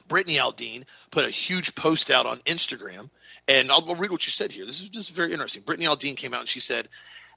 Brittany 0.08 0.36
Aldean, 0.36 0.84
put 1.10 1.24
a 1.24 1.30
huge 1.30 1.74
post 1.74 2.10
out 2.10 2.26
on 2.26 2.38
Instagram, 2.40 3.10
and 3.48 3.70
I'll, 3.70 3.88
I'll 3.88 3.96
read 3.96 4.10
what 4.10 4.22
she 4.22 4.30
said 4.30 4.52
here. 4.52 4.66
This 4.66 4.80
is 4.80 4.88
just 4.88 5.12
very 5.12 5.32
interesting. 5.32 5.62
Brittany 5.62 5.86
Aldean 5.86 6.16
came 6.16 6.34
out 6.34 6.40
and 6.40 6.48
she 6.48 6.60
said, 6.60 6.88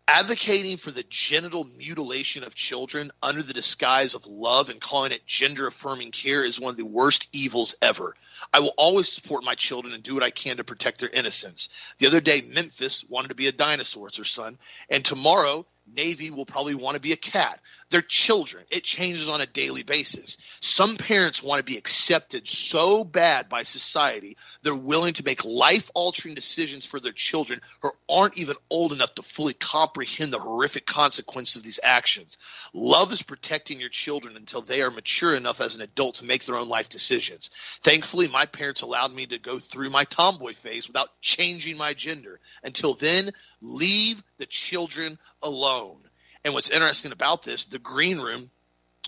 Advocating 0.07 0.77
for 0.77 0.89
the 0.89 1.03
genital 1.07 1.63
mutilation 1.63 2.43
of 2.43 2.55
children 2.55 3.11
under 3.21 3.43
the 3.43 3.53
disguise 3.53 4.15
of 4.15 4.25
love 4.25 4.69
and 4.69 4.81
calling 4.81 5.11
it 5.11 5.27
gender 5.27 5.67
affirming 5.67 6.09
care 6.09 6.43
is 6.43 6.59
one 6.59 6.71
of 6.71 6.77
the 6.77 6.85
worst 6.85 7.27
evils 7.31 7.75
ever. 7.79 8.15
I 8.51 8.59
will 8.59 8.73
always 8.77 9.11
support 9.11 9.43
my 9.43 9.55
children 9.55 9.93
and 9.93 10.01
do 10.01 10.13
what 10.13 10.23
I 10.23 10.31
can 10.31 10.57
to 10.57 10.63
protect 10.63 10.99
their 10.99 11.09
innocence. 11.09 11.69
The 11.99 12.07
other 12.07 12.21
day, 12.21 12.41
Memphis 12.41 13.03
wanted 13.07 13.29
to 13.29 13.35
be 13.35 13.47
a 13.47 13.51
dinosaur, 13.51 14.07
it's 14.07 14.17
her 14.17 14.23
son, 14.23 14.57
and 14.89 15.05
tomorrow, 15.05 15.65
Navy 15.87 16.31
will 16.31 16.45
probably 16.45 16.75
want 16.75 16.95
to 16.95 17.01
be 17.01 17.13
a 17.13 17.17
cat. 17.17 17.59
They're 17.89 18.01
children. 18.01 18.65
It 18.69 18.83
changes 18.83 19.27
on 19.27 19.41
a 19.41 19.47
daily 19.47 19.81
basis. 19.81 20.37
Some 20.59 20.97
parents 20.97 21.41
want 21.41 21.59
to 21.59 21.63
be 21.63 21.77
accepted 21.77 22.47
so 22.47 23.03
bad 23.03 23.49
by 23.49 23.63
society, 23.63 24.37
they're 24.61 24.75
willing 24.75 25.13
to 25.13 25.25
make 25.25 25.43
life 25.43 25.89
altering 25.95 26.35
decisions 26.35 26.85
for 26.85 26.99
their 26.99 27.11
children 27.11 27.61
who 27.81 27.89
aren't 28.07 28.37
even 28.37 28.55
old 28.69 28.91
enough 28.91 29.15
to 29.15 29.23
fully 29.23 29.53
comprehend 29.53 30.31
the 30.31 30.39
horrific 30.39 30.85
consequences 30.85 31.55
of 31.55 31.63
these 31.63 31.79
actions. 31.81 32.37
Love 32.73 33.11
is 33.11 33.23
protecting 33.23 33.79
your 33.79 33.89
children 33.89 34.35
until 34.35 34.61
they 34.61 34.81
are 34.81 34.91
mature 34.91 35.35
enough 35.35 35.59
as 35.59 35.75
an 35.75 35.81
adult 35.81 36.15
to 36.15 36.25
make 36.25 36.45
their 36.45 36.57
own 36.57 36.69
life 36.69 36.89
decisions. 36.89 37.49
Thankfully, 37.81 38.27
my 38.27 38.45
parents 38.45 38.81
allowed 38.81 39.13
me 39.13 39.25
to 39.25 39.39
go 39.39 39.57
through 39.57 39.89
my 39.89 40.03
tomboy 40.03 40.53
phase 40.53 40.87
without 40.87 41.09
changing 41.21 41.77
my 41.77 41.93
gender. 41.95 42.39
Until 42.63 42.93
then, 42.93 43.31
leave 43.61 44.21
the 44.37 44.45
children 44.45 45.17
alone. 45.41 45.97
And 46.43 46.53
what's 46.53 46.69
interesting 46.69 47.11
about 47.11 47.43
this, 47.43 47.65
the 47.65 47.79
Green 47.79 48.19
Room, 48.19 48.49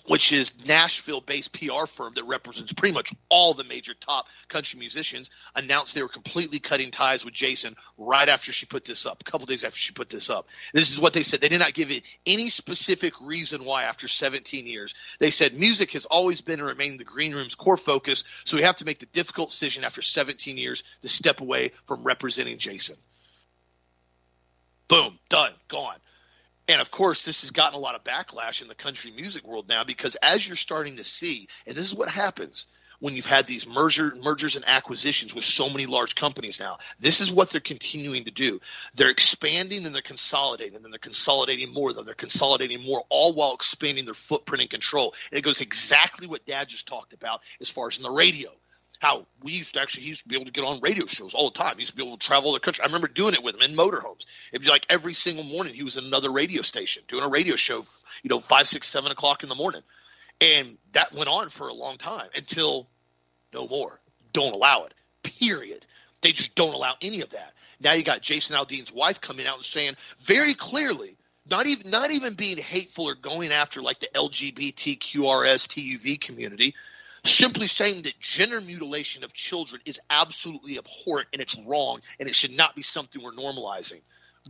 which 0.08 0.32
is 0.32 0.66
Nashville-based 0.68 1.54
PR 1.54 1.86
firm 1.86 2.14
that 2.16 2.24
represents 2.24 2.74
pretty 2.74 2.94
much 2.94 3.14
all 3.30 3.54
the 3.54 3.64
major 3.64 3.94
top 3.94 4.28
country 4.48 4.80
musicians, 4.80 5.30
announced 5.56 5.94
they 5.94 6.02
were 6.02 6.10
completely 6.10 6.60
cutting 6.60 6.92
ties 6.92 7.24
with 7.24 7.34
Jason 7.34 7.76
right 7.98 8.28
after 8.28 8.52
she 8.52 8.66
put 8.66 8.84
this 8.84 9.06
up, 9.06 9.22
a 9.22 9.24
couple 9.30 9.46
days 9.46 9.64
after 9.64 9.78
she 9.78 9.94
put 9.94 10.10
this 10.10 10.30
up. 10.30 10.48
This 10.74 10.92
is 10.92 11.00
what 11.00 11.14
they 11.14 11.24
said. 11.24 11.40
They 11.40 11.50
did 11.50 11.60
not 11.60 11.74
give 11.74 11.92
it 11.92 12.04
any 12.26 12.50
specific 12.50 13.14
reason 13.22 13.64
why 13.64 13.84
after 13.84 14.08
17 14.08 14.66
years. 14.66 14.94
They 15.20 15.30
said 15.30 15.58
music 15.58 15.92
has 15.92 16.06
always 16.06 16.42
been 16.42 16.60
and 16.60 16.68
remained 16.68 17.00
the 17.00 17.06
Green 17.06 17.34
Room's 17.34 17.56
core 17.56 17.78
focus, 17.78 18.24
so 18.44 18.58
we 18.58 18.64
have 18.64 18.78
to 18.78 18.86
make 18.86 19.00
the 19.00 19.06
difficult 19.08 19.50
decision 19.50 19.84
after 19.84 20.02
17 20.02 20.58
years 20.58 20.84
to 21.02 21.08
step 21.08 21.42
away 21.42 21.72
from 21.86 22.04
representing 22.04 22.58
Jason. 22.58 22.96
Boom, 24.88 25.20
done, 25.30 25.54
gone. 25.68 25.96
And 26.72 26.80
of 26.80 26.90
course, 26.90 27.26
this 27.26 27.42
has 27.42 27.52
gotten 27.52 27.78
a 27.78 27.82
lot 27.82 27.96
of 27.96 28.06
backlash 28.06 28.62
in 28.62 28.70
the 28.70 28.76
country 28.76 29.12
music 29.12 29.46
world 29.46 29.68
now 29.68 29.84
because 29.84 30.16
as 30.16 30.48
you're 30.48 30.56
starting 30.56 30.98
to 30.98 31.04
see, 31.04 31.50
and 31.68 31.76
this 31.76 31.84
is 31.84 31.94
what 31.94 32.08
happens 32.08 32.66
when 33.02 33.14
you've 33.14 33.26
had 33.26 33.46
these 33.46 33.68
merger, 33.68 34.14
mergers 34.24 34.56
and 34.56 34.64
acquisitions 34.66 35.36
with 35.36 35.44
so 35.44 35.68
many 35.68 35.86
large 35.86 36.16
companies 36.16 36.62
now. 36.62 36.78
This 36.98 37.20
is 37.20 37.30
what 37.30 37.50
they're 37.50 37.60
continuing 37.60 38.24
to 38.24 38.32
do. 38.32 38.62
They're 38.96 39.10
expanding 39.10 39.86
and 39.86 39.94
they're 39.94 40.02
consolidating, 40.02 40.76
and 40.76 40.86
then 40.86 40.92
they're 40.92 41.00
consolidating 41.00 41.74
more, 41.74 41.92
they're 41.92 42.14
consolidating 42.14 42.86
more, 42.86 43.04
all 43.10 43.34
while 43.34 43.54
expanding 43.54 44.06
their 44.06 44.14
footprint 44.14 44.62
and 44.62 44.70
control. 44.70 45.14
And 45.30 45.40
it 45.40 45.44
goes 45.44 45.60
exactly 45.60 46.26
what 46.26 46.46
Dad 46.46 46.70
just 46.70 46.88
talked 46.88 47.12
about 47.12 47.42
as 47.60 47.70
far 47.70 47.88
as 47.88 47.98
in 47.98 48.04
the 48.04 48.12
radio 48.12 48.50
how 49.02 49.26
we 49.42 49.52
used 49.54 49.74
to 49.74 49.82
actually 49.82 50.04
he 50.04 50.10
used 50.10 50.22
to 50.22 50.30
be 50.30 50.36
able 50.36 50.46
to 50.46 50.52
get 50.52 50.64
on 50.64 50.80
radio 50.80 51.08
shows 51.08 51.34
all 51.34 51.50
the 51.50 51.58
time. 51.58 51.74
He 51.76 51.82
used 51.82 51.94
to 51.94 51.98
be 51.98 52.06
able 52.06 52.20
to 52.20 52.26
travel 52.26 52.54
the 52.54 52.60
country. 52.60 52.84
I 52.84 52.86
remember 52.86 53.08
doing 53.08 53.34
it 53.34 53.42
with 53.42 53.56
him 53.56 53.64
in 53.64 53.76
motorhomes. 53.76 54.28
It'd 54.52 54.64
be 54.64 54.70
like 54.70 54.86
every 54.90 55.16
single 55.16 55.44
morning 55.44 55.74
he 55.74 55.82
was 55.82 55.98
in 55.98 56.06
another 56.06 56.32
radio 56.32 56.62
station 56.62 57.02
doing 57.08 57.24
a 57.24 57.28
radio 57.28 57.56
show, 57.56 57.84
you 58.22 58.30
know, 58.30 58.40
five, 58.40 58.68
six, 58.68 58.88
seven 58.88 59.12
o'clock 59.12 59.42
in 59.42 59.50
the 59.50 59.56
morning. 59.56 59.82
And 60.40 60.78
that 60.92 61.16
went 61.16 61.30
on 61.30 61.50
for 61.50 61.68
a 61.68 61.74
long 61.74 61.98
time 61.98 62.30
until 62.36 62.88
no 63.56 63.68
more. 63.68 64.00
Don't 64.34 64.54
allow 64.54 64.84
it. 64.84 64.94
Period. 65.24 65.84
They 66.22 66.32
just 66.32 66.54
don't 66.54 66.76
allow 66.76 66.94
any 67.02 67.22
of 67.22 67.30
that. 67.32 67.54
Now 67.80 67.94
you 67.94 68.04
got 68.04 68.22
Jason 68.22 68.56
Aldean's 68.56 68.92
wife 68.92 69.20
coming 69.20 69.48
out 69.48 69.56
and 69.56 69.66
saying 69.66 69.96
very 70.20 70.54
clearly, 70.54 71.18
not 71.50 71.66
even 71.66 71.90
not 71.90 72.12
even 72.12 72.36
being 72.36 72.58
hateful 72.58 73.10
or 73.10 73.16
going 73.16 73.52
after 73.52 73.82
like 73.82 74.00
the 74.00 74.10
LGBTQRS 74.14 75.66
TUV 75.66 76.22
community, 76.22 76.76
simply 77.24 77.68
saying 77.68 78.04
that 78.04 78.20
gender 78.20 78.62
mutilation 78.62 79.24
of 79.24 79.34
children 79.34 79.82
is 79.86 80.00
absolutely 80.10 80.78
abhorrent 80.78 81.28
and 81.34 81.42
it's 81.42 81.56
wrong 81.66 82.02
and 82.20 82.28
it 82.28 82.36
should 82.36 82.52
not 82.52 82.76
be 82.76 82.82
something 82.82 83.22
we're 83.22 83.32
normalizing. 83.32 84.02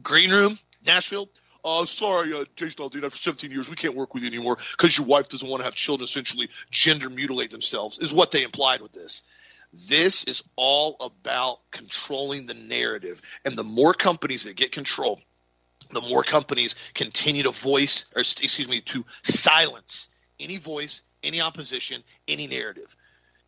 Green 0.02 0.32
Room, 0.32 0.58
Nashville. 0.86 1.30
Uh, 1.64 1.86
sorry, 1.86 2.34
uh, 2.34 2.44
Jason 2.56 2.84
Aldean, 2.84 3.04
after 3.04 3.18
17 3.18 3.52
years, 3.52 3.70
we 3.70 3.76
can't 3.76 3.96
work 3.96 4.16
with 4.16 4.24
you 4.24 4.30
anymore 4.30 4.58
because 4.72 4.98
your 4.98 5.06
wife 5.06 5.30
doesn't 5.30 5.48
want 5.48 5.60
to 5.60 5.66
have 5.66 5.76
children 5.76 6.06
essentially 6.06 6.50
gender 6.72 7.08
mutilate 7.08 7.52
themselves, 7.52 8.00
is 8.00 8.12
what 8.12 8.32
they 8.32 8.42
implied 8.42 8.82
with 8.82 8.94
this. 8.94 9.22
This 9.74 10.24
is 10.24 10.44
all 10.56 10.98
about 11.00 11.60
controlling 11.70 12.48
the 12.48 12.56
narrative. 12.56 13.22
And 13.46 13.56
the 13.56 13.64
more 13.64 13.94
companies 13.94 14.44
that 14.44 14.56
get 14.56 14.72
control, 14.72 15.20
the 15.92 16.02
more 16.02 16.24
companies 16.24 16.76
continue 16.94 17.44
to 17.44 17.52
voice, 17.52 18.06
or 18.16 18.22
excuse 18.22 18.68
me, 18.68 18.82
to 18.82 19.06
silence 19.22 20.10
any 20.40 20.58
voice, 20.58 21.04
any 21.24 21.42
opposition, 21.42 22.04
any 22.28 22.48
narrative. 22.48 22.96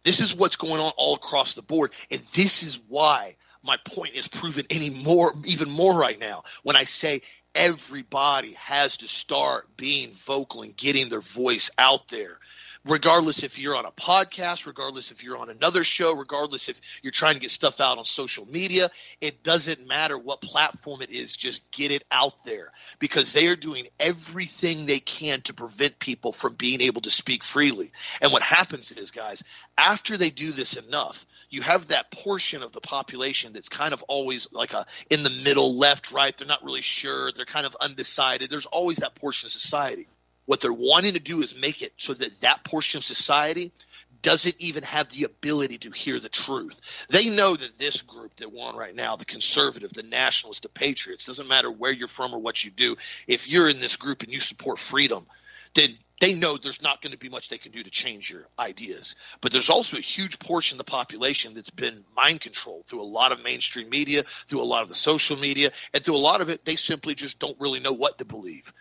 This 0.03 0.19
is 0.19 0.35
what's 0.35 0.57
going 0.57 0.81
on 0.81 0.91
all 0.97 1.15
across 1.15 1.53
the 1.53 1.61
board, 1.61 1.91
and 2.11 2.21
this 2.33 2.63
is 2.63 2.79
why 2.87 3.35
my 3.63 3.77
point 3.77 4.15
is 4.15 4.27
proven 4.27 4.65
any 4.69 4.89
more, 4.89 5.31
even 5.45 5.69
more 5.69 5.97
right 5.97 6.19
now. 6.19 6.43
When 6.63 6.75
I 6.75 6.83
say 6.83 7.21
everybody 7.55 8.53
has 8.53 8.97
to 8.97 9.07
start 9.07 9.77
being 9.77 10.11
vocal 10.13 10.63
and 10.63 10.75
getting 10.75 11.09
their 11.09 11.21
voice 11.21 11.69
out 11.77 12.09
there 12.09 12.39
regardless 12.85 13.43
if 13.43 13.59
you're 13.59 13.75
on 13.75 13.85
a 13.85 13.91
podcast, 13.91 14.65
regardless 14.65 15.11
if 15.11 15.23
you're 15.23 15.37
on 15.37 15.49
another 15.49 15.83
show, 15.83 16.15
regardless 16.15 16.69
if 16.69 16.79
you're 17.01 17.11
trying 17.11 17.35
to 17.35 17.39
get 17.39 17.51
stuff 17.51 17.79
out 17.79 17.97
on 17.97 18.05
social 18.05 18.45
media, 18.45 18.89
it 19.21 19.43
doesn't 19.43 19.87
matter 19.87 20.17
what 20.17 20.41
platform 20.41 21.01
it 21.01 21.09
is, 21.09 21.31
just 21.31 21.69
get 21.71 21.91
it 21.91 22.03
out 22.11 22.43
there 22.45 22.71
because 22.99 23.31
they 23.31 23.47
are 23.47 23.55
doing 23.55 23.87
everything 23.99 24.85
they 24.85 24.99
can 24.99 25.41
to 25.41 25.53
prevent 25.53 25.97
people 25.99 26.31
from 26.31 26.55
being 26.55 26.81
able 26.81 27.01
to 27.01 27.09
speak 27.09 27.43
freely. 27.43 27.91
And 28.21 28.31
what 28.31 28.41
happens 28.41 28.91
is, 28.91 29.11
guys, 29.11 29.43
after 29.77 30.17
they 30.17 30.29
do 30.29 30.51
this 30.51 30.75
enough, 30.75 31.25
you 31.49 31.61
have 31.61 31.87
that 31.87 32.11
portion 32.11 32.63
of 32.63 32.71
the 32.71 32.81
population 32.81 33.53
that's 33.53 33.69
kind 33.69 33.93
of 33.93 34.03
always 34.03 34.51
like 34.51 34.73
a 34.73 34.85
in 35.09 35.23
the 35.23 35.29
middle, 35.29 35.77
left, 35.77 36.11
right. 36.11 36.35
They're 36.35 36.47
not 36.47 36.63
really 36.63 36.81
sure. 36.81 37.31
They're 37.31 37.45
kind 37.45 37.65
of 37.65 37.75
undecided. 37.79 38.49
There's 38.49 38.65
always 38.65 38.97
that 38.97 39.15
portion 39.15 39.47
of 39.47 39.51
society. 39.51 40.07
What 40.45 40.61
they're 40.61 40.73
wanting 40.73 41.13
to 41.13 41.19
do 41.19 41.41
is 41.41 41.55
make 41.55 41.81
it 41.81 41.93
so 41.97 42.13
that 42.13 42.41
that 42.41 42.63
portion 42.63 42.97
of 42.97 43.05
society 43.05 43.71
doesn't 44.21 44.55
even 44.59 44.83
have 44.83 45.09
the 45.09 45.25
ability 45.25 45.77
to 45.79 45.91
hear 45.91 46.19
the 46.19 46.29
truth. 46.29 46.79
They 47.09 47.29
know 47.29 47.55
that 47.55 47.77
this 47.77 48.01
group 48.01 48.35
that 48.37 48.51
won 48.51 48.75
right 48.75 48.95
now, 48.95 49.17
the 49.17 49.25
conservative, 49.25 49.93
the 49.93 50.03
nationalist, 50.03 50.63
the 50.63 50.69
patriots, 50.69 51.25
doesn't 51.25 51.47
matter 51.47 51.69
where 51.69 51.91
you're 51.91 52.07
from 52.07 52.33
or 52.33 52.39
what 52.39 52.63
you 52.63 52.71
do. 52.71 52.95
If 53.27 53.49
you're 53.49 53.69
in 53.69 53.81
this 53.81 53.97
group 53.97 54.23
and 54.23 54.31
you 54.31 54.39
support 54.39 54.79
freedom, 54.79 55.27
then 55.75 55.97
they 56.19 56.33
know 56.33 56.57
there's 56.57 56.81
not 56.81 57.01
going 57.01 57.11
to 57.11 57.17
be 57.17 57.29
much 57.29 57.49
they 57.49 57.57
can 57.57 57.71
do 57.71 57.83
to 57.83 57.89
change 57.89 58.29
your 58.29 58.47
ideas. 58.57 59.15
But 59.41 59.51
there's 59.51 59.69
also 59.69 59.97
a 59.97 60.01
huge 60.01 60.39
portion 60.39 60.75
of 60.75 60.85
the 60.85 60.91
population 60.91 61.53
that's 61.53 61.69
been 61.69 62.03
mind 62.15 62.41
controlled 62.41 62.85
through 62.85 63.01
a 63.01 63.03
lot 63.03 63.31
of 63.31 63.43
mainstream 63.43 63.89
media, 63.89 64.23
through 64.47 64.61
a 64.61 64.63
lot 64.63 64.83
of 64.83 64.87
the 64.87 64.95
social 64.95 65.37
media, 65.37 65.71
and 65.93 66.03
through 66.03 66.15
a 66.15 66.17
lot 66.17 66.41
of 66.41 66.49
it, 66.49 66.63
they 66.65 66.75
simply 66.75 67.15
just 67.15 67.39
don't 67.39 67.59
really 67.59 67.79
know 67.79 67.93
what 67.93 68.19
to 68.19 68.25
believe. 68.25 68.71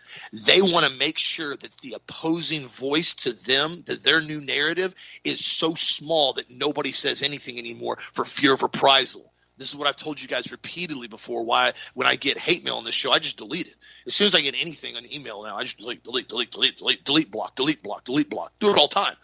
They 0.45 0.61
want 0.61 0.85
to 0.85 0.97
make 0.97 1.17
sure 1.17 1.55
that 1.55 1.77
the 1.81 1.93
opposing 1.93 2.67
voice 2.67 3.13
to 3.15 3.33
them, 3.33 3.83
that 3.87 4.03
their 4.03 4.21
new 4.21 4.39
narrative 4.39 4.95
is 5.23 5.43
so 5.43 5.75
small 5.75 6.33
that 6.33 6.49
nobody 6.49 6.91
says 6.91 7.21
anything 7.21 7.57
anymore 7.57 7.97
for 8.13 8.23
fear 8.23 8.53
of 8.53 8.63
reprisal. 8.63 9.32
This 9.57 9.69
is 9.69 9.75
what 9.75 9.87
I've 9.87 9.95
told 9.95 10.19
you 10.21 10.27
guys 10.27 10.51
repeatedly 10.51 11.07
before. 11.07 11.43
Why, 11.43 11.73
when 11.93 12.07
I 12.07 12.15
get 12.15 12.37
hate 12.37 12.63
mail 12.65 12.77
on 12.77 12.85
this 12.85 12.95
show, 12.95 13.11
I 13.11 13.19
just 13.19 13.37
delete 13.37 13.67
it. 13.67 13.75
As 14.07 14.15
soon 14.15 14.27
as 14.27 14.35
I 14.35 14.41
get 14.41 14.55
anything 14.59 14.95
on 14.95 15.11
email 15.11 15.43
now, 15.43 15.57
I 15.57 15.63
just 15.63 15.77
delete, 15.77 16.03
delete, 16.03 16.27
delete, 16.27 16.51
delete, 16.51 16.77
delete, 16.77 17.05
delete, 17.05 17.31
block, 17.31 17.55
delete, 17.55 17.83
block, 17.83 18.03
delete, 18.03 18.29
block. 18.29 18.53
Do 18.59 18.71
it 18.71 18.77
all 18.77 18.87
time. 18.87 19.15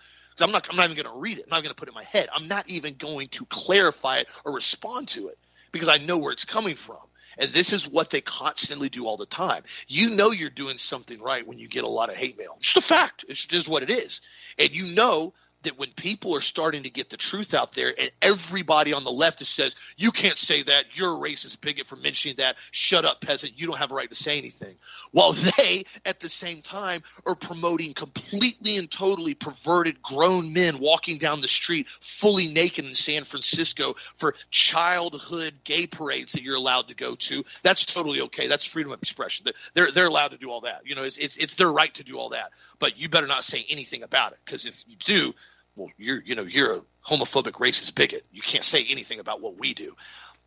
I'm 0.42 0.52
not, 0.52 0.68
I'm 0.70 0.78
not 0.78 0.90
even 0.90 1.04
going 1.04 1.14
to 1.14 1.20
read 1.20 1.38
it. 1.38 1.46
I'm 1.46 1.50
not 1.50 1.64
going 1.64 1.74
to 1.74 1.76
put 1.76 1.90
it 1.90 1.92
in 1.92 1.96
my 1.96 2.04
head. 2.04 2.30
I'm 2.34 2.48
not 2.48 2.70
even 2.70 2.96
going 2.96 3.28
to 3.30 3.46
clarify 3.46 4.18
it 4.18 4.28
or 4.46 4.54
respond 4.54 5.10
to 5.10 5.28
it 5.28 5.38
because 5.72 5.90
I 5.90 5.98
know 5.98 6.18
where 6.18 6.32
it's 6.32 6.46
coming 6.46 6.76
from. 6.76 6.98
And 7.38 7.50
this 7.52 7.72
is 7.72 7.88
what 7.88 8.10
they 8.10 8.22
constantly 8.22 8.90
do 8.90 9.06
all 9.06 9.18
the 9.18 9.26
time. 9.26 9.64
You 9.88 10.16
know 10.16 10.32
you're 10.32 10.50
doing 10.50 10.78
something 10.78 11.22
right 11.22 11.46
when 11.46 11.58
you 11.58 11.68
get 11.68 11.84
a 11.84 11.90
lot 11.90 12.10
of 12.10 12.16
hate 12.16 12.38
mail. 12.38 12.58
Just 12.60 12.78
a 12.78 12.82
fact. 12.82 13.26
It's 13.30 13.44
just 13.44 13.68
what 13.68 13.84
it 13.84 13.90
is. 13.90 14.22
And 14.58 14.76
you 14.76 14.94
know 14.94 15.34
that 15.64 15.78
when 15.78 15.92
people 15.92 16.36
are 16.36 16.42
starting 16.42 16.84
to 16.84 16.90
get 16.90 17.10
the 17.10 17.18
truth 17.18 17.54
out 17.54 17.74
there 17.74 17.94
and 17.98 18.12
everybody 18.22 18.94
on 18.94 19.04
the 19.04 19.12
left 19.12 19.40
says 19.46 19.76
you 19.98 20.12
can't 20.12 20.38
say 20.38 20.64
that. 20.64 20.98
You're 20.98 21.14
a 21.14 21.20
racist 21.20 21.62
bigot 21.62 21.88
for 21.88 21.96
mentioning 21.96 22.38
that. 22.38 22.58
Shut 22.72 23.06
up 23.06 23.22
peasant. 23.22 23.60
You 23.60 23.68
don't 23.68 23.78
have 23.78 23.92
a 23.92 23.96
right 23.96 24.10
to 24.10 24.16
say 24.16 24.38
anything. 24.38 24.76
While 25.12 25.34
they 25.58 25.86
at 26.06 26.20
the 26.20 26.30
same 26.30 26.62
time 26.62 27.04
are 27.26 27.36
promoting 27.36 27.94
completely 27.94 28.78
and 28.78 28.90
totally 28.90 29.34
perverted 29.34 30.02
grown 30.02 30.54
men 30.54 30.80
walking 30.80 31.18
down 31.18 31.42
the 31.42 31.48
street 31.48 31.88
fully 32.02 32.48
naked 32.48 32.86
in 32.86 32.96
San 32.96 33.24
Francisco 33.24 33.96
for 34.16 34.36
childhood 34.52 35.54
gay 35.64 35.88
parades 35.88 36.34
that 36.34 36.44
you're 36.44 36.56
allowed 36.56 36.90
to 36.90 36.96
go 36.96 37.16
to. 37.16 37.44
That's 37.64 37.86
totally 37.86 38.22
okay. 38.22 38.48
That's 38.48 38.66
freedom 38.66 38.92
of 38.92 39.02
expression. 39.02 39.48
They're 39.74 39.92
they're 39.92 40.08
allowed 40.08 40.32
to 40.32 40.38
do 40.38 40.50
all 40.50 40.62
that. 40.62 40.82
You 40.86 40.96
know 40.96 41.04
it's 41.04 41.18
it's, 41.18 41.38
it's 41.38 41.56
their 41.56 41.72
right 41.72 41.94
to 41.96 42.04
do 42.04 42.18
all 42.18 42.30
that. 42.30 42.52
But 42.80 43.00
you 43.00 43.10
better 43.10 43.28
not 43.28 43.44
say 43.44 43.66
anything 43.70 44.04
about 44.04 44.34
it 44.34 44.40
because 44.46 44.66
if 44.66 44.84
you 44.88 44.96
do 44.98 45.34
well, 45.80 45.92
you're 45.98 46.22
you 46.24 46.36
know 46.36 46.44
you're 46.44 46.74
a 46.74 46.82
homophobic 47.08 47.54
racist 47.54 47.96
bigot. 47.96 48.26
You 48.32 48.42
can't 48.42 48.64
say 48.64 48.86
anything 48.90 49.20
about 49.20 49.42
what 49.42 49.58
we 49.58 49.74
do. 49.74 49.96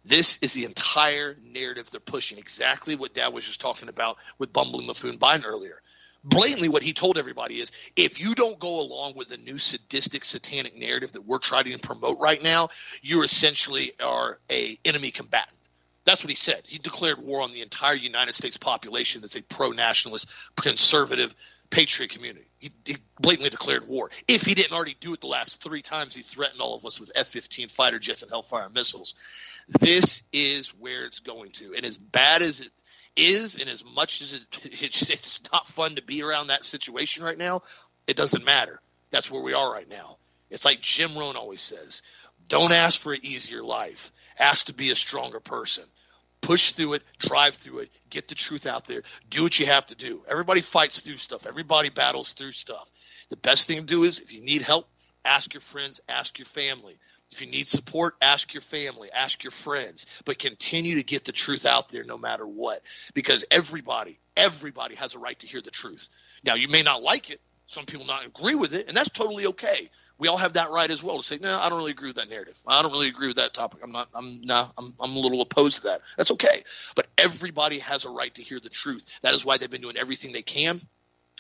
This 0.05 0.39
is 0.43 0.53
the 0.53 0.65
entire 0.65 1.37
narrative 1.43 1.91
they're 1.91 2.01
pushing. 2.01 2.39
Exactly 2.39 2.97
what 2.97 3.15
Dad 3.15 3.29
was 3.29 3.47
just 3.47 3.61
talking 3.61 3.89
about 3.89 4.19
with 4.39 4.53
bumbling 4.53 4.87
buffoon 4.87 5.19
Biden 5.19 5.45
earlier. 5.45 5.81
Blatantly, 6.25 6.69
what 6.69 6.83
he 6.83 6.93
told 6.93 7.19
everybody 7.19 7.61
is 7.61 7.73
if 7.97 8.21
you 8.21 8.35
don't 8.35 8.59
go 8.59 8.81
along 8.81 9.15
with 9.17 9.29
the 9.29 9.37
new 9.39 9.59
sadistic, 9.59 10.25
satanic 10.25 10.77
narrative 10.77 11.13
that 11.13 11.25
we're 11.27 11.39
trying 11.39 11.65
to 11.65 11.79
promote 11.79 12.21
right 12.21 12.41
now, 12.41 12.69
you 13.01 13.23
essentially 13.23 13.93
are 14.01 14.39
a 14.51 14.79
enemy 14.85 15.11
combatant. 15.11 15.57
That's 16.05 16.23
what 16.23 16.31
he 16.31 16.37
said. 16.37 16.63
He 16.67 16.79
declared 16.79 17.19
war 17.19 17.43
on 17.43 17.53
the 17.53 17.63
entire 17.63 17.95
United 17.95 18.35
States 18.35 18.57
population 18.57 19.21
that's 19.21 19.37
a 19.37 19.43
pro-nationalist, 19.43 20.29
conservative, 20.57 21.35
patriot 21.73 22.11
community. 22.11 22.47
He, 22.59 22.71
he, 22.85 22.97
blatantly 23.19 23.51
declared 23.51 23.89
war. 23.89 24.11
If 24.29 24.43
he 24.43 24.55
didn't 24.55 24.73
already 24.73 24.97
do 25.01 25.15
it 25.15 25.21
the 25.21 25.27
last 25.27 25.63
three 25.63 25.83
times, 25.83 26.15
he 26.15 26.23
threatened 26.23 26.61
all 26.61 26.77
of 26.77 26.85
us 26.85 27.01
with 27.01 27.11
F-15 27.15 27.71
fighter 27.71 27.99
jets 27.99 28.23
and 28.23 28.31
Hellfire 28.31 28.69
missiles. 28.69 29.15
This 29.69 30.23
is 30.33 30.69
where 30.79 31.07
it's 31.07 31.21
going 31.21 31.51
to, 31.53 31.75
and 31.75 31.85
as 31.85 31.97
bad 31.97 32.43
as 32.43 32.61
it 32.61 32.71
is, 33.17 33.57
and 33.57 33.69
as 33.69 33.85
much 33.85 34.21
as 34.21 34.35
it, 34.35 34.43
it's 34.83 35.41
not 35.53 35.67
fun 35.69 35.97
to 35.97 36.03
be 36.03 36.23
around 36.23 36.49
that 36.49 36.63
situation 36.63 37.25
right 37.25 37.39
now, 37.39 37.63
it 38.07 38.17
doesn't 38.17 38.45
matter. 38.45 38.81
That's 39.11 39.31
where 39.31 39.43
we 39.43 39.55
are 39.55 39.73
right 39.73 39.89
now. 39.89 40.19
It's 40.51 40.65
like 40.65 40.83
Jim 40.83 41.17
Rohn 41.17 41.37
always 41.37 41.63
says: 41.63 42.03
"Don't 42.49 42.73
ask 42.73 42.99
for 42.99 43.13
an 43.15 43.21
easier 43.23 43.63
life. 43.63 44.13
Ask 44.39 44.67
to 44.67 44.75
be 44.75 44.91
a 44.91 44.97
stronger 44.97 45.41
person." 45.41 45.85
Push 46.43 46.73
through 46.73 46.95
it, 46.95 47.03
drive 47.19 47.55
through 47.55 47.79
it, 47.79 47.91
get 48.11 48.29
the 48.29 48.35
truth 48.35 48.67
out 48.67 48.85
there, 48.85 49.03
do 49.31 49.45
what 49.45 49.59
you 49.59 49.65
have 49.65 49.87
to 49.87 49.95
do. 49.95 50.23
Everybody 50.29 50.61
fights 50.61 51.01
through 51.01 51.17
stuff, 51.17 51.47
everybody 51.47 51.89
battles 51.89 52.33
through 52.35 52.53
stuff. 52.53 52.91
The 53.31 53.37
best 53.37 53.67
thing 53.67 53.79
to 53.79 53.85
do 53.85 54.03
is 54.03 54.19
if 54.19 54.35
you 54.35 54.43
need 54.43 54.61
help, 54.61 54.87
ask 55.25 55.55
your 55.55 55.63
friends, 55.63 56.01
ask 56.09 56.39
your 56.39 56.47
family. 56.47 56.99
If 57.31 57.41
you 57.41 57.47
need 57.47 57.67
support, 57.67 58.15
ask 58.21 58.53
your 58.53 58.61
family, 58.61 59.11
ask 59.11 59.43
your 59.43 59.53
friends, 59.53 60.05
but 60.27 60.39
continue 60.39 60.97
to 60.97 61.03
get 61.03 61.25
the 61.25 61.33
truth 61.33 61.65
out 61.65 61.89
there 61.89 62.05
no 62.05 62.19
matter 62.19 62.47
what 62.47 62.83
because 63.15 63.47
everybody, 63.51 64.19
everybody 64.37 64.97
has 64.97 65.15
a 65.15 65.19
right 65.19 65.39
to 65.39 65.47
hear 65.47 65.63
the 65.63 65.71
truth. 65.71 66.11
Now, 66.45 66.57
you 66.57 66.69
may 66.69 66.83
not 66.83 67.03
like 67.03 67.31
it, 67.31 67.41
some 67.69 67.87
people 67.87 68.05
not 68.05 68.27
agree 68.27 68.55
with 68.55 68.75
it, 68.75 68.89
and 68.89 68.97
that's 68.97 69.09
totally 69.09 69.47
okay 69.47 69.89
we 70.23 70.29
all 70.29 70.37
have 70.37 70.53
that 70.53 70.71
right 70.71 70.89
as 70.89 71.03
well 71.03 71.19
to 71.19 71.25
say, 71.25 71.39
no, 71.39 71.59
I 71.59 71.69
don't 71.69 71.79
really 71.79 71.91
agree 71.91 72.07
with 72.07 72.15
that 72.15 72.31
narrative. 72.31 72.57
I 72.65 72.81
don't 72.81 72.93
really 72.93 73.09
agree 73.09 73.27
with 73.27 73.39
that 73.39 73.55
topic. 73.55 73.81
I'm 73.83 73.91
not. 73.91 74.09
I'm 74.15 74.41
no. 74.43 74.71
I'm, 74.79 74.95
I'm 75.01 75.17
a 75.17 75.19
little 75.19 75.41
opposed 75.41 75.79
to 75.79 75.83
that. 75.89 76.03
That's 76.17 76.31
okay. 76.31 76.63
But 76.95 77.09
everybody 77.19 77.81
has 77.81 78.05
a 78.05 78.09
right 78.09 78.33
to 78.37 78.41
hear 78.41 78.61
the 78.61 78.69
truth. 78.69 79.05
That 79.23 79.35
is 79.35 79.45
why 79.45 79.59
they've 79.59 79.69
been 79.69 79.81
doing 79.81 79.97
everything 79.97 80.31
they 80.31 80.43
can 80.43 80.81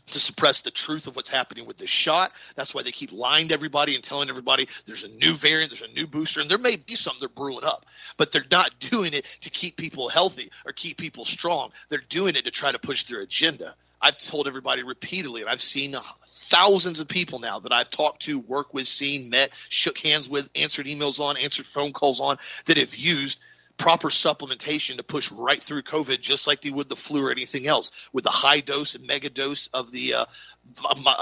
to 0.09 0.19
suppress 0.19 0.63
the 0.63 0.73
truth 0.73 1.07
of 1.07 1.15
what's 1.15 1.29
happening 1.29 1.65
with 1.65 1.79
this 1.79 1.91
shot. 1.91 2.33
That's 2.57 2.75
why 2.75 2.83
they 2.83 2.91
keep 2.91 3.13
lying 3.13 3.49
to 3.49 3.55
everybody 3.55 3.95
and 3.95 4.03
telling 4.03 4.29
everybody 4.29 4.67
there's 4.85 5.05
a 5.05 5.09
new 5.09 5.35
variant, 5.35 5.71
there's 5.71 5.89
a 5.89 5.95
new 5.95 6.09
booster, 6.09 6.41
and 6.41 6.51
there 6.51 6.59
may 6.59 6.75
be 6.75 6.97
something 6.97 7.21
they're 7.21 7.29
brewing 7.29 7.63
up, 7.63 7.87
but 8.17 8.33
they're 8.33 8.45
not 8.51 8.81
doing 8.81 9.15
it 9.15 9.27
to 9.43 9.51
keep 9.51 9.77
people 9.77 10.09
healthy 10.09 10.51
or 10.67 10.73
keep 10.73 10.97
people 10.99 11.25
strong. 11.25 11.71
They're 11.89 12.03
doing 12.09 12.35
it 12.35 12.47
to 12.47 12.51
try 12.51 12.73
to 12.73 12.81
push 12.81 13.05
their 13.05 13.21
agenda. 13.21 13.77
I've 14.03 14.19
told 14.19 14.49
everybody 14.49 14.83
repeatedly, 14.83 15.43
and 15.43 15.51
I've 15.51 15.63
seen 15.63 15.95
thousands 16.27 17.01
of 17.01 17.09
people 17.09 17.39
now 17.39 17.61
that 17.61 17.73
I've 17.73 17.89
talked 17.89 18.23
to, 18.23 18.39
worked 18.39 18.75
with, 18.75 18.89
seen, 18.89 19.31
met, 19.31 19.51
shook 19.69 19.99
hands 19.99 20.29
with, 20.29 20.51
answered 20.57 20.87
emails 20.87 21.21
on, 21.21 21.37
answered 21.37 21.67
phone 21.67 21.93
calls 21.93 22.21
on, 22.21 22.39
that 22.67 22.77
have 22.79 22.95
used 22.95 23.41
proper 23.79 24.09
supplementation 24.09 24.97
to 24.97 25.03
push 25.03 25.31
right 25.33 25.61
through 25.61 25.83
COVID, 25.83 26.21
just 26.21 26.47
like 26.47 26.63
they 26.63 26.71
would 26.71 26.89
the 26.89 26.97
flu 26.97 27.27
or 27.27 27.31
anything 27.31 27.67
else, 27.67 27.91
with 28.13 28.25
the 28.25 28.31
high 28.31 28.61
dose 28.61 28.95
and 28.95 29.07
mega 29.07 29.31
dose 29.31 29.69
of 29.69 29.91
the 29.91 30.15
uh, 30.15 30.25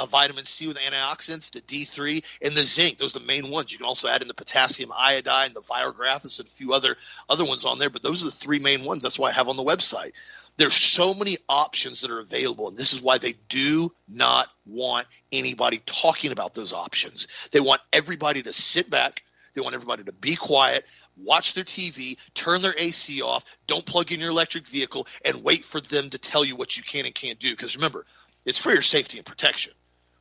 vitamin 0.07 0.47
C 0.47 0.69
with 0.69 0.77
antioxidants, 0.77 1.51
the 1.53 1.61
D3, 1.61 2.25
and 2.43 2.57
the 2.57 2.65
zinc. 2.65 2.99
Those 2.99 3.17
are 3.17 3.21
the 3.21 3.27
main 3.27 3.51
ones. 3.51 3.73
You 3.73 3.79
can 3.79 3.87
also 3.87 4.09
add 4.09 4.23
in 4.23 4.29
the 4.29 4.35
potassium 4.35 4.93
iodine, 4.97 5.55
the 5.55 5.63
Virografis, 5.63 6.39
and 6.39 6.49
a 6.49 6.51
few 6.51 6.73
other 6.73 6.97
other 7.29 7.45
ones 7.45 7.65
on 7.65 7.79
there, 7.79 7.91
but 7.91 8.03
those 8.03 8.23
are 8.23 8.27
the 8.27 8.31
three 8.31 8.59
main 8.59 8.85
ones. 8.85 9.03
That's 9.03 9.19
why 9.19 9.29
I 9.29 9.33
have 9.33 9.49
on 9.49 9.57
the 9.57 9.65
website. 9.65 10.13
There's 10.57 10.75
so 10.75 11.15
many 11.15 11.39
options 11.49 12.03
that 12.03 12.11
are 12.11 12.21
available, 12.21 12.69
and 12.69 12.77
this 12.77 12.93
is 12.93 13.01
why 13.01 13.19
they 13.19 13.35
do 13.49 13.93
not 14.09 14.49
want 14.67 15.07
anybody 15.33 15.81
talking 15.87 16.33
about 16.33 16.55
those 16.55 16.73
options. 16.73 17.29
They 17.51 17.61
want 17.61 17.81
everybody 17.93 18.43
to 18.43 18.53
sit 18.53 18.91
back. 18.91 19.23
They 19.55 19.61
want 19.61 19.75
everybody 19.75 20.05
to 20.05 20.13
be 20.13 20.37
quiet, 20.37 20.85
watch 21.17 21.55
their 21.55 21.65
TV, 21.65 22.17
turn 22.35 22.63
their 22.63 22.75
AC 22.77 23.23
off, 23.23 23.45
don't 23.67 23.85
plug 23.85 24.13
in 24.13 24.21
your 24.21 24.31
electric 24.31 24.69
vehicle, 24.69 25.07
and 25.25 25.43
wait 25.43 25.65
for 25.65 25.81
them 25.81 26.11
to 26.11 26.19
tell 26.19 26.45
you 26.45 26.57
what 26.57 26.77
you 26.77 26.83
can 26.83 27.07
and 27.07 27.15
can't 27.15 27.39
do. 27.39 27.51
Because 27.51 27.77
remember, 27.77 28.07
it's 28.45 28.59
for 28.59 28.73
your 28.73 28.83
safety 28.83 29.19
and 29.19 29.27
protection. 29.27 29.73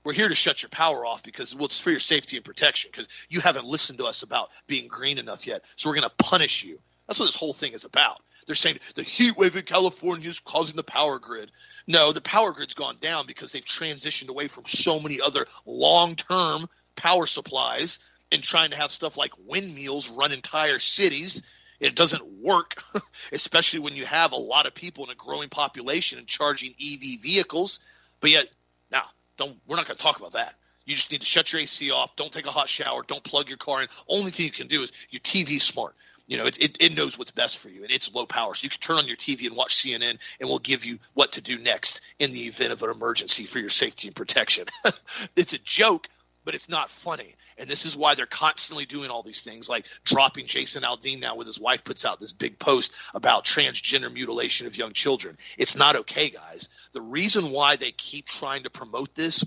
We're 0.03 0.13
here 0.13 0.29
to 0.29 0.35
shut 0.35 0.63
your 0.63 0.69
power 0.69 1.05
off 1.05 1.23
because 1.23 1.53
well, 1.53 1.65
it's 1.65 1.79
for 1.79 1.91
your 1.91 1.99
safety 1.99 2.37
and 2.37 2.45
protection 2.45 2.89
because 2.91 3.07
you 3.27 3.41
haven't 3.41 3.65
listened 3.65 3.99
to 3.99 4.05
us 4.05 4.23
about 4.23 4.49
being 4.65 4.87
green 4.87 5.17
enough 5.17 5.45
yet. 5.45 5.63
So 5.75 5.89
we're 5.89 5.95
going 5.95 6.09
to 6.09 6.23
punish 6.23 6.63
you. 6.63 6.79
That's 7.07 7.19
what 7.19 7.25
this 7.25 7.35
whole 7.35 7.53
thing 7.53 7.73
is 7.73 7.83
about. 7.83 8.21
They're 8.49 8.55
saying 8.55 8.79
the 8.95 9.03
heat 9.03 9.37
wave 9.37 9.55
in 9.55 9.61
California 9.61 10.27
is 10.27 10.39
causing 10.39 10.75
the 10.75 10.81
power 10.81 11.19
grid. 11.19 11.51
No, 11.85 12.11
the 12.11 12.19
power 12.19 12.51
grid's 12.51 12.73
gone 12.73 12.97
down 12.99 13.27
because 13.27 13.51
they've 13.51 13.63
transitioned 13.63 14.29
away 14.29 14.47
from 14.47 14.65
so 14.65 14.99
many 14.99 15.21
other 15.21 15.45
long 15.67 16.15
term 16.15 16.67
power 16.95 17.27
supplies 17.27 17.99
and 18.31 18.41
trying 18.41 18.71
to 18.71 18.75
have 18.75 18.91
stuff 18.91 19.17
like 19.17 19.33
windmills 19.45 20.09
run 20.09 20.31
entire 20.31 20.79
cities. 20.79 21.43
It 21.79 21.93
doesn't 21.93 22.25
work, 22.41 22.81
especially 23.31 23.81
when 23.81 23.93
you 23.93 24.07
have 24.07 24.31
a 24.31 24.37
lot 24.37 24.65
of 24.65 24.73
people 24.73 25.03
in 25.03 25.11
a 25.11 25.15
growing 25.15 25.49
population 25.49 26.17
and 26.17 26.25
charging 26.25 26.71
EV 26.71 27.21
vehicles. 27.21 27.79
But 28.19 28.31
yet, 28.31 28.47
now, 28.91 29.03
don't 29.37 29.55
we're 29.67 29.75
not 29.75 29.85
going 29.85 29.97
to 29.97 30.01
talk 30.01 30.17
about 30.17 30.33
that. 30.33 30.55
You 30.85 30.95
just 30.95 31.11
need 31.11 31.21
to 31.21 31.27
shut 31.27 31.53
your 31.53 31.61
AC 31.61 31.91
off. 31.91 32.15
Don't 32.15 32.31
take 32.31 32.47
a 32.47 32.51
hot 32.51 32.67
shower. 32.67 33.03
Don't 33.05 33.23
plug 33.23 33.47
your 33.47 33.59
car 33.59 33.83
in. 33.83 33.89
Only 34.07 34.31
thing 34.31 34.47
you 34.47 34.51
can 34.51 34.65
do 34.65 34.81
is 34.81 34.91
your 35.11 35.19
TV 35.19 35.61
smart. 35.61 35.93
You 36.29 36.37
know, 36.37 36.45
it, 36.45 36.61
it, 36.61 36.77
it 36.79 36.95
knows 36.95 37.17
what's 37.17 37.31
best 37.31 37.57
for 37.57 37.69
you, 37.69 37.81
and 37.81 37.91
it's 37.91 38.13
low 38.13 38.27
power. 38.27 38.53
So 38.53 38.65
you 38.65 38.69
can 38.69 38.79
turn 38.79 38.97
on 38.97 39.07
your 39.07 39.17
TV 39.17 39.47
and 39.47 39.55
watch 39.55 39.75
CNN, 39.75 40.19
and 40.39 40.47
we'll 40.47 40.59
give 40.59 40.85
you 40.85 40.99
what 41.15 41.31
to 41.33 41.41
do 41.41 41.57
next 41.57 42.01
in 42.19 42.29
the 42.29 42.45
event 42.45 42.71
of 42.71 42.83
an 42.83 42.91
emergency 42.91 43.45
for 43.45 43.57
your 43.57 43.71
safety 43.71 44.07
and 44.07 44.15
protection. 44.15 44.65
it's 45.35 45.53
a 45.53 45.57
joke, 45.57 46.07
but 46.45 46.53
it's 46.53 46.69
not 46.69 46.91
funny. 46.91 47.33
And 47.57 47.67
this 47.67 47.87
is 47.87 47.95
why 47.95 48.13
they're 48.13 48.27
constantly 48.27 48.85
doing 48.85 49.09
all 49.09 49.23
these 49.23 49.41
things, 49.41 49.69
like 49.69 49.87
dropping 50.03 50.45
Jason 50.45 50.83
Aldean 50.83 51.19
now 51.19 51.35
with 51.35 51.47
his 51.47 51.59
wife 51.59 51.83
puts 51.83 52.05
out 52.05 52.19
this 52.19 52.31
big 52.31 52.59
post 52.59 52.93
about 53.15 53.43
transgender 53.43 54.13
mutilation 54.13 54.67
of 54.67 54.77
young 54.77 54.93
children. 54.93 55.35
It's 55.57 55.75
not 55.75 55.95
okay, 55.95 56.29
guys. 56.29 56.69
The 56.93 57.01
reason 57.01 57.49
why 57.49 57.77
they 57.77 57.91
keep 57.91 58.27
trying 58.27 58.63
to 58.63 58.69
promote 58.69 59.15
this 59.15 59.43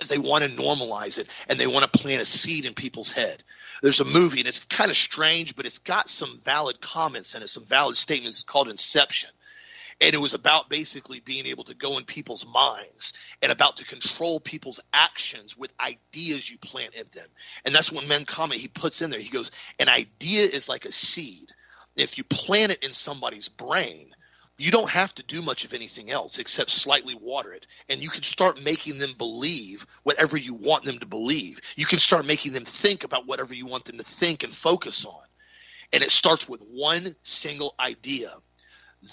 is 0.00 0.08
they 0.08 0.16
want 0.16 0.42
to 0.42 0.50
normalize 0.50 1.18
it 1.18 1.28
and 1.48 1.60
they 1.60 1.66
want 1.66 1.92
to 1.92 1.98
plant 1.98 2.22
a 2.22 2.24
seed 2.24 2.64
in 2.64 2.72
people's 2.72 3.10
head 3.10 3.42
there's 3.82 4.00
a 4.00 4.04
movie 4.04 4.40
and 4.40 4.48
it's 4.48 4.64
kind 4.64 4.90
of 4.90 4.96
strange, 4.96 5.56
but 5.56 5.66
it's 5.66 5.78
got 5.78 6.08
some 6.08 6.40
valid 6.44 6.80
comments 6.80 7.34
and 7.34 7.44
it, 7.44 7.48
some 7.48 7.64
valid 7.64 7.96
statements. 7.96 8.38
It's 8.38 8.44
called 8.44 8.68
Inception. 8.68 9.30
And 10.00 10.14
it 10.14 10.18
was 10.18 10.34
about 10.34 10.68
basically 10.68 11.18
being 11.18 11.46
able 11.46 11.64
to 11.64 11.74
go 11.74 11.98
in 11.98 12.04
people's 12.04 12.46
minds 12.46 13.12
and 13.42 13.50
about 13.50 13.78
to 13.78 13.84
control 13.84 14.38
people's 14.38 14.78
actions 14.92 15.56
with 15.56 15.72
ideas 15.80 16.48
you 16.48 16.56
plant 16.58 16.94
in 16.94 17.06
them. 17.12 17.26
And 17.64 17.74
that's 17.74 17.90
when 17.90 18.06
men 18.06 18.24
comment, 18.24 18.60
he 18.60 18.68
puts 18.68 19.02
in 19.02 19.10
there, 19.10 19.18
he 19.18 19.28
goes, 19.28 19.50
an 19.80 19.88
idea 19.88 20.46
is 20.46 20.68
like 20.68 20.84
a 20.84 20.92
seed. 20.92 21.50
If 21.96 22.16
you 22.16 22.22
plant 22.22 22.72
it 22.72 22.84
in 22.84 22.92
somebody's 22.92 23.48
brain, 23.48 24.14
you 24.58 24.72
don't 24.72 24.90
have 24.90 25.14
to 25.14 25.22
do 25.22 25.40
much 25.40 25.64
of 25.64 25.72
anything 25.72 26.10
else 26.10 26.40
except 26.40 26.70
slightly 26.70 27.14
water 27.14 27.52
it. 27.52 27.66
And 27.88 28.00
you 28.00 28.10
can 28.10 28.24
start 28.24 28.60
making 28.60 28.98
them 28.98 29.14
believe 29.16 29.86
whatever 30.02 30.36
you 30.36 30.54
want 30.54 30.82
them 30.82 30.98
to 30.98 31.06
believe. 31.06 31.60
You 31.76 31.86
can 31.86 32.00
start 32.00 32.26
making 32.26 32.52
them 32.52 32.64
think 32.64 33.04
about 33.04 33.26
whatever 33.26 33.54
you 33.54 33.66
want 33.66 33.84
them 33.84 33.98
to 33.98 34.04
think 34.04 34.42
and 34.42 34.52
focus 34.52 35.04
on. 35.04 35.22
And 35.92 36.02
it 36.02 36.10
starts 36.10 36.48
with 36.48 36.60
one 36.60 37.14
single 37.22 37.74
idea. 37.78 38.34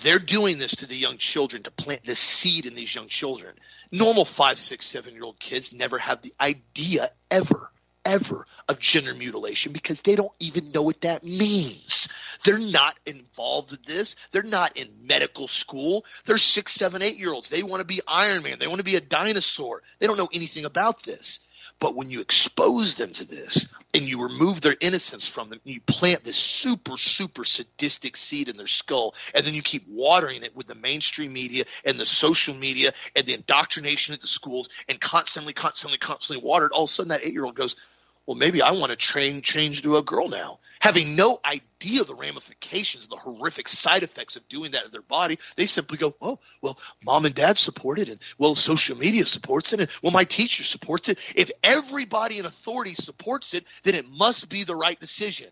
They're 0.02 0.18
doing 0.18 0.58
this 0.58 0.78
to 0.78 0.88
the 0.88 0.96
young 0.96 1.18
children 1.18 1.62
to 1.64 1.72
plant 1.72 2.04
this 2.04 2.20
seed 2.20 2.66
in 2.66 2.74
these 2.74 2.94
young 2.94 3.08
children. 3.08 3.54
Normal 3.92 4.26
five, 4.26 4.58
six, 4.58 4.88
seven 4.88 5.14
year 5.14 5.24
old 5.24 5.40
kids 5.40 5.72
never 5.72 6.00
have 6.00 6.24
the 6.24 6.34
idea 6.42 7.12
ever 7.30 7.72
ever 8.06 8.46
of 8.70 8.80
gender 8.80 9.14
mutilation 9.14 9.74
because 9.74 10.02
they 10.02 10.16
don't 10.16 10.32
even 10.40 10.72
know 10.72 10.84
what 10.84 11.02
that 11.02 11.24
means. 11.24 12.08
They're 12.44 12.60
not 12.60 12.96
involved 13.06 13.72
with 13.72 13.84
this. 13.86 14.16
They're 14.32 14.44
not 14.44 14.78
in 14.78 14.88
medical 15.06 15.48
school. 15.48 16.06
They're 16.26 16.38
six, 16.38 16.74
seven, 16.74 17.02
eight 17.02 17.18
year 17.18 17.34
olds. 17.34 17.50
They 17.50 17.64
want 17.64 17.82
to 17.82 17.88
be 17.88 18.02
Iron 18.08 18.44
Man. 18.44 18.60
They 18.60 18.68
want 18.68 18.80
to 18.80 18.86
be 18.86 18.96
a 18.96 19.02
dinosaur. 19.02 19.82
They 20.00 20.08
don't 20.08 20.18
know 20.18 20.30
anything 20.32 20.66
about 20.66 21.04
this. 21.04 21.40
But 21.80 21.96
when 21.96 22.10
you 22.10 22.22
expose 22.22 22.96
them 22.96 23.12
to 23.14 23.26
this 23.26 23.68
and 23.94 24.04
you 24.04 24.24
remove 24.24 24.62
their 24.62 24.78
innocence 24.80 25.28
from 25.28 25.50
them, 25.50 25.60
you 25.66 25.82
plant 25.82 26.24
this 26.24 26.38
super, 26.38 26.96
super 26.96 27.44
sadistic 27.44 28.16
seed 28.16 28.48
in 28.48 28.56
their 28.56 28.68
skull, 28.68 29.14
and 29.34 29.46
then 29.46 29.54
you 29.54 29.62
keep 29.62 29.86
watering 29.90 30.44
it 30.44 30.56
with 30.56 30.68
the 30.68 30.76
mainstream 30.76 31.34
media 31.34 31.66
and 31.84 32.00
the 32.00 32.06
social 32.06 32.54
media 32.54 32.94
and 33.16 33.26
the 33.26 33.34
indoctrination 33.34 34.14
at 34.14 34.22
the 34.22 34.28
schools 34.28 34.70
and 34.88 35.02
constantly, 35.02 35.52
constantly, 35.52 35.98
constantly 35.98 36.46
watered, 36.46 36.72
all 36.72 36.84
of 36.84 36.90
a 36.90 36.94
sudden 36.94 37.10
that 37.10 37.26
eight 37.26 37.34
year 37.34 37.44
old 37.46 37.56
goes, 37.56 37.76
well, 38.26 38.36
maybe 38.36 38.62
I 38.62 38.72
want 38.72 38.90
to 38.90 38.96
train 38.96 39.42
change 39.42 39.84
to 39.84 39.98
a 39.98 40.02
girl 40.02 40.28
now. 40.30 40.60
Having 40.80 41.16
no 41.16 41.40
idea 41.46 42.04
the 42.04 42.16
ramifications, 42.16 43.08
the 43.08 43.16
horrific 43.16 43.68
side 43.68 44.04
effects 44.04 44.36
of 44.36 44.48
doing 44.48 44.72
that 44.72 44.86
to 44.86 44.92
their 44.92 45.02
body, 45.02 45.40
they 45.56 45.66
simply 45.66 45.98
go, 45.98 46.16
oh, 46.22 46.40
well, 46.62 46.78
mom 47.04 47.26
and 47.26 47.36
dad 47.36 47.58
support 47.58 48.00
it, 48.00 48.10
and 48.10 48.20
well, 48.38 48.56
social 48.56 48.98
media 48.98 49.26
supports 49.26 49.74
it, 49.74 49.80
and 49.80 49.90
well, 50.02 50.12
my 50.12 50.24
teacher 50.24 50.64
supports 50.64 51.10
it. 51.10 51.20
If 51.36 51.52
everybody 51.64 52.40
in 52.40 52.46
authority 52.46 52.94
supports 52.94 53.54
it, 53.54 53.66
then 53.84 53.96
it 53.96 54.06
must 54.08 54.50
be 54.50 54.64
the 54.64 54.76
right 54.76 55.00
decision. 55.00 55.50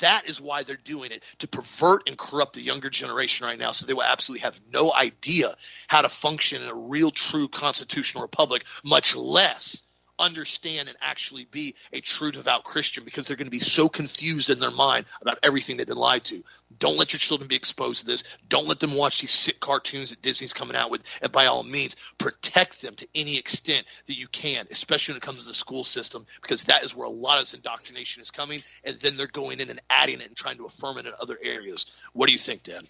That 0.00 0.28
is 0.28 0.40
why 0.40 0.62
they're 0.62 0.76
doing 0.76 1.10
it 1.10 1.24
to 1.38 1.48
pervert 1.48 2.08
and 2.08 2.16
corrupt 2.16 2.54
the 2.54 2.60
younger 2.60 2.88
generation 2.88 3.46
right 3.46 3.58
now 3.58 3.72
so 3.72 3.84
they 3.84 3.94
will 3.94 4.04
absolutely 4.04 4.42
have 4.42 4.60
no 4.72 4.92
idea 4.92 5.56
how 5.88 6.02
to 6.02 6.08
function 6.08 6.62
in 6.62 6.68
a 6.68 6.74
real, 6.74 7.10
true 7.10 7.48
constitutional 7.48 8.22
republic, 8.22 8.64
much 8.84 9.16
less 9.16 9.82
understand 10.18 10.88
and 10.88 10.96
actually 11.00 11.46
be 11.50 11.74
a 11.92 12.00
true 12.00 12.30
devout 12.32 12.64
Christian 12.64 13.04
because 13.04 13.26
they're 13.26 13.36
going 13.36 13.46
to 13.46 13.50
be 13.50 13.60
so 13.60 13.88
confused 13.88 14.50
in 14.50 14.58
their 14.58 14.70
mind 14.70 15.06
about 15.20 15.38
everything 15.42 15.76
they've 15.76 15.86
been 15.86 15.96
lied 15.96 16.24
to. 16.24 16.42
Don't 16.78 16.96
let 16.96 17.12
your 17.12 17.18
children 17.18 17.48
be 17.48 17.56
exposed 17.56 18.00
to 18.00 18.06
this. 18.06 18.24
Don't 18.48 18.66
let 18.66 18.80
them 18.80 18.94
watch 18.94 19.20
these 19.20 19.30
sick 19.30 19.60
cartoons 19.60 20.10
that 20.10 20.22
Disney's 20.22 20.52
coming 20.52 20.76
out 20.76 20.90
with. 20.90 21.02
And 21.22 21.32
by 21.32 21.46
all 21.46 21.62
means, 21.62 21.96
protect 22.18 22.82
them 22.82 22.94
to 22.96 23.08
any 23.14 23.36
extent 23.36 23.86
that 24.06 24.16
you 24.16 24.28
can, 24.28 24.66
especially 24.70 25.12
when 25.12 25.18
it 25.18 25.22
comes 25.22 25.40
to 25.40 25.46
the 25.46 25.54
school 25.54 25.84
system, 25.84 26.26
because 26.42 26.64
that 26.64 26.84
is 26.84 26.94
where 26.94 27.06
a 27.06 27.10
lot 27.10 27.38
of 27.38 27.42
this 27.42 27.54
indoctrination 27.54 28.22
is 28.22 28.30
coming. 28.30 28.62
And 28.84 28.98
then 29.00 29.16
they're 29.16 29.26
going 29.26 29.60
in 29.60 29.70
and 29.70 29.80
adding 29.88 30.20
it 30.20 30.26
and 30.26 30.36
trying 30.36 30.58
to 30.58 30.66
affirm 30.66 30.98
it 30.98 31.06
in 31.06 31.12
other 31.20 31.38
areas. 31.42 31.86
What 32.12 32.26
do 32.26 32.32
you 32.32 32.38
think, 32.38 32.62
Dan? 32.62 32.82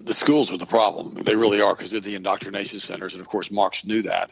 The 0.00 0.14
schools 0.14 0.52
are 0.52 0.58
the 0.58 0.66
problem. 0.66 1.22
They 1.24 1.34
really 1.34 1.60
are 1.60 1.74
because 1.74 1.90
they're 1.90 2.00
the 2.00 2.14
indoctrination 2.14 2.80
centers. 2.80 3.14
And 3.14 3.20
of 3.20 3.28
course, 3.28 3.50
Marx 3.50 3.84
knew 3.84 4.02
that 4.02 4.30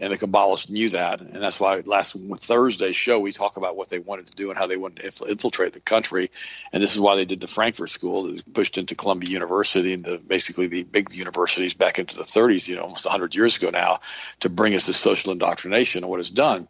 and 0.00 0.12
the 0.12 0.18
Kabbalists 0.18 0.70
knew 0.70 0.90
that, 0.90 1.20
and 1.20 1.42
that's 1.42 1.60
why 1.60 1.82
last 1.84 2.16
Thursday's 2.38 2.96
show 2.96 3.20
we 3.20 3.32
talk 3.32 3.56
about 3.56 3.76
what 3.76 3.88
they 3.88 3.98
wanted 3.98 4.28
to 4.28 4.34
do 4.34 4.50
and 4.50 4.58
how 4.58 4.66
they 4.66 4.76
wanted 4.76 5.12
to 5.12 5.26
infiltrate 5.26 5.72
the 5.72 5.80
country, 5.80 6.30
and 6.72 6.82
this 6.82 6.94
is 6.94 7.00
why 7.00 7.16
they 7.16 7.24
did 7.24 7.40
the 7.40 7.46
Frankfurt 7.46 7.90
School 7.90 8.24
that 8.24 8.32
was 8.32 8.42
pushed 8.42 8.78
into 8.78 8.94
Columbia 8.94 9.30
University 9.30 9.92
and 9.92 10.04
the, 10.04 10.18
basically 10.18 10.66
the 10.66 10.84
big 10.84 11.12
universities 11.12 11.74
back 11.74 11.98
into 11.98 12.16
the 12.16 12.24
30s, 12.24 12.68
you 12.68 12.76
know, 12.76 12.82
almost 12.82 13.04
100 13.04 13.34
years 13.34 13.56
ago 13.56 13.70
now, 13.70 14.00
to 14.40 14.48
bring 14.48 14.74
us 14.74 14.86
this 14.86 14.96
social 14.96 15.32
indoctrination. 15.32 16.02
And 16.02 16.10
what 16.10 16.20
it's 16.20 16.30
done, 16.30 16.68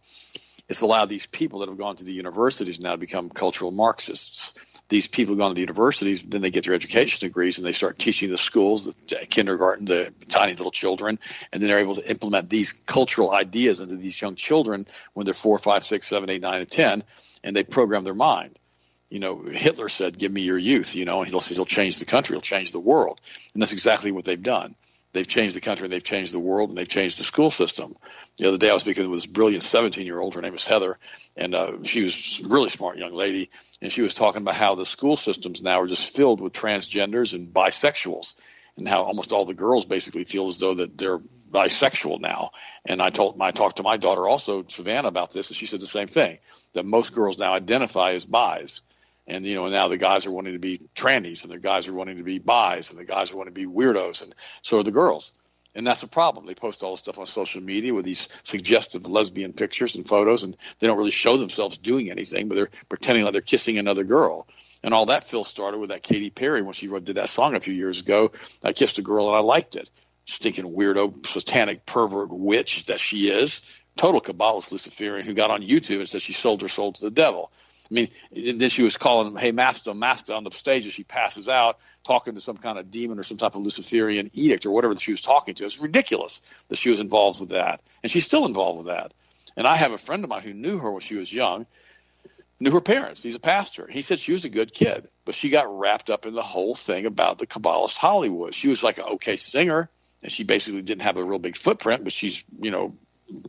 it's 0.70 0.82
allowed 0.82 1.08
these 1.08 1.26
people 1.26 1.58
that 1.58 1.68
have 1.68 1.78
gone 1.78 1.96
to 1.96 2.04
the 2.04 2.12
universities 2.12 2.78
now 2.78 2.92
to 2.92 2.96
become 2.96 3.28
cultural 3.28 3.72
Marxists. 3.72 4.52
These 4.88 5.08
people 5.08 5.32
have 5.32 5.38
gone 5.38 5.50
to 5.50 5.54
the 5.54 5.60
universities, 5.60 6.22
then 6.22 6.42
they 6.42 6.52
get 6.52 6.64
their 6.64 6.74
education 6.74 7.26
degrees 7.26 7.58
and 7.58 7.66
they 7.66 7.72
start 7.72 7.98
teaching 7.98 8.30
the 8.30 8.38
schools, 8.38 8.84
the 8.84 9.26
kindergarten, 9.28 9.84
the 9.84 10.14
tiny 10.28 10.54
little 10.54 10.70
children, 10.70 11.18
and 11.52 11.60
then 11.60 11.68
they're 11.68 11.80
able 11.80 11.96
to 11.96 12.08
implement 12.08 12.48
these 12.48 12.72
cultural 12.72 13.32
ideas 13.32 13.80
into 13.80 13.96
these 13.96 14.20
young 14.22 14.36
children 14.36 14.86
when 15.12 15.24
they're 15.24 15.34
four, 15.34 15.58
five, 15.58 15.82
six, 15.82 16.06
seven, 16.06 16.30
eight, 16.30 16.40
nine, 16.40 16.60
and 16.60 16.70
ten, 16.70 17.02
and 17.42 17.54
they 17.54 17.64
program 17.64 18.04
their 18.04 18.14
mind. 18.14 18.56
You 19.08 19.18
know, 19.18 19.42
Hitler 19.42 19.88
said, 19.88 20.18
"Give 20.18 20.30
me 20.30 20.42
your 20.42 20.58
youth," 20.58 20.94
you 20.94 21.04
know, 21.04 21.20
and 21.20 21.28
he'll 21.28 21.40
he'll 21.40 21.64
change 21.64 21.98
the 21.98 22.04
country, 22.04 22.34
he'll 22.34 22.42
change 22.42 22.70
the 22.70 22.78
world, 22.78 23.20
and 23.54 23.62
that's 23.62 23.72
exactly 23.72 24.12
what 24.12 24.24
they've 24.24 24.40
done 24.40 24.76
they've 25.12 25.26
changed 25.26 25.56
the 25.56 25.61
country, 25.61 25.88
they've 25.88 26.02
changed 26.02 26.32
the 26.32 26.38
world, 26.38 26.68
and 26.68 26.78
they've 26.78 26.88
changed 26.88 27.18
the 27.18 27.24
school 27.24 27.50
system. 27.50 27.96
The 28.38 28.48
other 28.48 28.58
day 28.58 28.70
I 28.70 28.74
was 28.74 28.82
speaking 28.82 29.08
with 29.11 29.20
this 29.20 29.26
brilliant 29.26 29.64
17 29.64 30.06
year 30.06 30.20
old. 30.20 30.34
Her 30.34 30.42
name 30.42 30.54
is 30.54 30.66
Heather, 30.66 30.98
and 31.36 31.54
uh, 31.54 31.82
she 31.84 32.02
was 32.02 32.42
really 32.44 32.68
smart 32.68 32.98
young 32.98 33.14
lady. 33.14 33.50
And 33.82 33.92
she 33.92 34.02
was 34.02 34.14
talking 34.14 34.42
about 34.42 34.54
how 34.56 34.74
the 34.74 34.86
school 34.86 35.16
systems 35.16 35.62
now 35.62 35.80
are 35.80 35.86
just 35.86 36.14
filled 36.14 36.40
with 36.40 36.52
transgenders 36.52 37.34
and 37.34 37.52
bisexuals, 37.52 38.34
and 38.76 38.88
how 38.88 39.02
almost 39.02 39.32
all 39.32 39.44
the 39.44 39.54
girls 39.54 39.84
basically 39.84 40.24
feel 40.24 40.48
as 40.48 40.58
though 40.58 40.74
that 40.74 40.96
they're 40.96 41.20
bisexual 41.50 42.20
now. 42.20 42.50
And 42.86 43.02
I 43.02 43.11
told 43.11 43.40
I 43.40 43.50
talked 43.50 43.76
to 43.76 43.82
my 43.82 43.96
daughter 43.96 44.26
also 44.28 44.64
Savannah 44.66 45.08
about 45.08 45.32
this, 45.32 45.50
and 45.50 45.56
she 45.56 45.66
said 45.66 45.80
the 45.80 45.86
same 45.86 46.06
thing 46.06 46.38
that 46.72 46.86
most 46.86 47.14
girls 47.14 47.38
now 47.38 47.52
identify 47.52 48.12
as 48.12 48.24
bis 48.24 48.80
and 49.31 49.47
you 49.47 49.55
know 49.55 49.68
now 49.68 49.89
the 49.89 49.97
guys 49.97 50.26
are 50.26 50.31
wanting 50.31 50.53
to 50.53 50.59
be 50.59 50.78
trannies 50.95 51.43
and 51.45 51.53
the 51.53 51.59
guys 51.59 51.89
are 51.89 51.95
wanting 51.95 52.18
to 52.18 52.22
be 52.22 52.39
bis 52.39 52.91
and 52.91 52.99
the 52.99 53.05
guys 53.05 53.33
are 53.33 53.37
wanting 53.37 53.55
to 53.55 53.61
be 53.61 53.66
weirdos 53.66 54.22
and 54.22 54.35
so 54.62 54.78
are 54.78 54.83
the 54.83 54.91
girls 54.91 55.33
and 55.74 55.87
that's 55.87 56.03
a 56.03 56.09
problem 56.09 56.47
they 56.47 56.55
post 56.55 56.83
all 56.83 56.93
this 56.93 57.01
stuff 57.01 57.18
on 57.18 57.26
social 57.26 57.62
media 57.62 57.95
with 57.95 58.05
these 58.05 58.28
suggestive 58.43 59.07
lesbian 59.07 59.53
pictures 59.53 59.95
and 59.95 60.07
photos 60.07 60.45
and 60.45 60.57
they 60.78 60.87
don't 60.87 60.99
really 60.99 61.11
show 61.11 61.37
themselves 61.37 61.78
doing 61.78 62.11
anything 62.11 62.49
but 62.49 62.57
they're 62.57 62.70
pretending 62.89 63.24
like 63.24 63.33
they're 63.33 63.43
kissing 63.43 63.78
another 63.78 64.05
girl 64.05 64.47
and 64.83 64.95
all 64.95 65.07
that 65.07 65.26
Phil 65.26 65.45
started 65.45 65.78
with 65.78 65.91
that 65.91 66.03
Katy 66.03 66.31
Perry 66.31 66.62
when 66.62 66.72
she 66.72 66.87
did 66.87 67.16
that 67.16 67.28
song 67.28 67.55
a 67.55 67.61
few 67.61 67.74
years 67.74 68.01
ago. 68.01 68.33
I 68.62 68.72
kissed 68.72 68.99
a 68.99 69.03
girl 69.03 69.28
and 69.28 69.37
I 69.37 69.41
liked 69.41 69.76
it. 69.76 69.91
Stinking 70.24 70.74
weirdo, 70.74 71.26
satanic 71.26 71.85
pervert 71.85 72.31
witch 72.31 72.87
that 72.87 73.01
she 73.01 73.28
is. 73.28 73.61
Total 73.97 74.20
Kabbalist 74.20 74.72
Luciferian 74.72 75.26
who 75.26 75.35
got 75.35 75.51
on 75.51 75.62
YouTube 75.62 75.99
and 75.99 76.09
said 76.09 76.22
she 76.22 76.33
sold 76.33 76.62
her 76.62 76.68
soul 76.68 76.93
to 76.93 77.01
the 77.03 77.11
devil. 77.11 77.51
I 77.91 77.95
mean, 77.95 78.09
then 78.30 78.68
she 78.68 78.82
was 78.82 78.97
calling 78.97 79.34
"Hey, 79.36 79.51
master, 79.51 79.95
master," 79.95 80.34
on 80.34 80.45
the 80.45 80.53
stage 80.53 80.86
as 80.86 80.93
she 80.93 81.03
passes 81.03 81.49
out, 81.49 81.78
talking 82.05 82.34
to 82.34 82.41
some 82.41 82.57
kind 82.57 82.78
of 82.78 82.91
demon 82.91 83.18
or 83.18 83.24
some 83.24 83.36
type 83.36 83.57
of 83.57 83.62
Luciferian 83.62 84.30
edict 84.32 84.64
or 84.64 84.70
whatever 84.70 84.95
that 84.95 85.01
she 85.01 85.11
was 85.11 85.22
talking 85.22 85.55
to. 85.55 85.64
It's 85.64 85.80
ridiculous 85.80 86.41
that 86.68 86.76
she 86.76 86.91
was 86.91 87.01
involved 87.01 87.41
with 87.41 87.51
that, 87.51 87.80
and 88.03 88.11
she's 88.11 88.24
still 88.24 88.47
involved 88.47 88.78
with 88.78 88.86
that. 88.86 89.12
And 89.57 89.66
I 89.66 89.76
have 89.76 89.93
a 89.93 89.99
friend 89.99 90.22
of 90.22 90.30
mine 90.30 90.43
who 90.43 90.55
knew 90.55 90.78
her 90.78 90.91
when 90.93 91.01
she 91.01 91.16
was 91.16 91.32
young, 91.32 91.66
knew 92.61 92.70
her 92.70 92.80
parents. 92.80 93.22
He's 93.22 93.34
a 93.34 93.41
pastor. 93.41 93.88
He 93.91 94.03
said 94.03 94.20
she 94.20 94.32
was 94.32 94.45
a 94.45 94.49
good 94.49 94.72
kid, 94.72 95.09
but 95.24 95.34
she 95.34 95.49
got 95.49 95.76
wrapped 95.76 96.11
up 96.11 96.26
in 96.26 96.34
the 96.34 96.43
whole 96.43 96.76
thing 96.76 97.07
about 97.07 97.38
the 97.38 97.47
Kabbalist 97.47 97.99
Hollywood. 97.99 98.55
She 98.55 98.68
was 98.68 98.84
like 98.84 98.99
an 98.99 99.05
okay 99.14 99.36
singer, 99.36 99.91
and 100.22 100.30
she 100.30 100.45
basically 100.45 100.82
didn't 100.82 101.03
have 101.03 101.16
a 101.16 101.24
real 101.24 101.41
big 101.41 101.57
footprint, 101.57 102.05
but 102.05 102.12
she's 102.12 102.45
you 102.61 102.70
know 102.70 102.95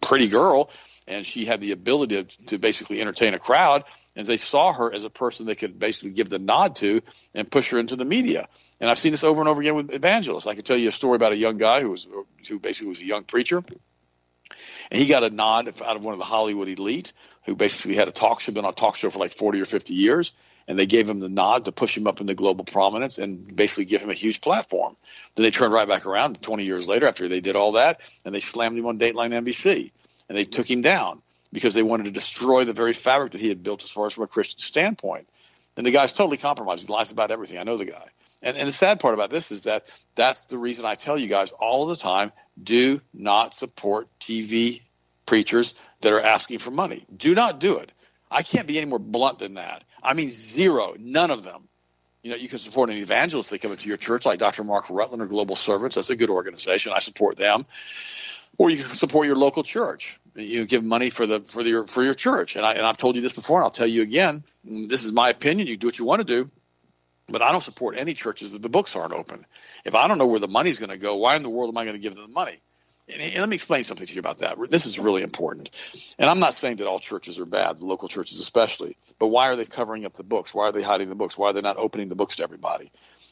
pretty 0.01 0.29
girl 0.29 0.71
and 1.11 1.25
she 1.25 1.45
had 1.45 1.61
the 1.61 1.71
ability 1.71 2.23
to, 2.23 2.45
to 2.45 2.57
basically 2.57 3.01
entertain 3.01 3.33
a 3.33 3.39
crowd 3.39 3.83
and 4.15 4.25
they 4.25 4.37
saw 4.37 4.73
her 4.73 4.93
as 4.93 5.03
a 5.03 5.09
person 5.09 5.45
they 5.45 5.55
could 5.55 5.79
basically 5.79 6.11
give 6.11 6.29
the 6.29 6.39
nod 6.39 6.75
to 6.77 7.01
and 7.33 7.49
push 7.49 7.71
her 7.71 7.79
into 7.79 7.95
the 7.95 8.05
media. 8.05 8.47
And 8.79 8.89
I've 8.89 8.97
seen 8.97 9.11
this 9.11 9.23
over 9.23 9.41
and 9.41 9.49
over 9.49 9.61
again 9.61 9.75
with 9.75 9.91
evangelists. 9.91 10.47
I 10.47 10.55
can 10.55 10.63
tell 10.63 10.77
you 10.77 10.89
a 10.89 10.91
story 10.91 11.15
about 11.15 11.31
a 11.31 11.37
young 11.37 11.57
guy 11.57 11.81
who 11.81 11.91
was 11.91 12.07
who 12.47 12.59
basically 12.59 12.89
was 12.89 13.01
a 13.01 13.05
young 13.05 13.23
preacher, 13.23 13.57
and 13.57 14.99
he 14.99 15.05
got 15.05 15.23
a 15.23 15.29
nod 15.29 15.67
out 15.67 15.95
of 15.95 16.03
one 16.03 16.13
of 16.13 16.19
the 16.19 16.25
Hollywood 16.25 16.67
elite 16.67 17.13
who 17.45 17.55
basically 17.55 17.95
had 17.95 18.07
a 18.07 18.11
talk 18.11 18.39
show, 18.41 18.51
been 18.51 18.65
on 18.65 18.71
a 18.71 18.75
talk 18.75 18.95
show 18.95 19.09
for 19.09 19.19
like 19.19 19.31
40 19.31 19.61
or 19.61 19.65
50 19.65 19.93
years, 19.93 20.33
and 20.67 20.77
they 20.77 20.85
gave 20.85 21.09
him 21.09 21.19
the 21.19 21.29
nod 21.29 21.65
to 21.65 21.71
push 21.71 21.97
him 21.97 22.07
up 22.07 22.21
into 22.21 22.35
global 22.35 22.65
prominence 22.65 23.17
and 23.17 23.55
basically 23.55 23.85
give 23.85 24.01
him 24.01 24.11
a 24.11 24.15
huge 24.15 24.41
platform. 24.41 24.95
Then 25.35 25.43
they 25.43 25.51
turned 25.51 25.73
right 25.73 25.87
back 25.87 26.05
around 26.05 26.41
20 26.41 26.65
years 26.65 26.87
later 26.87 27.07
after 27.07 27.27
they 27.27 27.39
did 27.39 27.55
all 27.55 27.73
that, 27.73 28.01
and 28.25 28.35
they 28.35 28.41
slammed 28.41 28.77
him 28.77 28.85
on 28.85 28.99
Dateline 28.99 29.31
NBC, 29.31 29.91
and 30.31 30.37
they 30.37 30.45
took 30.45 30.71
him 30.71 30.81
down 30.81 31.21
because 31.51 31.73
they 31.73 31.83
wanted 31.83 32.05
to 32.05 32.11
destroy 32.11 32.63
the 32.63 32.71
very 32.71 32.93
fabric 32.93 33.33
that 33.33 33.41
he 33.41 33.49
had 33.49 33.61
built 33.63 33.83
as 33.83 33.91
far 33.91 34.05
as 34.05 34.13
from 34.13 34.23
a 34.23 34.27
Christian 34.27 34.59
standpoint. 34.59 35.27
And 35.75 35.85
the 35.85 35.91
guy's 35.91 36.13
totally 36.13 36.37
compromised. 36.37 36.87
He 36.87 36.93
lies 36.93 37.11
about 37.11 37.31
everything. 37.31 37.57
I 37.57 37.63
know 37.63 37.75
the 37.75 37.83
guy. 37.83 38.05
And, 38.41 38.55
and 38.55 38.65
the 38.65 38.71
sad 38.71 39.01
part 39.01 39.13
about 39.13 39.29
this 39.29 39.51
is 39.51 39.63
that 39.63 39.87
that's 40.15 40.43
the 40.43 40.57
reason 40.57 40.85
I 40.85 40.95
tell 40.95 41.17
you 41.17 41.27
guys 41.27 41.51
all 41.51 41.85
the 41.85 41.97
time 41.97 42.31
do 42.63 43.01
not 43.13 43.53
support 43.53 44.07
TV 44.21 44.83
preachers 45.25 45.73
that 45.99 46.13
are 46.13 46.21
asking 46.21 46.59
for 46.59 46.71
money. 46.71 47.05
Do 47.13 47.35
not 47.35 47.59
do 47.59 47.79
it. 47.79 47.91
I 48.31 48.41
can't 48.41 48.67
be 48.67 48.77
any 48.77 48.89
more 48.89 48.99
blunt 48.99 49.39
than 49.39 49.55
that. 49.55 49.83
I 50.01 50.13
mean, 50.13 50.31
zero, 50.31 50.95
none 50.97 51.29
of 51.29 51.43
them. 51.43 51.67
You 52.23 52.31
know, 52.31 52.37
you 52.37 52.47
can 52.47 52.59
support 52.59 52.89
an 52.89 52.95
evangelist 52.95 53.49
that 53.49 53.59
come 53.59 53.71
into 53.73 53.89
your 53.89 53.97
church, 53.97 54.25
like 54.25 54.39
Dr. 54.39 54.63
Mark 54.63 54.89
Rutland 54.89 55.21
or 55.21 55.25
Global 55.25 55.57
Servants. 55.57 55.95
That's 55.95 56.09
a 56.09 56.15
good 56.15 56.29
organization. 56.29 56.93
I 56.95 56.99
support 56.99 57.35
them. 57.35 57.65
Or 58.61 58.69
you 58.69 58.83
can 58.83 58.95
support 58.95 59.27
your 59.27 59.35
local 59.35 59.63
church 59.63 60.19
you 60.35 60.65
give 60.65 60.83
money 60.83 61.09
for 61.09 61.25
the 61.25 61.41
for 61.41 61.61
your 61.61 61.85
for 61.85 62.03
your 62.03 62.13
church. 62.13 62.55
And 62.55 62.65
I 62.65 62.73
and 62.73 62.85
I've 62.85 62.97
told 62.97 63.15
you 63.15 63.21
this 63.21 63.33
before, 63.33 63.59
and 63.59 63.65
I'll 63.65 63.71
tell 63.71 63.87
you 63.87 64.01
again. 64.01 64.43
This 64.63 65.05
is 65.05 65.11
my 65.11 65.29
opinion. 65.29 65.67
You 65.67 65.77
do 65.77 65.87
what 65.87 65.99
you 65.99 66.05
want 66.05 66.19
to 66.19 66.25
do, 66.25 66.49
but 67.27 67.41
I 67.41 67.51
don't 67.51 67.61
support 67.61 67.97
any 67.97 68.13
churches 68.13 68.51
that 68.53 68.61
the 68.61 68.69
books 68.69 68.95
aren't 68.95 69.13
open. 69.13 69.45
If 69.83 69.95
I 69.95 70.07
don't 70.07 70.17
know 70.17 70.27
where 70.27 70.39
the 70.39 70.47
money's 70.47 70.79
going 70.79 70.91
to 70.91 70.97
go, 70.97 71.15
why 71.15 71.35
in 71.35 71.43
the 71.43 71.49
world 71.49 71.73
am 71.73 71.77
I 71.77 71.85
going 71.85 71.95
to 71.95 72.01
give 72.01 72.15
them 72.15 72.27
the 72.27 72.33
money? 72.33 72.61
And, 73.09 73.21
and 73.21 73.39
let 73.39 73.49
me 73.49 73.55
explain 73.55 73.83
something 73.83 74.05
to 74.05 74.13
you 74.13 74.19
about 74.19 74.37
that. 74.39 74.57
This 74.69 74.85
is 74.85 74.99
really 74.99 75.23
important. 75.23 75.71
And 76.19 76.29
I'm 76.29 76.39
not 76.39 76.53
saying 76.53 76.77
that 76.77 76.87
all 76.87 76.99
churches 76.99 77.39
are 77.39 77.45
bad, 77.45 77.81
local 77.81 78.07
churches 78.07 78.39
especially. 78.39 78.95
But 79.19 79.27
why 79.27 79.47
are 79.47 79.55
they 79.55 79.65
covering 79.65 80.05
up 80.05 80.13
the 80.13 80.23
books? 80.23 80.53
Why 80.53 80.65
are 80.65 80.71
they 80.71 80.83
hiding 80.83 81.09
the 81.09 81.15
books? 81.15 81.37
Why 81.37 81.49
are 81.49 81.53
they 81.53 81.61
not 81.61 81.77
opening 81.77 82.09
the 82.09 82.15
books 82.15 82.37
to 82.37 82.43
everybody? 82.43 82.91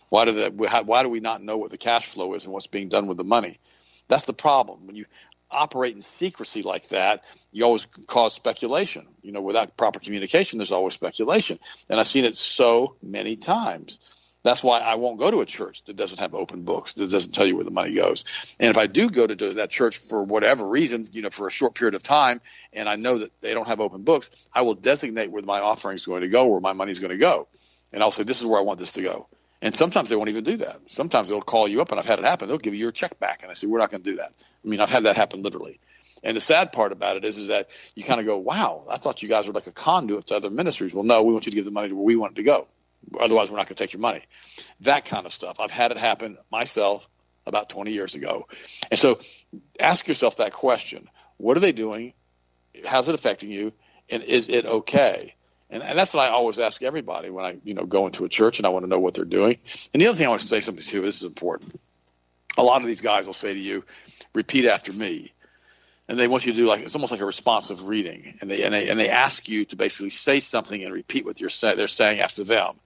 Why 0.10 0.26
do 0.26 0.32
they, 0.32 0.50
why 0.50 1.04
do 1.04 1.10
we 1.10 1.20
not 1.20 1.44
know 1.44 1.58
what 1.58 1.70
the 1.70 1.78
cash 1.78 2.08
flow 2.08 2.34
is 2.34 2.46
and 2.46 2.54
what's 2.54 2.68
being 2.68 2.90
done 2.90 3.06
with 3.06 3.18
the 3.18 3.24
money? 3.24 3.60
That's 4.10 4.26
the 4.26 4.34
problem. 4.34 4.86
When 4.86 4.98
you 4.98 5.06
operate 5.50 5.96
in 5.96 6.02
secrecy 6.02 6.62
like 6.62 6.90
that, 6.90 7.24
you 7.52 7.64
always 7.64 7.88
cause 8.08 8.34
speculation. 8.34 9.08
You 9.22 9.32
know, 9.32 9.42
without 9.42 9.78
proper 9.78 10.00
communication, 10.00 10.60
there's 10.60 10.72
always 10.72 10.94
speculation. 10.94 11.60
And 11.88 12.00
I've 12.00 12.08
seen 12.08 12.26
it 12.26 12.36
so 12.36 12.96
many 13.02 13.36
times. 13.38 14.00
That's 14.42 14.64
why 14.64 14.80
I 14.80 14.96
won't 14.96 15.20
go 15.20 15.30
to 15.30 15.42
a 15.42 15.46
church 15.46 15.84
that 15.86 15.98
doesn't 15.98 16.20
have 16.20 16.34
open 16.34 16.64
books, 16.64 16.94
that 16.94 17.10
doesn't 17.10 17.34
tell 17.34 17.46
you 17.46 17.56
where 17.56 17.66
the 17.66 17.72
money 17.72 17.94
goes. 17.94 18.24
And 18.58 18.70
if 18.70 18.78
I 18.78 18.88
do 18.88 19.10
go 19.10 19.28
to 19.28 19.54
that 19.56 19.70
church 19.70 19.98
for 19.98 20.24
whatever 20.24 20.66
reason, 20.66 21.10
you 21.12 21.22
know, 21.22 21.30
for 21.30 21.48
a 21.48 21.52
short 21.52 21.76
period 21.76 21.94
of 21.94 22.04
time, 22.04 22.40
and 22.72 22.88
I 22.88 22.96
know 22.96 23.18
that 23.18 23.32
they 23.42 23.54
don't 23.54 23.68
have 23.68 23.82
open 23.82 24.04
books, 24.04 24.30
I 24.54 24.62
will 24.62 24.76
designate 24.76 25.30
where 25.30 25.44
my 25.44 25.60
offering 25.60 25.96
is 25.96 26.06
going 26.06 26.22
to 26.22 26.30
go, 26.30 26.48
where 26.48 26.62
my 26.62 26.74
money 26.74 26.92
is 26.92 27.02
going 27.02 27.12
to 27.12 27.18
go. 27.18 27.50
And 27.92 28.02
I'll 28.02 28.12
say, 28.12 28.24
this 28.24 28.40
is 28.40 28.46
where 28.46 28.60
I 28.60 28.64
want 28.64 28.80
this 28.80 28.94
to 28.94 29.02
go. 29.02 29.28
And 29.62 29.76
sometimes 29.76 30.10
they 30.10 30.16
won't 30.16 30.30
even 30.30 30.44
do 30.44 30.58
that. 30.58 30.80
Sometimes 30.86 31.30
they'll 31.30 31.42
call 31.42 31.68
you 31.68 31.82
up, 31.82 31.92
and 31.92 32.00
I've 32.00 32.06
had 32.06 32.20
it 32.20 32.26
happen. 32.26 32.48
They'll 32.48 32.58
give 32.58 32.74
you 32.74 32.80
your 32.80 32.92
check 32.92 33.20
back, 33.20 33.42
and 33.44 33.52
I 33.52 33.54
say, 33.54 33.68
we're 33.68 33.80
not 33.80 33.92
going 33.92 34.04
to 34.04 34.12
do 34.12 34.18
that. 34.18 34.34
I 34.64 34.68
mean, 34.68 34.80
I've 34.80 34.90
had 34.90 35.04
that 35.04 35.18
happen 35.18 35.44
literally. 35.44 35.80
And 36.24 36.36
the 36.36 36.42
sad 36.42 36.72
part 36.72 36.92
about 36.92 37.18
it 37.18 37.26
is, 37.26 37.38
is 37.38 37.48
that 37.48 37.70
you 37.96 38.04
kind 38.04 38.20
of 38.20 38.26
go, 38.26 38.38
wow, 38.38 38.86
I 38.90 38.98
thought 38.98 39.22
you 39.22 39.30
guys 39.30 39.48
were 39.48 39.54
like 39.54 39.68
a 39.68 39.72
conduit 39.72 40.28
to 40.28 40.36
other 40.36 40.50
ministries. 40.50 40.94
Well, 40.94 41.04
no, 41.04 41.24
we 41.24 41.34
want 41.34 41.46
you 41.46 41.52
to 41.52 41.56
give 41.56 41.66
the 41.66 41.72
money 41.72 41.90
to 41.90 41.96
where 41.96 42.04
we 42.04 42.16
want 42.16 42.34
it 42.34 42.36
to 42.36 42.44
go. 42.44 42.68
Otherwise, 43.20 43.50
we're 43.50 43.58
not 43.58 43.68
going 43.68 43.76
to 43.76 43.84
take 43.84 43.94
your 43.94 44.02
money. 44.02 44.22
That 44.82 45.06
kind 45.06 45.26
of 45.26 45.34
stuff. 45.34 45.60
I've 45.60 45.72
had 45.72 45.92
it 45.92 45.98
happen 45.98 46.38
myself 46.52 47.08
about 47.46 47.70
20 47.70 47.92
years 47.92 48.16
ago. 48.16 48.48
And 48.92 49.00
so 49.00 49.20
ask 49.80 50.08
yourself 50.08 50.38
that 50.38 50.54
question. 50.54 51.10
What 51.38 51.58
are 51.58 51.62
they 51.62 51.72
doing? 51.72 52.14
How's 52.86 53.08
it 53.10 53.16
affecting 53.16 53.52
you? 53.52 53.74
And 54.10 54.24
is 54.24 54.50
it 54.50 54.66
okay? 54.66 55.36
And, 55.70 55.84
and 55.84 55.98
that's 55.98 56.14
what 56.14 56.28
I 56.28 56.32
always 56.32 56.58
ask 56.60 56.82
everybody 56.82 57.30
when 57.30 57.46
I, 57.46 57.58
you 57.64 57.74
know, 57.74 57.86
go 57.86 58.08
into 58.08 58.26
a 58.26 58.30
church 58.30 58.60
and 58.60 58.66
I 58.66 58.70
want 58.70 58.84
to 58.84 58.90
know 58.90 59.00
what 59.00 59.14
they're 59.14 59.26
doing. 59.26 59.58
And 59.94 60.02
the 60.02 60.08
other 60.08 60.18
thing 60.18 60.26
I 60.26 60.30
want 60.30 60.42
to 60.42 60.48
say 60.48 60.62
something 60.62 60.84
to, 60.84 61.02
this 61.02 61.18
is 61.18 61.24
important. 61.24 61.80
A 62.58 62.64
lot 62.64 62.82
of 62.82 62.88
these 62.88 63.02
guys 63.02 63.28
will 63.28 63.34
say 63.34 63.54
to 63.54 63.60
you, 63.60 63.86
repeat 64.34 64.66
after 64.66 64.92
me. 64.92 65.34
And 66.08 66.18
they 66.18 66.28
want 66.28 66.48
you 66.48 66.54
to 66.54 66.58
do 66.58 66.66
like 66.66 66.82
it's 66.82 66.96
almost 66.96 67.12
like 67.12 67.22
a 67.22 67.26
responsive 67.26 67.88
reading, 67.88 68.40
and 68.42 68.50
they 68.50 68.64
and 68.64 68.74
they 68.74 68.90
and 68.90 69.00
they 69.00 69.10
ask 69.10 69.48
you 69.48 69.66
to 69.66 69.76
basically 69.76 70.10
say 70.10 70.40
something 70.40 70.84
and 70.84 70.92
repeat 70.92 71.24
what 71.24 71.40
you're 71.40 71.52
say, 71.52 71.76
they're 71.76 71.86
saying 71.86 72.20
after 72.20 72.44
them. 72.44 72.78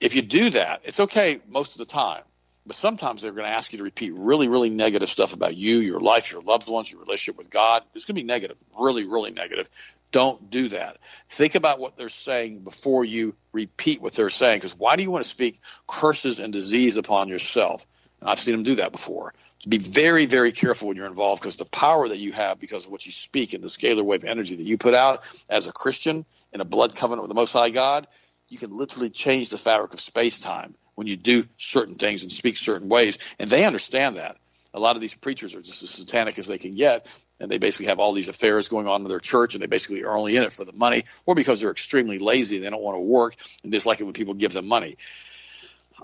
If 0.00 0.16
you 0.16 0.22
do 0.22 0.48
that, 0.48 0.80
it's 0.84 0.98
okay 0.98 1.40
most 1.46 1.72
of 1.72 1.78
the 1.78 1.84
time, 1.84 2.22
but 2.66 2.76
sometimes 2.76 3.20
they're 3.20 3.32
going 3.32 3.44
to 3.44 3.56
ask 3.56 3.72
you 3.72 3.78
to 3.78 3.84
repeat 3.84 4.14
really, 4.14 4.48
really 4.48 4.70
negative 4.70 5.10
stuff 5.10 5.34
about 5.34 5.56
you, 5.56 5.78
your 5.78 6.00
life, 6.00 6.32
your 6.32 6.40
loved 6.40 6.66
ones, 6.66 6.90
your 6.90 7.00
relationship 7.00 7.36
with 7.36 7.50
God. 7.50 7.82
It's 7.94 8.06
going 8.06 8.16
to 8.16 8.22
be 8.22 8.26
negative, 8.26 8.56
really, 8.78 9.06
really 9.06 9.32
negative. 9.32 9.68
Don't 10.12 10.50
do 10.50 10.68
that. 10.70 10.96
Think 11.28 11.56
about 11.56 11.78
what 11.78 11.96
they're 11.96 12.08
saying 12.08 12.60
before 12.60 13.04
you 13.04 13.34
repeat 13.52 14.00
what 14.00 14.14
they're 14.14 14.30
saying. 14.30 14.58
Because 14.58 14.78
why 14.78 14.96
do 14.96 15.02
you 15.02 15.10
want 15.10 15.24
to 15.24 15.30
speak 15.30 15.60
curses 15.86 16.38
and 16.38 16.52
disease 16.52 16.96
upon 16.96 17.28
yourself? 17.28 17.86
And 18.20 18.30
I've 18.30 18.38
seen 18.38 18.52
them 18.52 18.62
do 18.62 18.76
that 18.76 18.92
before. 18.92 19.34
To 19.60 19.68
be 19.68 19.78
very, 19.78 20.26
very 20.26 20.52
careful 20.52 20.88
when 20.88 20.96
you're 20.96 21.06
involved 21.06 21.42
because 21.42 21.56
the 21.56 21.64
power 21.64 22.06
that 22.08 22.18
you 22.18 22.32
have 22.32 22.60
because 22.60 22.86
of 22.86 22.92
what 22.92 23.04
you 23.04 23.12
speak 23.12 23.54
and 23.54 23.64
the 23.64 23.68
scalar 23.68 24.04
wave 24.04 24.24
energy 24.24 24.56
that 24.56 24.62
you 24.62 24.78
put 24.78 24.94
out 24.94 25.22
as 25.48 25.66
a 25.66 25.72
Christian 25.72 26.24
in 26.52 26.60
a 26.60 26.64
blood 26.64 26.94
covenant 26.96 27.22
with 27.22 27.30
the 27.30 27.34
Most 27.34 27.52
High 27.52 27.70
God, 27.70 28.06
you 28.48 28.58
can 28.58 28.70
literally 28.70 29.10
change 29.10 29.50
the 29.50 29.58
fabric 29.58 29.94
of 29.94 30.00
space 30.00 30.40
time 30.40 30.74
when 30.94 31.06
you 31.06 31.16
do 31.16 31.44
certain 31.56 31.94
things 31.94 32.22
and 32.22 32.32
speak 32.32 32.56
certain 32.56 32.88
ways. 32.88 33.18
And 33.38 33.50
they 33.50 33.64
understand 33.64 34.16
that 34.16 34.36
a 34.72 34.80
lot 34.80 34.96
of 34.96 35.00
these 35.00 35.14
preachers 35.14 35.54
are 35.54 35.62
just 35.62 35.82
as 35.82 35.90
satanic 35.90 36.38
as 36.38 36.48
they 36.48 36.58
can 36.58 36.74
get, 36.74 37.06
and 37.38 37.50
they 37.50 37.58
basically 37.58 37.86
have 37.86 38.00
all 38.00 38.12
these 38.12 38.28
affairs 38.28 38.68
going 38.68 38.88
on 38.88 39.02
in 39.02 39.08
their 39.08 39.20
church, 39.20 39.54
and 39.54 39.62
they 39.62 39.66
basically 39.66 40.02
are 40.02 40.16
only 40.16 40.36
in 40.36 40.42
it 40.42 40.52
for 40.52 40.64
the 40.64 40.72
money, 40.72 41.04
or 41.26 41.36
because 41.36 41.60
they're 41.60 41.70
extremely 41.70 42.18
lazy 42.18 42.56
and 42.56 42.64
they 42.64 42.70
don't 42.70 42.82
want 42.82 42.96
to 42.96 43.00
work 43.00 43.36
and 43.62 43.70
dislike 43.70 44.00
it 44.00 44.04
when 44.04 44.12
people 44.12 44.34
give 44.34 44.52
them 44.52 44.66
money. 44.66 44.96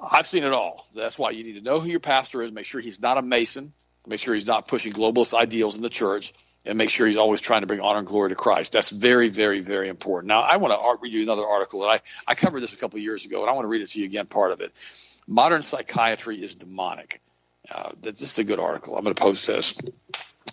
I've 0.00 0.26
seen 0.26 0.44
it 0.44 0.52
all. 0.52 0.86
That's 0.94 1.18
why 1.18 1.30
you 1.30 1.42
need 1.42 1.54
to 1.54 1.62
know 1.62 1.80
who 1.80 1.88
your 1.88 2.00
pastor 2.00 2.42
is. 2.42 2.52
Make 2.52 2.64
sure 2.64 2.80
he's 2.80 3.00
not 3.00 3.18
a 3.18 3.22
mason. 3.22 3.72
Make 4.06 4.20
sure 4.20 4.34
he's 4.34 4.46
not 4.46 4.68
pushing 4.68 4.92
globalist 4.92 5.34
ideals 5.34 5.76
in 5.76 5.82
the 5.82 5.90
church, 5.90 6.32
and 6.64 6.76
make 6.76 6.90
sure 6.90 7.06
he's 7.06 7.16
always 7.16 7.40
trying 7.40 7.62
to 7.62 7.66
bring 7.66 7.80
honor 7.80 8.00
and 8.00 8.06
glory 8.06 8.30
to 8.30 8.34
Christ. 8.34 8.72
That's 8.72 8.90
very, 8.90 9.28
very, 9.28 9.60
very 9.60 9.88
important. 9.88 10.28
Now, 10.28 10.40
I 10.40 10.58
want 10.58 10.74
to 10.74 11.02
read 11.02 11.12
you 11.12 11.22
another 11.22 11.46
article, 11.46 11.82
and 11.82 11.92
I, 11.92 12.00
I 12.26 12.34
covered 12.34 12.60
this 12.60 12.74
a 12.74 12.76
couple 12.76 12.98
years 12.98 13.24
ago, 13.24 13.40
and 13.40 13.50
I 13.50 13.54
want 13.54 13.64
to 13.64 13.68
read 13.68 13.82
it 13.82 13.90
to 13.90 13.98
you 13.98 14.04
again. 14.04 14.26
Part 14.26 14.52
of 14.52 14.60
it. 14.60 14.72
Modern 15.26 15.62
psychiatry 15.62 16.42
is 16.42 16.54
demonic. 16.54 17.20
Uh, 17.70 17.90
this 18.00 18.20
is 18.20 18.38
a 18.38 18.44
good 18.44 18.58
article. 18.58 18.96
I'm 18.96 19.04
going 19.04 19.14
to 19.14 19.20
post 19.20 19.46
this. 19.46 19.74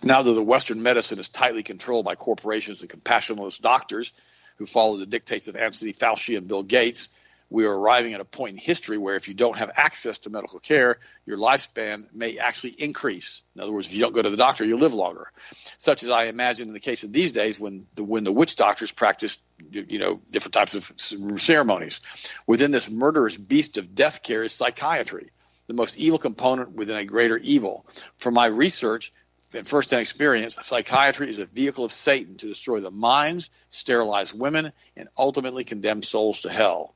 Now 0.03 0.21
that 0.21 0.31
the 0.31 0.43
Western 0.43 0.83
medicine 0.83 1.19
is 1.19 1.29
tightly 1.29 1.63
controlled 1.63 2.05
by 2.05 2.15
corporations 2.15 2.81
and 2.81 2.89
compassionless 2.89 3.59
doctors 3.59 4.13
who 4.57 4.65
follow 4.65 4.97
the 4.97 5.05
dictates 5.05 5.47
of 5.47 5.55
Anthony 5.55 5.93
Fauci 5.93 6.37
and 6.37 6.47
Bill 6.47 6.63
Gates, 6.63 7.09
we 7.49 7.65
are 7.65 7.79
arriving 7.79 8.13
at 8.13 8.19
a 8.19 8.25
point 8.25 8.53
in 8.53 8.57
history 8.57 8.97
where 8.97 9.15
if 9.15 9.27
you 9.27 9.33
don't 9.33 9.57
have 9.57 9.71
access 9.75 10.19
to 10.19 10.29
medical 10.29 10.59
care, 10.59 10.99
your 11.25 11.37
lifespan 11.37 12.13
may 12.13 12.37
actually 12.37 12.71
increase. 12.71 13.41
In 13.55 13.61
other 13.61 13.71
words, 13.71 13.87
if 13.87 13.93
you 13.93 14.01
don't 14.01 14.13
go 14.13 14.21
to 14.21 14.29
the 14.29 14.37
doctor, 14.37 14.65
you 14.65 14.77
live 14.77 14.93
longer. 14.93 15.31
Such 15.77 16.03
as 16.03 16.09
I 16.09 16.25
imagine 16.25 16.67
in 16.67 16.73
the 16.73 16.79
case 16.79 17.03
of 17.03 17.13
these 17.13 17.31
days 17.31 17.59
when 17.59 17.87
the 17.95 18.03
when 18.03 18.23
the 18.23 18.31
witch 18.31 18.55
doctors 18.55 18.91
practice, 18.91 19.39
you 19.71 19.99
know, 19.99 20.19
different 20.31 20.53
types 20.53 20.75
of 20.75 20.91
ceremonies. 21.37 22.01
Within 22.45 22.71
this 22.71 22.89
murderous 22.89 23.37
beast 23.37 23.77
of 23.77 23.95
death 23.95 24.23
care 24.23 24.43
is 24.43 24.51
psychiatry 24.51 25.31
the 25.67 25.73
most 25.73 25.97
evil 25.97 26.17
component 26.17 26.71
within 26.71 26.97
a 26.97 27.05
greater 27.05 27.37
evil. 27.37 27.85
From 28.17 28.33
my 28.33 28.47
research 28.47 29.11
and 29.53 29.67
firsthand 29.67 30.01
experience, 30.01 30.57
psychiatry 30.61 31.29
is 31.29 31.39
a 31.39 31.45
vehicle 31.45 31.85
of 31.85 31.91
Satan 31.91 32.35
to 32.37 32.47
destroy 32.47 32.79
the 32.79 32.91
minds, 32.91 33.49
sterilize 33.69 34.33
women, 34.33 34.71
and 34.95 35.09
ultimately 35.17 35.63
condemn 35.63 36.03
souls 36.03 36.41
to 36.41 36.49
hell. 36.49 36.95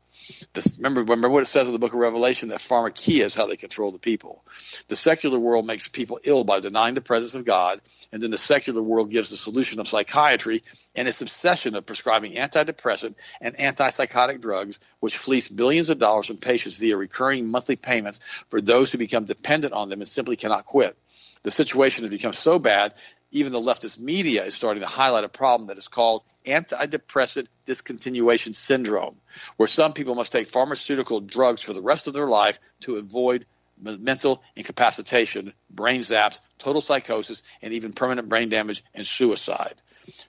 This, 0.54 0.78
remember, 0.78 1.02
remember 1.02 1.30
what 1.30 1.44
it 1.44 1.48
says 1.48 1.68
in 1.68 1.74
the 1.74 1.80
book 1.80 1.94
of 1.94 2.00
Revelation 2.00 2.50
that 2.50 2.60
pharmakia 2.60 3.24
is 3.26 3.36
how 3.36 3.48
they 3.48 3.56
control 3.56 3.92
the 3.92 4.00
people. 4.00 4.44
The 4.88 4.96
secular 4.96 5.40
world 5.40 5.66
makes 5.66 5.88
people 5.88 6.20
ill 6.24 6.44
by 6.44 6.60
denying 6.60 6.96
the 6.96 7.02
presence 7.02 7.36
of 7.36 7.46
God, 7.46 7.82
and 8.12 8.22
then 8.22 8.32
the 8.32 8.38
secular 8.38 8.82
world 8.82 9.12
gives 9.12 9.30
the 9.30 9.38
solution 9.38 9.80
of 9.80 9.88
psychiatry 9.88 10.64
and 10.96 11.08
its 11.08 11.22
obsession 11.22 11.76
of 11.76 11.86
prescribing 11.86 12.34
antidepressant 12.34 13.16
and 13.40 13.58
antipsychotic 13.58 14.42
drugs, 14.42 14.80
which 15.00 15.18
fleece 15.18 15.48
billions 15.48 15.90
of 15.90 16.00
dollars 16.00 16.28
from 16.28 16.38
patients 16.38 16.78
via 16.78 16.98
recurring 16.98 17.48
monthly 17.48 17.76
payments 17.76 18.20
for 18.50 18.62
those 18.62 18.92
who 18.92 18.98
become 18.98 19.26
dependent 19.26 19.74
on 19.74 19.90
them 19.90 20.02
and 20.02 20.08
simply 20.08 20.36
cannot 20.36 20.66
quit. 20.66 20.98
The 21.44 21.52
situation 21.52 22.04
has 22.04 22.12
become 22.12 22.34
so 22.34 22.60
bad 22.60 22.94
even 23.32 23.54
the 23.54 23.60
leftist 23.60 24.00
media 24.00 24.44
is 24.44 24.56
starting 24.56 24.82
to 24.82 24.90
highlight 24.90 25.24
a 25.24 25.30
problem 25.30 25.68
that 25.68 25.78
is 25.78 25.88
called 25.88 26.24
antidepressant 26.46 27.48
discontinuation 27.66 28.56
syndrome, 28.56 29.16
where 29.58 29.68
some 29.68 29.94
people 29.94 30.16
must 30.16 30.32
take 30.32 30.48
pharmaceutical 30.48 31.20
drugs 31.20 31.62
for 31.62 31.74
the 31.74 31.82
rest 31.82 32.08
of 32.08 32.14
their 32.14 32.28
life 32.28 32.60
to 32.82 32.98
avoid 32.98 33.46
mental 33.82 34.44
incapacitation, 34.56 35.54
brain 35.70 36.02
zaps, 36.02 36.40
total 36.58 36.82
psychosis, 36.82 37.44
and 37.62 37.74
even 37.74 37.94
permanent 37.94 38.30
brain 38.30 38.50
damage 38.50 38.84
and 38.94 39.06
suicide. 39.06 39.76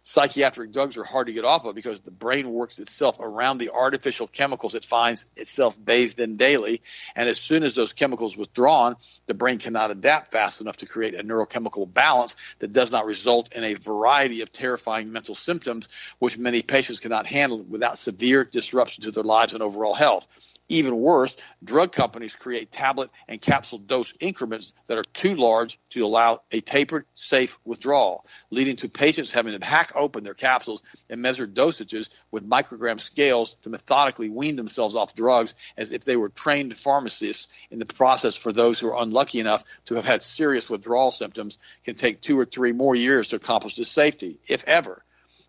Psychiatric 0.02 0.72
drugs 0.72 0.96
are 0.96 1.04
hard 1.04 1.26
to 1.26 1.32
get 1.32 1.44
off 1.44 1.64
of 1.64 1.74
because 1.74 2.00
the 2.00 2.10
brain 2.10 2.50
works 2.50 2.78
itself 2.78 3.18
around 3.20 3.58
the 3.58 3.70
artificial 3.70 4.26
chemicals 4.26 4.74
it 4.74 4.84
finds 4.84 5.24
itself 5.36 5.76
bathed 5.82 6.20
in 6.20 6.36
daily. 6.36 6.82
And 7.14 7.28
as 7.28 7.38
soon 7.38 7.62
as 7.62 7.74
those 7.74 7.92
chemicals 7.92 8.36
withdrawn, 8.36 8.96
the 9.26 9.34
brain 9.34 9.58
cannot 9.58 9.90
adapt 9.90 10.32
fast 10.32 10.60
enough 10.60 10.78
to 10.78 10.86
create 10.86 11.14
a 11.14 11.22
neurochemical 11.22 11.92
balance 11.92 12.36
that 12.58 12.72
does 12.72 12.92
not 12.92 13.06
result 13.06 13.52
in 13.54 13.64
a 13.64 13.74
variety 13.74 14.42
of 14.42 14.52
terrifying 14.52 15.12
mental 15.12 15.34
symptoms, 15.34 15.88
which 16.18 16.38
many 16.38 16.62
patients 16.62 17.00
cannot 17.00 17.26
handle 17.26 17.62
without 17.62 17.98
severe 17.98 18.44
disruption 18.44 19.04
to 19.04 19.10
their 19.10 19.24
lives 19.24 19.54
and 19.54 19.62
overall 19.62 19.94
health. 19.94 20.26
Even 20.68 20.96
worse, 20.96 21.36
drug 21.62 21.92
companies 21.92 22.36
create 22.36 22.70
tablet 22.70 23.10
and 23.28 23.42
capsule 23.42 23.78
dose 23.78 24.14
increments 24.20 24.72
that 24.86 24.96
are 24.96 25.04
too 25.04 25.34
large 25.34 25.78
to 25.90 26.04
allow 26.04 26.40
a 26.50 26.60
tapered, 26.60 27.04
safe 27.14 27.58
withdrawal, 27.64 28.24
leading 28.50 28.76
to 28.76 28.88
patients 28.88 29.32
having 29.32 29.58
to 29.58 29.66
hack 29.66 29.92
open 29.94 30.24
their 30.24 30.34
capsules 30.34 30.82
and 31.10 31.20
measure 31.20 31.46
dosages 31.46 32.10
with 32.30 32.48
microgram 32.48 33.00
scales 33.00 33.54
to 33.62 33.70
methodically 33.70 34.30
wean 34.30 34.56
themselves 34.56 34.94
off 34.94 35.14
drugs 35.14 35.54
as 35.76 35.92
if 35.92 36.04
they 36.04 36.16
were 36.16 36.28
trained 36.28 36.78
pharmacists 36.78 37.48
in 37.70 37.78
the 37.78 37.86
process 37.86 38.36
for 38.36 38.52
those 38.52 38.78
who 38.78 38.88
are 38.88 39.02
unlucky 39.02 39.40
enough 39.40 39.64
to 39.84 39.96
have 39.96 40.04
had 40.04 40.22
serious 40.22 40.70
withdrawal 40.70 41.10
symptoms 41.10 41.58
can 41.84 41.96
take 41.96 42.20
two 42.20 42.38
or 42.38 42.46
three 42.46 42.72
more 42.72 42.94
years 42.94 43.28
to 43.28 43.36
accomplish 43.36 43.76
this 43.76 43.90
safety, 43.90 44.38
if 44.46 44.64
ever 44.66 45.04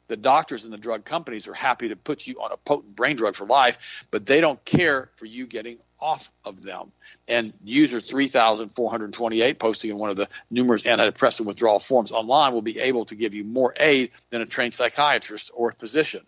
the 0.08 0.18
doctors 0.18 0.66
and 0.66 0.74
the 0.74 0.78
drug 0.78 1.06
companies 1.06 1.48
are 1.48 1.54
happy 1.54 1.90
to 1.90 1.96
put 1.96 2.28
you 2.28 2.36
on 2.36 2.52
a 2.52 2.58
potent 2.58 2.96
brain 2.96 3.16
drug 3.16 3.36
for 3.36 3.46
life, 3.46 3.78
but 4.12 4.26
they 4.26 4.42
don't 4.42 4.64
care 4.66 5.10
for 5.16 5.26
you 5.26 5.48
getting 5.48 5.78
off 6.00 6.32
of 6.44 6.62
them. 6.62 6.92
And 7.28 7.54
user 7.64 8.02
3428, 8.02 9.60
posting 9.60 9.92
in 9.92 9.98
one 9.98 10.10
of 10.10 10.18
the 10.18 10.28
numerous 10.52 10.84
antidepressant 10.84 11.46
withdrawal 11.46 11.80
forms 11.80 12.12
online, 12.12 12.54
will 12.54 12.62
be 12.62 12.80
able 12.80 13.06
to 13.06 13.16
give 13.16 13.34
you 13.34 13.46
more 13.46 13.74
aid 13.80 14.12
than 14.30 14.42
a 14.42 14.46
trained 14.46 14.74
psychiatrist 14.74 15.52
or 15.54 15.72
physician. 15.72 16.22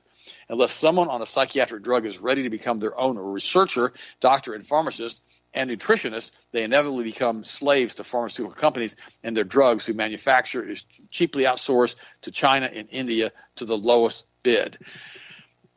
Unless 0.49 0.71
someone 0.71 1.09
on 1.09 1.21
a 1.21 1.25
psychiatric 1.25 1.83
drug 1.83 2.05
is 2.05 2.19
ready 2.19 2.43
to 2.43 2.49
become 2.49 2.79
their 2.79 2.97
own 2.97 3.17
researcher, 3.17 3.93
doctor, 4.21 4.53
and 4.53 4.65
pharmacist, 4.65 5.21
and 5.55 5.71
nutritionists, 5.71 6.31
they 6.51 6.63
inevitably 6.63 7.05
become 7.05 7.43
slaves 7.43 7.95
to 7.95 8.03
pharmaceutical 8.03 8.55
companies 8.55 8.95
and 9.23 9.35
their 9.35 9.43
drugs 9.43 9.85
who 9.85 9.93
manufacture 9.93 10.63
is 10.63 10.85
cheaply 11.09 11.43
outsourced 11.45 11.95
to 12.21 12.31
China 12.31 12.69
and 12.71 12.89
India 12.91 13.31
to 13.55 13.65
the 13.65 13.77
lowest 13.77 14.25
bid. 14.43 14.77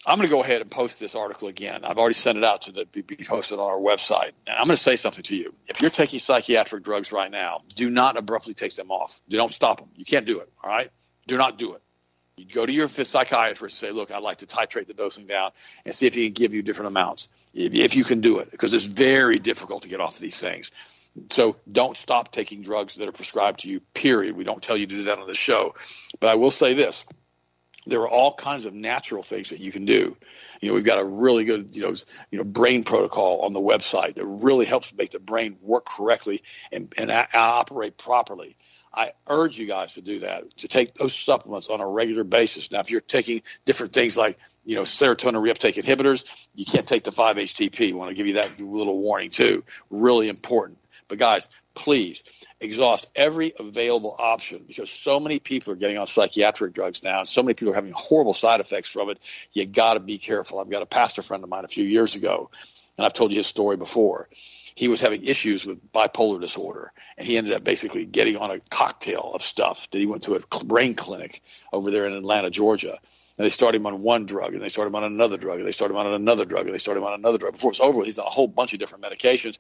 I'm 0.07 0.17
going 0.17 0.29
to 0.29 0.35
go 0.35 0.43
ahead 0.43 0.63
and 0.63 0.71
post 0.71 1.01
this 1.01 1.15
article 1.15 1.49
again. 1.49 1.85
I've 1.85 1.99
already 1.99 2.15
sent 2.15 2.39
it 2.39 2.45
out 2.45 2.63
to 2.63 2.73
the, 2.73 2.85
be 2.87 3.03
posted 3.03 3.59
on 3.59 3.71
our 3.71 3.79
website. 3.79 4.31
And 4.47 4.57
I'm 4.57 4.67
going 4.67 4.77
to 4.77 4.83
say 4.83 4.97
something 4.97 5.25
to 5.25 5.37
you. 5.37 5.55
If 5.67 5.81
you're 5.83 5.91
taking 5.91 6.19
psychiatric 6.19 6.85
drugs 6.85 7.13
right 7.13 7.31
now, 7.31 7.63
do 7.75 7.91
not 7.91 8.17
abruptly 8.17 8.55
take 8.55 8.75
them 8.75 8.91
off. 8.91 9.21
Do 9.29 9.37
not 9.37 9.53
stop 9.53 9.79
them. 9.79 9.89
You 9.97 10.05
can't 10.05 10.25
do 10.25 10.41
it. 10.41 10.51
All 10.63 10.71
right. 10.71 10.91
Do 11.27 11.37
not 11.37 11.59
do 11.59 11.75
it. 11.75 11.83
You 12.39 12.47
go 12.47 12.65
to 12.65 12.73
your 12.73 12.89
psychiatrist 12.89 13.83
and 13.83 13.89
say, 13.89 13.93
look, 13.93 14.11
I'd 14.11 14.23
like 14.23 14.39
to 14.39 14.47
titrate 14.47 14.87
the 14.87 14.95
dosing 14.95 15.27
down 15.27 15.51
and 15.85 15.95
see 15.95 16.07
if 16.07 16.15
he 16.15 16.27
can 16.27 16.35
give 16.35 16.55
you 16.55 16.63
different 16.63 16.89
amounts, 16.89 17.29
if, 17.53 17.75
if 17.75 17.97
you 17.97 18.05
can 18.05 18.21
do 18.21 18.39
it, 18.39 18.51
because 18.51 18.73
it's 18.75 18.85
very 18.85 19.39
difficult 19.39 19.83
to 19.83 19.89
get 19.89 20.01
off 20.01 20.15
of 20.15 20.21
these 20.21 20.41
things. 20.41 20.71
So 21.31 21.57
don't 21.71 21.97
stop 21.97 22.31
taking 22.31 22.63
drugs 22.63 22.95
that 22.95 23.09
are 23.09 23.13
prescribed 23.13 23.61
to 23.61 23.69
you, 23.69 23.81
period. 23.93 24.37
We 24.37 24.45
don't 24.45 24.63
tell 24.63 24.77
you 24.77 24.87
to 24.87 24.95
do 24.95 25.03
that 25.05 25.19
on 25.19 25.27
the 25.27 25.35
show. 25.35 25.75
But 26.21 26.29
I 26.29 26.37
will 26.37 26.53
say 26.53 26.75
this 26.75 27.05
there 27.87 28.01
are 28.03 28.09
all 28.09 28.35
kinds 28.35 28.67
of 28.67 28.75
natural 28.75 29.23
things 29.23 29.51
that 29.51 29.61
you 29.61 29.73
can 29.73 29.85
do. 29.85 30.17
You 30.61 30.69
know, 30.69 30.75
we've 30.75 30.85
got 30.85 30.99
a 30.99 31.05
really 31.05 31.45
good, 31.45 31.75
you 31.75 31.83
know, 31.83 31.95
you 32.31 32.39
know, 32.39 32.45
brain 32.45 32.85
protocol 32.85 33.43
on 33.43 33.53
the 33.53 33.61
website 33.61 34.17
that 34.17 34.27
really 34.27 34.67
helps 34.67 34.93
make 34.95 35.13
the 35.13 35.19
brain 35.19 35.57
work 35.63 35.87
correctly 35.87 36.43
and, 36.71 36.93
and 36.99 37.11
operate 37.11 37.97
properly. 37.97 38.57
I 38.99 39.13
urge 39.29 39.57
you 39.57 39.67
guys 39.67 39.95
to 39.95 40.03
do 40.03 40.19
that, 40.21 40.57
to 40.57 40.67
take 40.67 40.95
those 40.95 41.15
supplements 41.15 41.71
on 41.71 41.81
a 41.81 41.87
regular 41.87 42.25
basis. 42.25 42.73
Now, 42.73 42.81
if 42.81 42.91
you're 42.91 43.01
taking 43.01 43.43
different 43.65 43.93
things 43.93 44.17
like, 44.17 44.37
you 44.65 44.75
know, 44.75 44.83
serotonin 44.83 45.41
reuptake 45.41 45.81
inhibitors, 45.81 46.25
you 46.57 46.65
can't 46.65 46.87
take 46.87 47.05
the 47.05 47.13
5-HTP. 47.13 47.93
I 47.93 47.95
want 47.95 48.11
to 48.11 48.17
give 48.17 48.27
you 48.27 48.35
that 48.35 48.59
little 48.59 48.99
warning 48.99 49.31
too. 49.31 49.63
Really 49.89 50.29
important. 50.29 50.79
But 51.07 51.19
guys, 51.19 51.49
please 51.75 52.25
exhaust 52.61 53.09
every 53.15 53.53
available 53.57 54.17
option 54.19 54.65
because 54.67 54.91
so 54.91 55.21
many 55.21 55.39
people 55.39 55.73
are 55.73 55.77
getting 55.77 55.97
on 55.97 56.09
psychiatric 56.09 56.75
drugs 56.75 57.05
now 57.05 57.21
and 57.21 57.29
so 57.29 57.45
many 57.45 57.55
people 57.55 57.71
are 57.71 57.77
having 57.77 57.93
horrible 57.95 58.35
side 58.35 58.59
effects 58.59 58.91
from 58.91 59.11
it. 59.11 59.19
You 59.53 59.65
got 59.65 59.95
to 59.95 60.01
be 60.01 60.19
careful. 60.19 60.59
I've 60.59 60.71
got 60.71 60.83
a 60.83 60.87
pastor 60.87 61.23
friend 61.23 61.45
of 61.45 61.51
mine 61.51 61.65
a 61.65 61.69
few 61.69 61.85
years 61.85 62.17
ago, 62.17 62.51
and 62.97 63.07
I've 63.07 63.13
told 63.13 63.31
you 63.31 63.37
his 63.39 63.47
story 63.47 63.77
before. 63.77 64.29
He 64.79 64.89
was 64.89 65.01
having 65.01 65.25
issues 65.25 65.67
with 65.67 65.93
bipolar 65.93 66.41
disorder, 66.41 66.93
and 67.17 67.27
he 67.27 67.37
ended 67.37 67.53
up 67.53 67.65
basically 67.65 68.05
getting 68.05 68.37
on 68.37 68.51
a 68.51 68.61
cocktail 68.71 69.33
of 69.35 69.43
stuff 69.43 69.91
that 69.91 69.99
he 69.99 70.07
went 70.07 70.23
to 70.25 70.35
a 70.37 70.65
brain 70.65 70.95
clinic 70.95 71.43
over 71.73 71.91
there 71.91 72.07
in 72.07 72.15
Atlanta, 72.15 72.49
Georgia. 72.49 72.97
And 73.37 73.45
they 73.45 73.51
started 73.51 73.81
him 73.81 73.87
on 73.87 74.03
one 74.03 74.27
drug, 74.27 74.55
and 74.55 74.63
they 74.63 74.69
started 74.69 74.91
him 74.91 74.97
on 74.97 75.05
another 75.05 75.37
drug, 75.37 75.59
and 75.59 75.67
they 75.67 75.73
started 75.73 75.95
him 75.95 75.99
on 75.99 76.13
another 76.13 76.45
drug, 76.45 76.67
and 76.67 76.75
they 76.75 76.79
started 76.79 77.01
him 77.01 77.07
on 77.07 77.15
another 77.15 77.39
drug. 77.39 77.53
Before 77.53 77.71
it's 77.71 77.81
over, 77.81 78.05
he's 78.05 78.19
on 78.19 78.27
a 78.27 78.31
whole 78.31 78.49
bunch 78.49 78.73
of 78.73 78.79
different 78.79 79.05
medications 79.05 79.59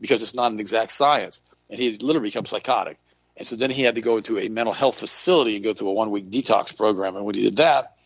because 0.00 0.22
it's 0.22 0.34
not 0.34 0.52
an 0.52 0.60
exact 0.60 0.92
science 0.92 1.42
and 1.70 1.78
he 1.78 1.96
literally 1.96 2.28
become 2.28 2.46
psychotic. 2.46 2.98
And 3.36 3.46
so 3.46 3.56
then 3.56 3.70
he 3.70 3.82
had 3.82 3.94
to 3.94 4.00
go 4.00 4.18
into 4.18 4.38
a 4.38 4.48
mental 4.48 4.74
health 4.74 4.98
facility 4.98 5.54
and 5.54 5.64
go 5.64 5.72
through 5.72 5.88
a 5.88 5.92
one 5.92 6.10
week 6.10 6.30
detox 6.30 6.76
program. 6.76 7.16
And 7.16 7.24
when 7.24 7.34
he 7.34 7.44
did 7.44 7.56
that, 7.56 7.96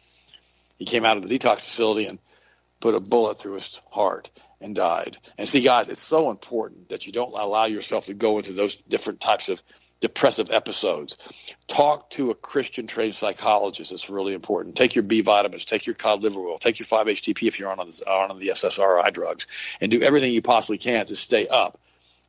he 0.79 0.85
came 0.85 1.05
out 1.05 1.17
of 1.17 1.27
the 1.27 1.39
detox 1.39 1.65
facility 1.65 2.07
and 2.07 2.19
put 2.85 2.95
a 2.95 3.01
bullet 3.01 3.39
through 3.39 3.55
his 3.55 3.80
heart 3.91 4.28
and 4.61 4.74
died. 4.74 5.16
And 5.39 5.49
see, 5.49 5.62
guys, 5.62 5.89
it's 5.89 6.03
so 6.03 6.30
important 6.30 6.91
that 6.91 7.07
you 7.07 7.14
don't 7.14 7.32
allow 7.32 7.64
yourself 7.64 8.05
to 8.07 8.12
go 8.12 8.37
into 8.37 8.53
those 8.53 8.76
different 8.76 9.22
types 9.22 9.49
of 9.49 9.62
depressive 10.01 10.51
episodes. 10.51 11.16
Talk 11.66 12.11
to 12.11 12.30
a 12.30 12.35
Christian 12.35 12.87
trained 12.87 13.14
psychologist. 13.14 13.91
It's 13.91 14.11
really 14.11 14.35
important. 14.35 14.76
Take 14.76 14.97
your 14.97 15.03
B 15.03 15.22
vitamins, 15.22 15.64
take 15.64 15.87
your 15.87 15.95
cod 15.95 16.22
liver 16.22 16.41
oil, 16.41 16.59
take 16.59 16.78
your 16.78 16.85
5-HTP 16.85 17.49
if 17.49 17.59
you're 17.59 17.70
on, 17.70 17.78
the, 17.78 18.05
on 18.07 18.39
the 18.39 18.49
SSRI 18.49 19.11
drugs, 19.14 19.47
and 19.80 19.91
do 19.91 20.03
everything 20.03 20.35
you 20.35 20.43
possibly 20.43 20.76
can 20.76 21.07
to 21.07 21.16
stay 21.16 21.49
up. 21.49 21.80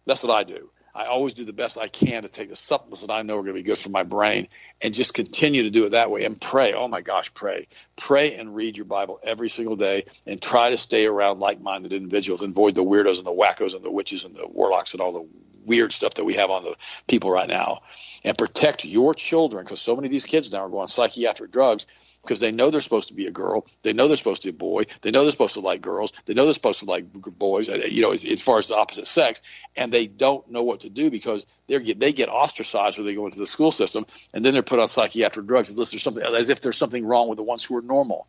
That's 0.06 0.24
what 0.24 0.32
I 0.32 0.45
do. 0.45 0.70
I 0.96 1.06
always 1.06 1.34
do 1.34 1.43
the 1.43 1.52
best 1.52 1.78
I 1.78 1.89
can 1.89 2.24
to 2.24 2.30
take 2.30 2.50
the 2.50 2.56
supplements 2.56 3.02
that 3.02 3.12
I 3.12 3.22
know 3.22 3.34
are 3.34 3.41
going 3.41 3.48
to 3.48 3.62
be 3.62 3.64
good 3.64 3.78
for 3.78 3.89
my 3.89 4.04
brain 4.04 4.48
and 4.82 4.93
just 4.93 5.14
continue 5.14 5.64
to 5.64 5.70
do 5.70 5.86
it 5.86 5.89
that 5.89 6.10
way 6.10 6.24
and 6.24 6.39
pray. 6.39 6.74
Oh 6.74 6.88
my 6.88 7.02
gosh, 7.02 7.34
pray. 7.34 7.68
Pray 7.98 8.36
and 8.36 8.56
read 8.56 8.78
your 8.78 8.86
Bible 8.86 9.20
every 9.22 9.50
single 9.50 9.76
day 9.76 10.06
and 10.26 10.41
try 10.41 10.70
to 10.70 10.78
stay 10.78 11.06
around 11.06 11.39
like 11.39 11.60
minded 11.60 11.91
individuals 11.91 12.41
and 12.41 12.52
avoid 12.52 12.76
the 12.76 12.84
weirdos 12.84 13.18
and 13.18 13.28
the 13.28 13.34
wackos 13.34 13.76
and 13.76 13.84
the 13.84 13.91
witches 13.91 14.24
and 14.24 14.38
the 14.38 14.48
warlocks 14.48 14.93
and 14.93 15.02
all 15.02 15.12
the 15.12 15.28
weird 15.66 15.91
stuff 15.91 16.16
that 16.16 16.26
we 16.26 16.36
have 16.36 16.49
on 16.49 16.63
the 16.63 16.76
people 17.07 17.30
right 17.30 17.47
now. 17.47 17.82
And 18.24 18.38
protect 18.38 18.86
your 18.86 19.13
children 19.13 19.63
because 19.63 19.82
so 19.82 19.95
many 19.95 20.07
of 20.07 20.11
these 20.11 20.26
kids 20.26 20.51
now 20.51 20.59
are 20.59 20.70
going 20.70 20.88
psychiatric 20.88 21.51
drugs 21.51 21.86
because 22.24 22.39
they 22.39 22.51
know 22.51 22.72
they're 22.72 22.82
supposed 22.82 23.09
to 23.09 23.13
be 23.13 23.28
a 23.28 23.32
girl, 23.32 23.68
they 23.84 23.93
know 23.93 24.07
they're 24.07 24.18
supposed 24.18 24.41
to 24.41 24.51
be 24.51 24.55
a 24.55 24.57
boy, 24.57 24.86
they 25.01 25.11
know 25.11 25.24
they're 25.24 25.32
supposed 25.32 25.53
to 25.53 25.59
like 25.59 25.82
girls, 25.82 26.11
they 26.26 26.34
know 26.34 26.45
they're 26.45 26.55
supposed 26.55 26.80
to 26.80 26.86
like 26.86 27.05
boys, 27.11 27.70
uh, 27.70 27.76
you 27.76 28.01
know, 28.01 28.11
as, 28.11 28.26
as 28.26 28.41
far 28.41 28.57
as 28.57 28.68
the 28.68 28.76
opposite 28.76 29.05
sex, 29.05 29.43
and 29.76 29.91
they 29.91 30.07
don't 30.07 30.49
know 30.49 30.63
what 30.63 30.82
to 30.82 30.89
do 30.89 31.11
because 31.11 31.45
they 31.68 31.80
get 31.80 31.99
they 31.99 32.13
get 32.13 32.30
ostracized 32.30 32.97
when 32.97 33.05
they 33.05 33.13
go 33.13 33.26
into 33.26 33.39
the 33.39 33.45
school 33.45 33.72
system, 33.72 34.05
and 34.34 34.43
then 34.43 34.53
they're 34.53 34.63
put 34.63 34.80
on 34.80 34.88
psychiatric 34.88 35.45
drugs 35.45 35.70
as 35.70 35.78
if 35.78 35.91
there's 35.91 36.03
something 36.03 36.24
as 36.24 36.49
if 36.49 36.61
there's 36.61 36.78
something 36.78 37.05
wrong 37.05 37.30
with 37.30 37.38
the 37.38 37.43
ones 37.43 37.63
who 37.63 37.78
are 37.78 37.82
normal. 37.82 38.28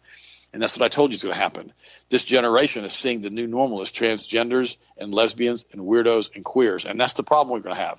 And 0.56 0.62
that's 0.62 0.78
what 0.78 0.86
I 0.86 0.88
told 0.88 1.10
you 1.10 1.16
is 1.16 1.22
going 1.22 1.34
to 1.34 1.38
happen. 1.38 1.70
This 2.08 2.24
generation 2.24 2.86
is 2.86 2.94
seeing 2.94 3.20
the 3.20 3.28
new 3.28 3.46
normal 3.46 3.82
as 3.82 3.92
transgenders 3.92 4.78
and 4.96 5.12
lesbians 5.12 5.66
and 5.70 5.82
weirdos 5.82 6.34
and 6.34 6.42
queers. 6.46 6.86
And 6.86 6.98
that's 6.98 7.12
the 7.12 7.22
problem 7.22 7.52
we're 7.52 7.60
going 7.60 7.76
to 7.76 7.82
have. 7.82 7.98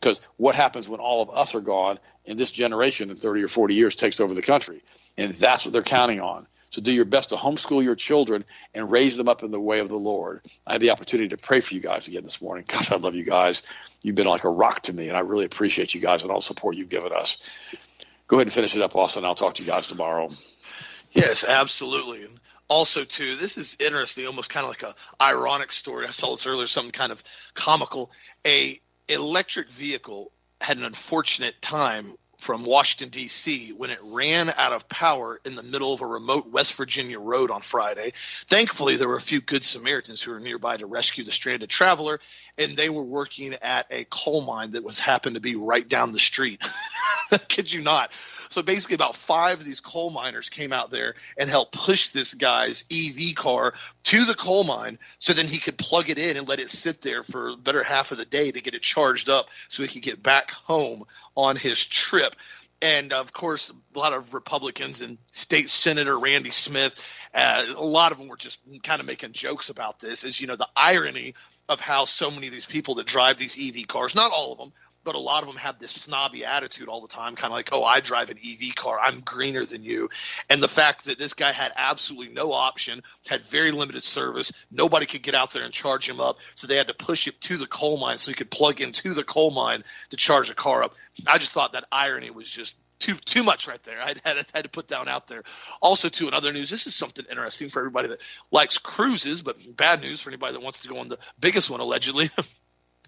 Because 0.00 0.22
what 0.38 0.54
happens 0.54 0.88
when 0.88 1.00
all 1.00 1.20
of 1.20 1.28
us 1.28 1.54
are 1.54 1.60
gone 1.60 1.98
and 2.24 2.40
this 2.40 2.50
generation 2.50 3.10
in 3.10 3.16
30 3.18 3.42
or 3.42 3.48
40 3.48 3.74
years 3.74 3.94
takes 3.94 4.20
over 4.20 4.32
the 4.32 4.40
country? 4.40 4.82
And 5.18 5.34
that's 5.34 5.66
what 5.66 5.74
they're 5.74 5.82
counting 5.82 6.22
on. 6.22 6.46
So 6.70 6.80
do 6.80 6.92
your 6.92 7.04
best 7.04 7.28
to 7.28 7.36
homeschool 7.36 7.84
your 7.84 7.94
children 7.94 8.46
and 8.72 8.90
raise 8.90 9.18
them 9.18 9.28
up 9.28 9.42
in 9.42 9.50
the 9.50 9.60
way 9.60 9.80
of 9.80 9.90
the 9.90 9.98
Lord. 9.98 10.40
I 10.66 10.72
had 10.72 10.80
the 10.80 10.92
opportunity 10.92 11.28
to 11.28 11.36
pray 11.36 11.60
for 11.60 11.74
you 11.74 11.80
guys 11.80 12.08
again 12.08 12.22
this 12.22 12.40
morning. 12.40 12.64
Gosh, 12.66 12.90
I 12.90 12.96
love 12.96 13.16
you 13.16 13.24
guys. 13.24 13.62
You've 14.00 14.16
been 14.16 14.26
like 14.26 14.44
a 14.44 14.50
rock 14.50 14.84
to 14.84 14.94
me, 14.94 15.08
and 15.08 15.16
I 15.18 15.20
really 15.20 15.44
appreciate 15.44 15.94
you 15.94 16.00
guys 16.00 16.22
and 16.22 16.30
all 16.30 16.38
the 16.38 16.42
support 16.42 16.74
you've 16.74 16.88
given 16.88 17.12
us. 17.12 17.36
Go 18.28 18.36
ahead 18.38 18.46
and 18.46 18.52
finish 18.54 18.74
it 18.74 18.80
up, 18.80 18.96
Austin. 18.96 19.26
I'll 19.26 19.34
talk 19.34 19.56
to 19.56 19.62
you 19.62 19.68
guys 19.68 19.88
tomorrow. 19.88 20.30
Yes, 21.12 21.44
absolutely. 21.44 22.24
And 22.24 22.40
also, 22.68 23.04
too, 23.04 23.36
this 23.36 23.56
is 23.56 23.76
interesting, 23.80 24.26
almost 24.26 24.50
kind 24.50 24.64
of 24.64 24.70
like 24.70 24.82
a 24.82 24.94
ironic 25.22 25.72
story. 25.72 26.06
I 26.06 26.10
saw 26.10 26.32
this 26.32 26.46
earlier, 26.46 26.66
something 26.66 26.92
kind 26.92 27.12
of 27.12 27.22
comical. 27.54 28.10
A 28.46 28.78
electric 29.08 29.70
vehicle 29.70 30.30
had 30.60 30.76
an 30.76 30.84
unfortunate 30.84 31.60
time 31.62 32.12
from 32.38 32.64
Washington, 32.64 33.08
D.C., 33.08 33.72
when 33.72 33.90
it 33.90 33.98
ran 34.02 34.48
out 34.48 34.72
of 34.72 34.88
power 34.88 35.40
in 35.44 35.56
the 35.56 35.62
middle 35.62 35.92
of 35.92 36.02
a 36.02 36.06
remote 36.06 36.48
West 36.48 36.74
Virginia 36.74 37.18
road 37.18 37.50
on 37.50 37.60
Friday. 37.62 38.12
Thankfully, 38.46 38.94
there 38.94 39.08
were 39.08 39.16
a 39.16 39.20
few 39.20 39.40
good 39.40 39.64
Samaritans 39.64 40.22
who 40.22 40.30
were 40.30 40.38
nearby 40.38 40.76
to 40.76 40.86
rescue 40.86 41.24
the 41.24 41.32
stranded 41.32 41.68
traveler, 41.68 42.20
and 42.56 42.76
they 42.76 42.90
were 42.90 43.02
working 43.02 43.54
at 43.54 43.86
a 43.90 44.04
coal 44.04 44.40
mine 44.42 44.72
that 44.72 44.84
was 44.84 45.00
happened 45.00 45.34
to 45.34 45.40
be 45.40 45.56
right 45.56 45.86
down 45.88 46.12
the 46.12 46.18
street. 46.20 46.62
Kid 47.48 47.72
you 47.72 47.80
not. 47.80 48.12
So 48.50 48.62
basically, 48.62 48.94
about 48.94 49.16
five 49.16 49.58
of 49.58 49.64
these 49.64 49.80
coal 49.80 50.10
miners 50.10 50.48
came 50.48 50.72
out 50.72 50.90
there 50.90 51.14
and 51.36 51.48
helped 51.48 51.72
push 51.72 52.10
this 52.10 52.34
guy's 52.34 52.84
EV 52.90 53.34
car 53.34 53.74
to 54.04 54.24
the 54.24 54.34
coal 54.34 54.64
mine 54.64 54.98
so 55.18 55.32
then 55.32 55.46
he 55.46 55.58
could 55.58 55.78
plug 55.78 56.10
it 56.10 56.18
in 56.18 56.36
and 56.36 56.48
let 56.48 56.60
it 56.60 56.70
sit 56.70 57.02
there 57.02 57.22
for 57.22 57.50
a 57.50 57.56
better 57.56 57.82
half 57.82 58.12
of 58.12 58.18
the 58.18 58.24
day 58.24 58.50
to 58.50 58.60
get 58.60 58.74
it 58.74 58.82
charged 58.82 59.28
up 59.28 59.46
so 59.68 59.82
he 59.82 59.88
could 59.88 60.02
get 60.02 60.22
back 60.22 60.50
home 60.50 61.04
on 61.36 61.56
his 61.56 61.84
trip. 61.84 62.34
And 62.80 63.12
of 63.12 63.32
course, 63.32 63.72
a 63.94 63.98
lot 63.98 64.12
of 64.12 64.34
Republicans 64.34 65.00
and 65.02 65.18
State 65.32 65.68
Senator 65.68 66.16
Randy 66.16 66.50
Smith, 66.50 66.94
uh, 67.34 67.64
a 67.76 67.84
lot 67.84 68.12
of 68.12 68.18
them 68.18 68.28
were 68.28 68.36
just 68.36 68.60
kind 68.84 69.00
of 69.00 69.06
making 69.06 69.32
jokes 69.32 69.68
about 69.68 69.98
this. 69.98 70.22
Is 70.22 70.40
you 70.40 70.46
know 70.46 70.54
the 70.54 70.68
irony 70.76 71.34
of 71.68 71.80
how 71.80 72.04
so 72.04 72.30
many 72.30 72.46
of 72.46 72.52
these 72.52 72.66
people 72.66 72.94
that 72.96 73.06
drive 73.06 73.36
these 73.36 73.58
EV 73.58 73.88
cars, 73.88 74.14
not 74.14 74.30
all 74.30 74.52
of 74.52 74.58
them, 74.58 74.72
but 75.08 75.14
a 75.14 75.18
lot 75.18 75.42
of 75.42 75.48
them 75.48 75.56
have 75.56 75.78
this 75.78 75.92
snobby 75.92 76.44
attitude 76.44 76.86
all 76.86 77.00
the 77.00 77.08
time, 77.08 77.34
kind 77.34 77.50
of 77.50 77.56
like, 77.56 77.70
oh, 77.72 77.82
I 77.82 78.00
drive 78.00 78.28
an 78.28 78.36
EV 78.36 78.74
car, 78.74 79.00
I'm 79.00 79.20
greener 79.20 79.64
than 79.64 79.82
you. 79.82 80.10
And 80.50 80.62
the 80.62 80.68
fact 80.68 81.06
that 81.06 81.18
this 81.18 81.32
guy 81.32 81.50
had 81.50 81.72
absolutely 81.76 82.34
no 82.34 82.52
option, 82.52 83.02
had 83.26 83.40
very 83.40 83.70
limited 83.70 84.02
service, 84.02 84.52
nobody 84.70 85.06
could 85.06 85.22
get 85.22 85.34
out 85.34 85.54
there 85.54 85.62
and 85.62 85.72
charge 85.72 86.06
him 86.06 86.20
up, 86.20 86.36
so 86.54 86.66
they 86.66 86.76
had 86.76 86.88
to 86.88 86.94
push 86.94 87.26
it 87.26 87.40
to 87.40 87.56
the 87.56 87.66
coal 87.66 87.96
mine 87.96 88.18
so 88.18 88.30
he 88.30 88.34
could 88.34 88.50
plug 88.50 88.82
into 88.82 89.14
the 89.14 89.24
coal 89.24 89.50
mine 89.50 89.82
to 90.10 90.18
charge 90.18 90.48
the 90.48 90.54
car 90.54 90.82
up. 90.82 90.92
I 91.26 91.38
just 91.38 91.52
thought 91.52 91.72
that 91.72 91.86
irony 91.90 92.28
was 92.28 92.46
just 92.46 92.74
too 92.98 93.14
too 93.14 93.42
much 93.42 93.66
right 93.66 93.82
there. 93.84 94.02
I 94.02 94.14
had, 94.22 94.44
had 94.52 94.64
to 94.64 94.68
put 94.68 94.88
down 94.88 95.08
out 95.08 95.26
there. 95.26 95.42
Also, 95.80 96.10
too, 96.10 96.28
in 96.28 96.34
other 96.34 96.52
news, 96.52 96.68
this 96.68 96.86
is 96.86 96.94
something 96.94 97.24
interesting 97.30 97.70
for 97.70 97.78
everybody 97.78 98.08
that 98.08 98.20
likes 98.50 98.76
cruises, 98.76 99.40
but 99.40 99.56
bad 99.74 100.02
news 100.02 100.20
for 100.20 100.28
anybody 100.28 100.52
that 100.52 100.60
wants 100.60 100.80
to 100.80 100.88
go 100.88 100.98
on 100.98 101.08
the 101.08 101.18
biggest 101.40 101.70
one 101.70 101.80
allegedly. 101.80 102.28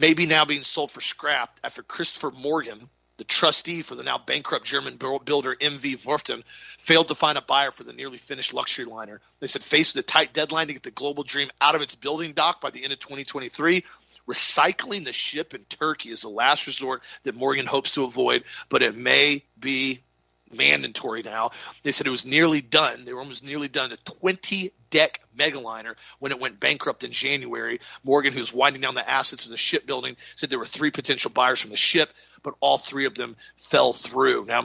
maybe 0.00 0.26
now 0.26 0.44
being 0.44 0.64
sold 0.64 0.90
for 0.90 1.00
scrap 1.00 1.60
after 1.62 1.82
Christopher 1.82 2.30
Morgan, 2.30 2.88
the 3.18 3.24
trustee 3.24 3.82
for 3.82 3.94
the 3.94 4.02
now 4.02 4.18
bankrupt 4.18 4.64
German 4.64 4.96
builder 4.96 5.54
MV 5.54 6.04
Werften, 6.06 6.42
failed 6.78 7.08
to 7.08 7.14
find 7.14 7.36
a 7.36 7.42
buyer 7.42 7.70
for 7.70 7.84
the 7.84 7.92
nearly 7.92 8.16
finished 8.16 8.54
luxury 8.54 8.86
liner. 8.86 9.20
They 9.40 9.46
said, 9.46 9.62
faced 9.62 9.94
with 9.94 10.04
a 10.04 10.08
tight 10.08 10.32
deadline 10.32 10.68
to 10.68 10.72
get 10.72 10.82
the 10.82 10.90
Global 10.90 11.22
Dream 11.22 11.50
out 11.60 11.74
of 11.74 11.82
its 11.82 11.94
building 11.94 12.32
dock 12.32 12.62
by 12.62 12.70
the 12.70 12.82
end 12.82 12.94
of 12.94 12.98
2023, 13.00 13.84
recycling 14.26 15.04
the 15.04 15.12
ship 15.12 15.54
in 15.54 15.64
Turkey 15.64 16.08
is 16.08 16.22
the 16.22 16.30
last 16.30 16.66
resort 16.66 17.02
that 17.24 17.34
Morgan 17.34 17.66
hopes 17.66 17.90
to 17.92 18.04
avoid, 18.04 18.44
but 18.70 18.82
it 18.82 18.96
may 18.96 19.42
be 19.58 20.00
mandatory 20.52 21.22
now. 21.22 21.50
They 21.82 21.92
said 21.92 22.06
it 22.06 22.10
was 22.10 22.26
nearly 22.26 22.60
done. 22.60 23.04
They 23.04 23.12
were 23.12 23.20
almost 23.20 23.44
nearly 23.44 23.68
done. 23.68 23.92
A 23.92 23.96
20 23.96 24.70
deck 24.90 25.20
megaliner 25.36 25.94
when 26.18 26.32
it 26.32 26.40
went 26.40 26.60
bankrupt 26.60 27.04
in 27.04 27.12
January. 27.12 27.80
Morgan, 28.04 28.32
who's 28.32 28.52
winding 28.52 28.82
down 28.82 28.94
the 28.94 29.08
assets 29.08 29.44
of 29.44 29.50
the 29.50 29.56
shipbuilding, 29.56 30.16
said 30.36 30.50
there 30.50 30.58
were 30.58 30.66
three 30.66 30.90
potential 30.90 31.30
buyers 31.30 31.60
from 31.60 31.70
the 31.70 31.76
ship, 31.76 32.10
but 32.42 32.54
all 32.60 32.78
three 32.78 33.06
of 33.06 33.14
them 33.14 33.36
fell 33.56 33.92
through. 33.92 34.44
Now, 34.46 34.64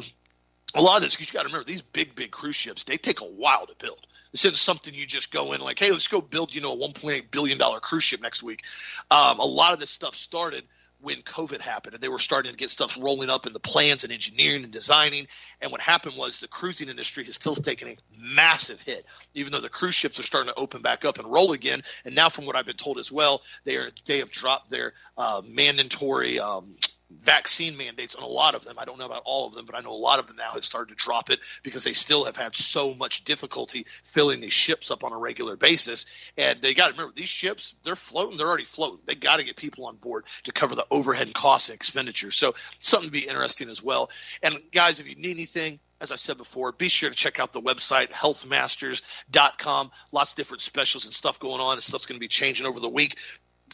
a 0.73 0.81
lot 0.81 0.97
of 0.97 1.03
this, 1.03 1.13
because 1.15 1.27
you 1.27 1.33
got 1.33 1.43
to 1.43 1.47
remember, 1.47 1.65
these 1.65 1.81
big, 1.81 2.15
big 2.15 2.31
cruise 2.31 2.55
ships, 2.55 2.83
they 2.83 2.97
take 2.97 3.21
a 3.21 3.25
while 3.25 3.65
to 3.65 3.73
build. 3.79 4.05
This 4.31 4.43
isn't 4.43 4.57
something 4.57 4.93
you 4.93 5.05
just 5.05 5.31
go 5.31 5.53
in 5.53 5.61
like, 5.61 5.79
hey, 5.79 5.91
let's 5.91 6.09
go 6.09 6.19
build, 6.19 6.53
you 6.53 6.59
know, 6.59 6.73
a 6.73 6.77
1.8 6.77 7.31
billion 7.31 7.57
dollar 7.57 7.79
cruise 7.79 8.03
ship 8.03 8.21
next 8.21 8.43
week. 8.43 8.63
Um, 9.09 9.39
a 9.39 9.45
lot 9.45 9.73
of 9.73 9.79
this 9.79 9.89
stuff 9.89 10.13
started 10.13 10.65
when 11.05 11.21
COVID 11.21 11.61
happened, 11.61 11.93
and 11.93 12.01
they 12.01 12.09
were 12.09 12.17
starting 12.17 12.51
to 12.51 12.57
get 12.57 12.71
stuff 12.71 12.97
rolling 12.99 13.29
up 13.29 13.45
in 13.45 13.53
the 13.53 13.59
plans 13.59 14.03
and 14.03 14.11
engineering 14.11 14.63
and 14.63 14.73
designing. 14.73 15.27
And 15.61 15.71
what 15.71 15.79
happened 15.79 16.17
was 16.17 16.39
the 16.39 16.47
cruising 16.47 16.89
industry 16.89 17.23
has 17.25 17.35
still 17.35 17.53
taken 17.53 17.89
a 17.89 17.97
massive 18.19 18.81
hit, 18.81 19.05
even 19.35 19.51
though 19.51 19.61
the 19.61 19.69
cruise 19.69 19.93
ships 19.93 20.19
are 20.19 20.23
starting 20.23 20.51
to 20.51 20.59
open 20.59 20.81
back 20.81 21.05
up 21.05 21.19
and 21.19 21.31
roll 21.31 21.51
again. 21.51 21.81
And 22.05 22.15
now, 22.15 22.29
from 22.29 22.47
what 22.47 22.55
I've 22.55 22.65
been 22.65 22.75
told 22.75 22.97
as 22.97 23.11
well, 23.11 23.43
they 23.65 23.75
are 23.75 23.91
they 24.07 24.17
have 24.17 24.31
dropped 24.31 24.71
their 24.71 24.93
uh, 25.15 25.43
mandatory 25.47 26.39
um, 26.39 26.75
vaccine 27.19 27.77
mandates 27.77 28.15
on 28.15 28.23
a 28.23 28.27
lot 28.27 28.55
of 28.55 28.63
them. 28.65 28.77
I 28.77 28.85
don't 28.85 28.97
know 28.97 29.05
about 29.05 29.23
all 29.25 29.47
of 29.47 29.53
them, 29.53 29.65
but 29.65 29.75
I 29.75 29.81
know 29.81 29.91
a 29.91 29.93
lot 29.93 30.19
of 30.19 30.27
them 30.27 30.37
now 30.37 30.51
have 30.51 30.65
started 30.65 30.97
to 30.97 31.03
drop 31.03 31.29
it 31.29 31.39
because 31.63 31.83
they 31.83 31.93
still 31.93 32.25
have 32.25 32.37
had 32.37 32.55
so 32.55 32.93
much 32.93 33.23
difficulty 33.23 33.85
filling 34.03 34.41
these 34.41 34.53
ships 34.53 34.91
up 34.91 35.03
on 35.03 35.11
a 35.11 35.17
regular 35.17 35.55
basis. 35.55 36.05
And 36.37 36.61
they 36.61 36.73
got 36.73 36.87
to 36.87 36.91
remember 36.93 37.13
these 37.15 37.29
ships, 37.29 37.73
they're 37.83 37.95
floating, 37.95 38.37
they're 38.37 38.47
already 38.47 38.65
floating. 38.65 38.99
They 39.05 39.15
got 39.15 39.37
to 39.37 39.43
get 39.43 39.55
people 39.55 39.85
on 39.85 39.95
board 39.95 40.25
to 40.43 40.51
cover 40.51 40.75
the 40.75 40.87
overhead 40.91 41.33
costs 41.33 41.69
and 41.69 41.75
expenditures. 41.75 42.35
So 42.35 42.55
something 42.79 43.07
to 43.07 43.11
be 43.11 43.27
interesting 43.27 43.69
as 43.69 43.81
well. 43.81 44.09
And 44.43 44.59
guys, 44.71 44.99
if 44.99 45.07
you 45.07 45.15
need 45.15 45.31
anything, 45.31 45.79
as 46.01 46.11
I 46.11 46.15
said 46.15 46.37
before, 46.37 46.71
be 46.71 46.89
sure 46.89 47.09
to 47.09 47.15
check 47.15 47.39
out 47.39 47.53
the 47.53 47.61
website, 47.61 48.11
healthmasters.com. 48.11 49.91
Lots 50.11 50.31
of 50.31 50.37
different 50.37 50.61
specials 50.61 51.05
and 51.05 51.13
stuff 51.13 51.39
going 51.39 51.61
on, 51.61 51.73
and 51.73 51.83
stuff's 51.83 52.05
going 52.05 52.17
to 52.17 52.19
be 52.19 52.27
changing 52.27 52.67
over 52.67 52.79
the 52.79 52.89
week 52.89 53.17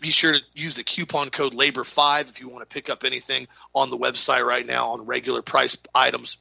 be 0.02 0.10
sure 0.10 0.34
to 0.34 0.40
use 0.54 0.76
the 0.76 0.84
coupon 0.84 1.30
code 1.30 1.54
labor5 1.54 2.30
if 2.30 2.42
you 2.42 2.50
want 2.50 2.68
to 2.68 2.74
pick 2.74 2.90
up 2.90 3.04
anything 3.06 3.48
on 3.74 3.90
the 3.90 3.98
website 3.98 4.46
right 4.46 4.66
now 4.66 4.90
on 4.90 5.06
regular 5.06 5.42
price 5.42 5.78
items 5.96 6.38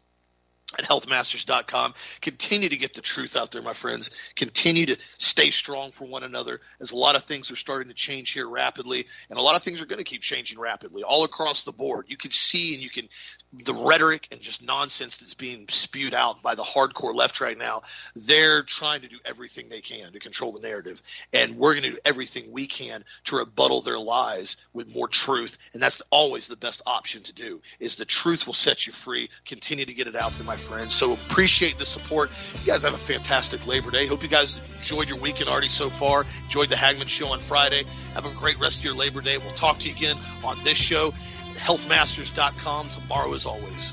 at 0.79 0.85
healthmasters.com. 0.85 1.95
Continue 2.21 2.69
to 2.69 2.77
get 2.77 2.95
the 2.95 3.01
truth 3.01 3.37
out 3.37 3.51
there, 3.51 3.63
my 3.63 3.73
friends. 3.73 4.11
Continue 4.37 4.87
to 4.87 4.97
stay 5.19 5.51
strong 5.51 5.91
for 5.91 6.07
one 6.07 6.23
another 6.23 6.61
as 6.81 6.93
a 6.93 6.97
lot 6.97 7.17
of 7.17 7.25
things 7.25 7.51
are 7.51 7.57
starting 7.57 7.89
to 7.89 7.95
change 7.95 8.31
here 8.33 8.49
rapidly, 8.49 9.07
and 9.29 9.39
a 9.39 9.43
lot 9.43 9.57
of 9.57 9.63
things 9.63 9.83
are 9.83 9.87
going 9.87 9.99
to 9.99 10.05
keep 10.05 10.23
changing 10.23 10.59
rapidly 10.59 11.03
all 11.03 11.25
across 11.25 11.65
the 11.65 11.73
board. 11.73 12.07
You 12.09 12.17
can 12.17 12.31
see 12.31 12.75
and 12.75 12.83
you 12.83 12.91
can 12.91 13.09
the 13.53 13.75
rhetoric 13.75 14.29
and 14.31 14.41
just 14.41 14.63
nonsense 14.63 15.19
that's 15.19 15.35
being 15.35 15.67
spewed 15.69 16.15
out 16.15 16.41
by 16.41 16.55
the 16.55 16.63
hardcore 16.63 17.15
left 17.15 17.41
right 17.41 17.59
now. 17.59 17.83
They're 18.15 18.63
trying 18.63 19.01
to 19.01 19.09
do 19.09 19.19
everything 19.25 19.69
they 19.69 19.81
can 19.81 20.13
to 20.13 20.21
control 20.21 20.53
the 20.53 20.61
narrative, 20.61 21.03
and 21.33 21.57
we're 21.57 21.75
going 21.75 21.85
to 21.85 21.91
do 21.91 21.99
everything 22.05 22.53
we 22.53 22.67
can 22.67 23.05
to 23.25 23.37
rebuttal 23.37 23.81
their 23.81 23.99
lies 23.99 24.57
with 24.73 24.95
more 24.95 25.09
truth, 25.09 25.59
and 25.73 25.83
that's 25.83 26.01
always 26.11 26.47
the 26.47 26.57
best 26.57 26.83
option 26.87 27.23
to 27.25 27.33
do. 27.33 27.61
Is 27.81 27.97
the 27.97 28.05
truth 28.05 28.47
will 28.47 28.55
set 28.55 28.87
you 28.87 28.93
free. 28.93 29.31
Continue 29.45 29.85
to 29.85 29.95
get 29.95 30.07
it 30.07 30.15
out 30.15 30.33
there, 30.35 30.47
my 30.47 30.60
friends. 30.61 30.95
So 30.95 31.13
appreciate 31.13 31.79
the 31.79 31.87
support. 31.87 32.31
You 32.61 32.67
guys 32.67 32.83
have 32.85 32.95
a 32.95 32.99
fantastic 32.99 33.67
Labor 33.67 33.91
Day. 33.91 34.07
Hope 34.07 34.23
you 34.23 34.29
guys 34.29 34.59
enjoyed 34.79 35.09
your 35.09 35.19
weekend 35.19 35.49
already 35.49 35.69
so 35.69 35.91
far. 35.91 36.25
Enjoyed 36.45 36.69
the 36.69 36.77
Hagmann 36.77 37.09
Show 37.09 37.29
on 37.29 37.41
Friday. 37.41 37.85
Have 38.15 38.27
a 38.27 38.33
great 38.33 38.59
rest 38.61 38.79
of 38.79 38.85
your 38.85 38.95
Labor 38.95 39.21
Day. 39.21 39.39
We'll 39.39 39.55
talk 39.55 39.81
to 39.81 39.89
you 39.89 39.95
again 39.95 40.17
on 40.45 40.63
this 40.63 40.79
show. 40.79 41.13
Healthmasters.com 41.57 42.91
tomorrow 42.91 43.35
as 43.35 43.47
always. 43.47 43.93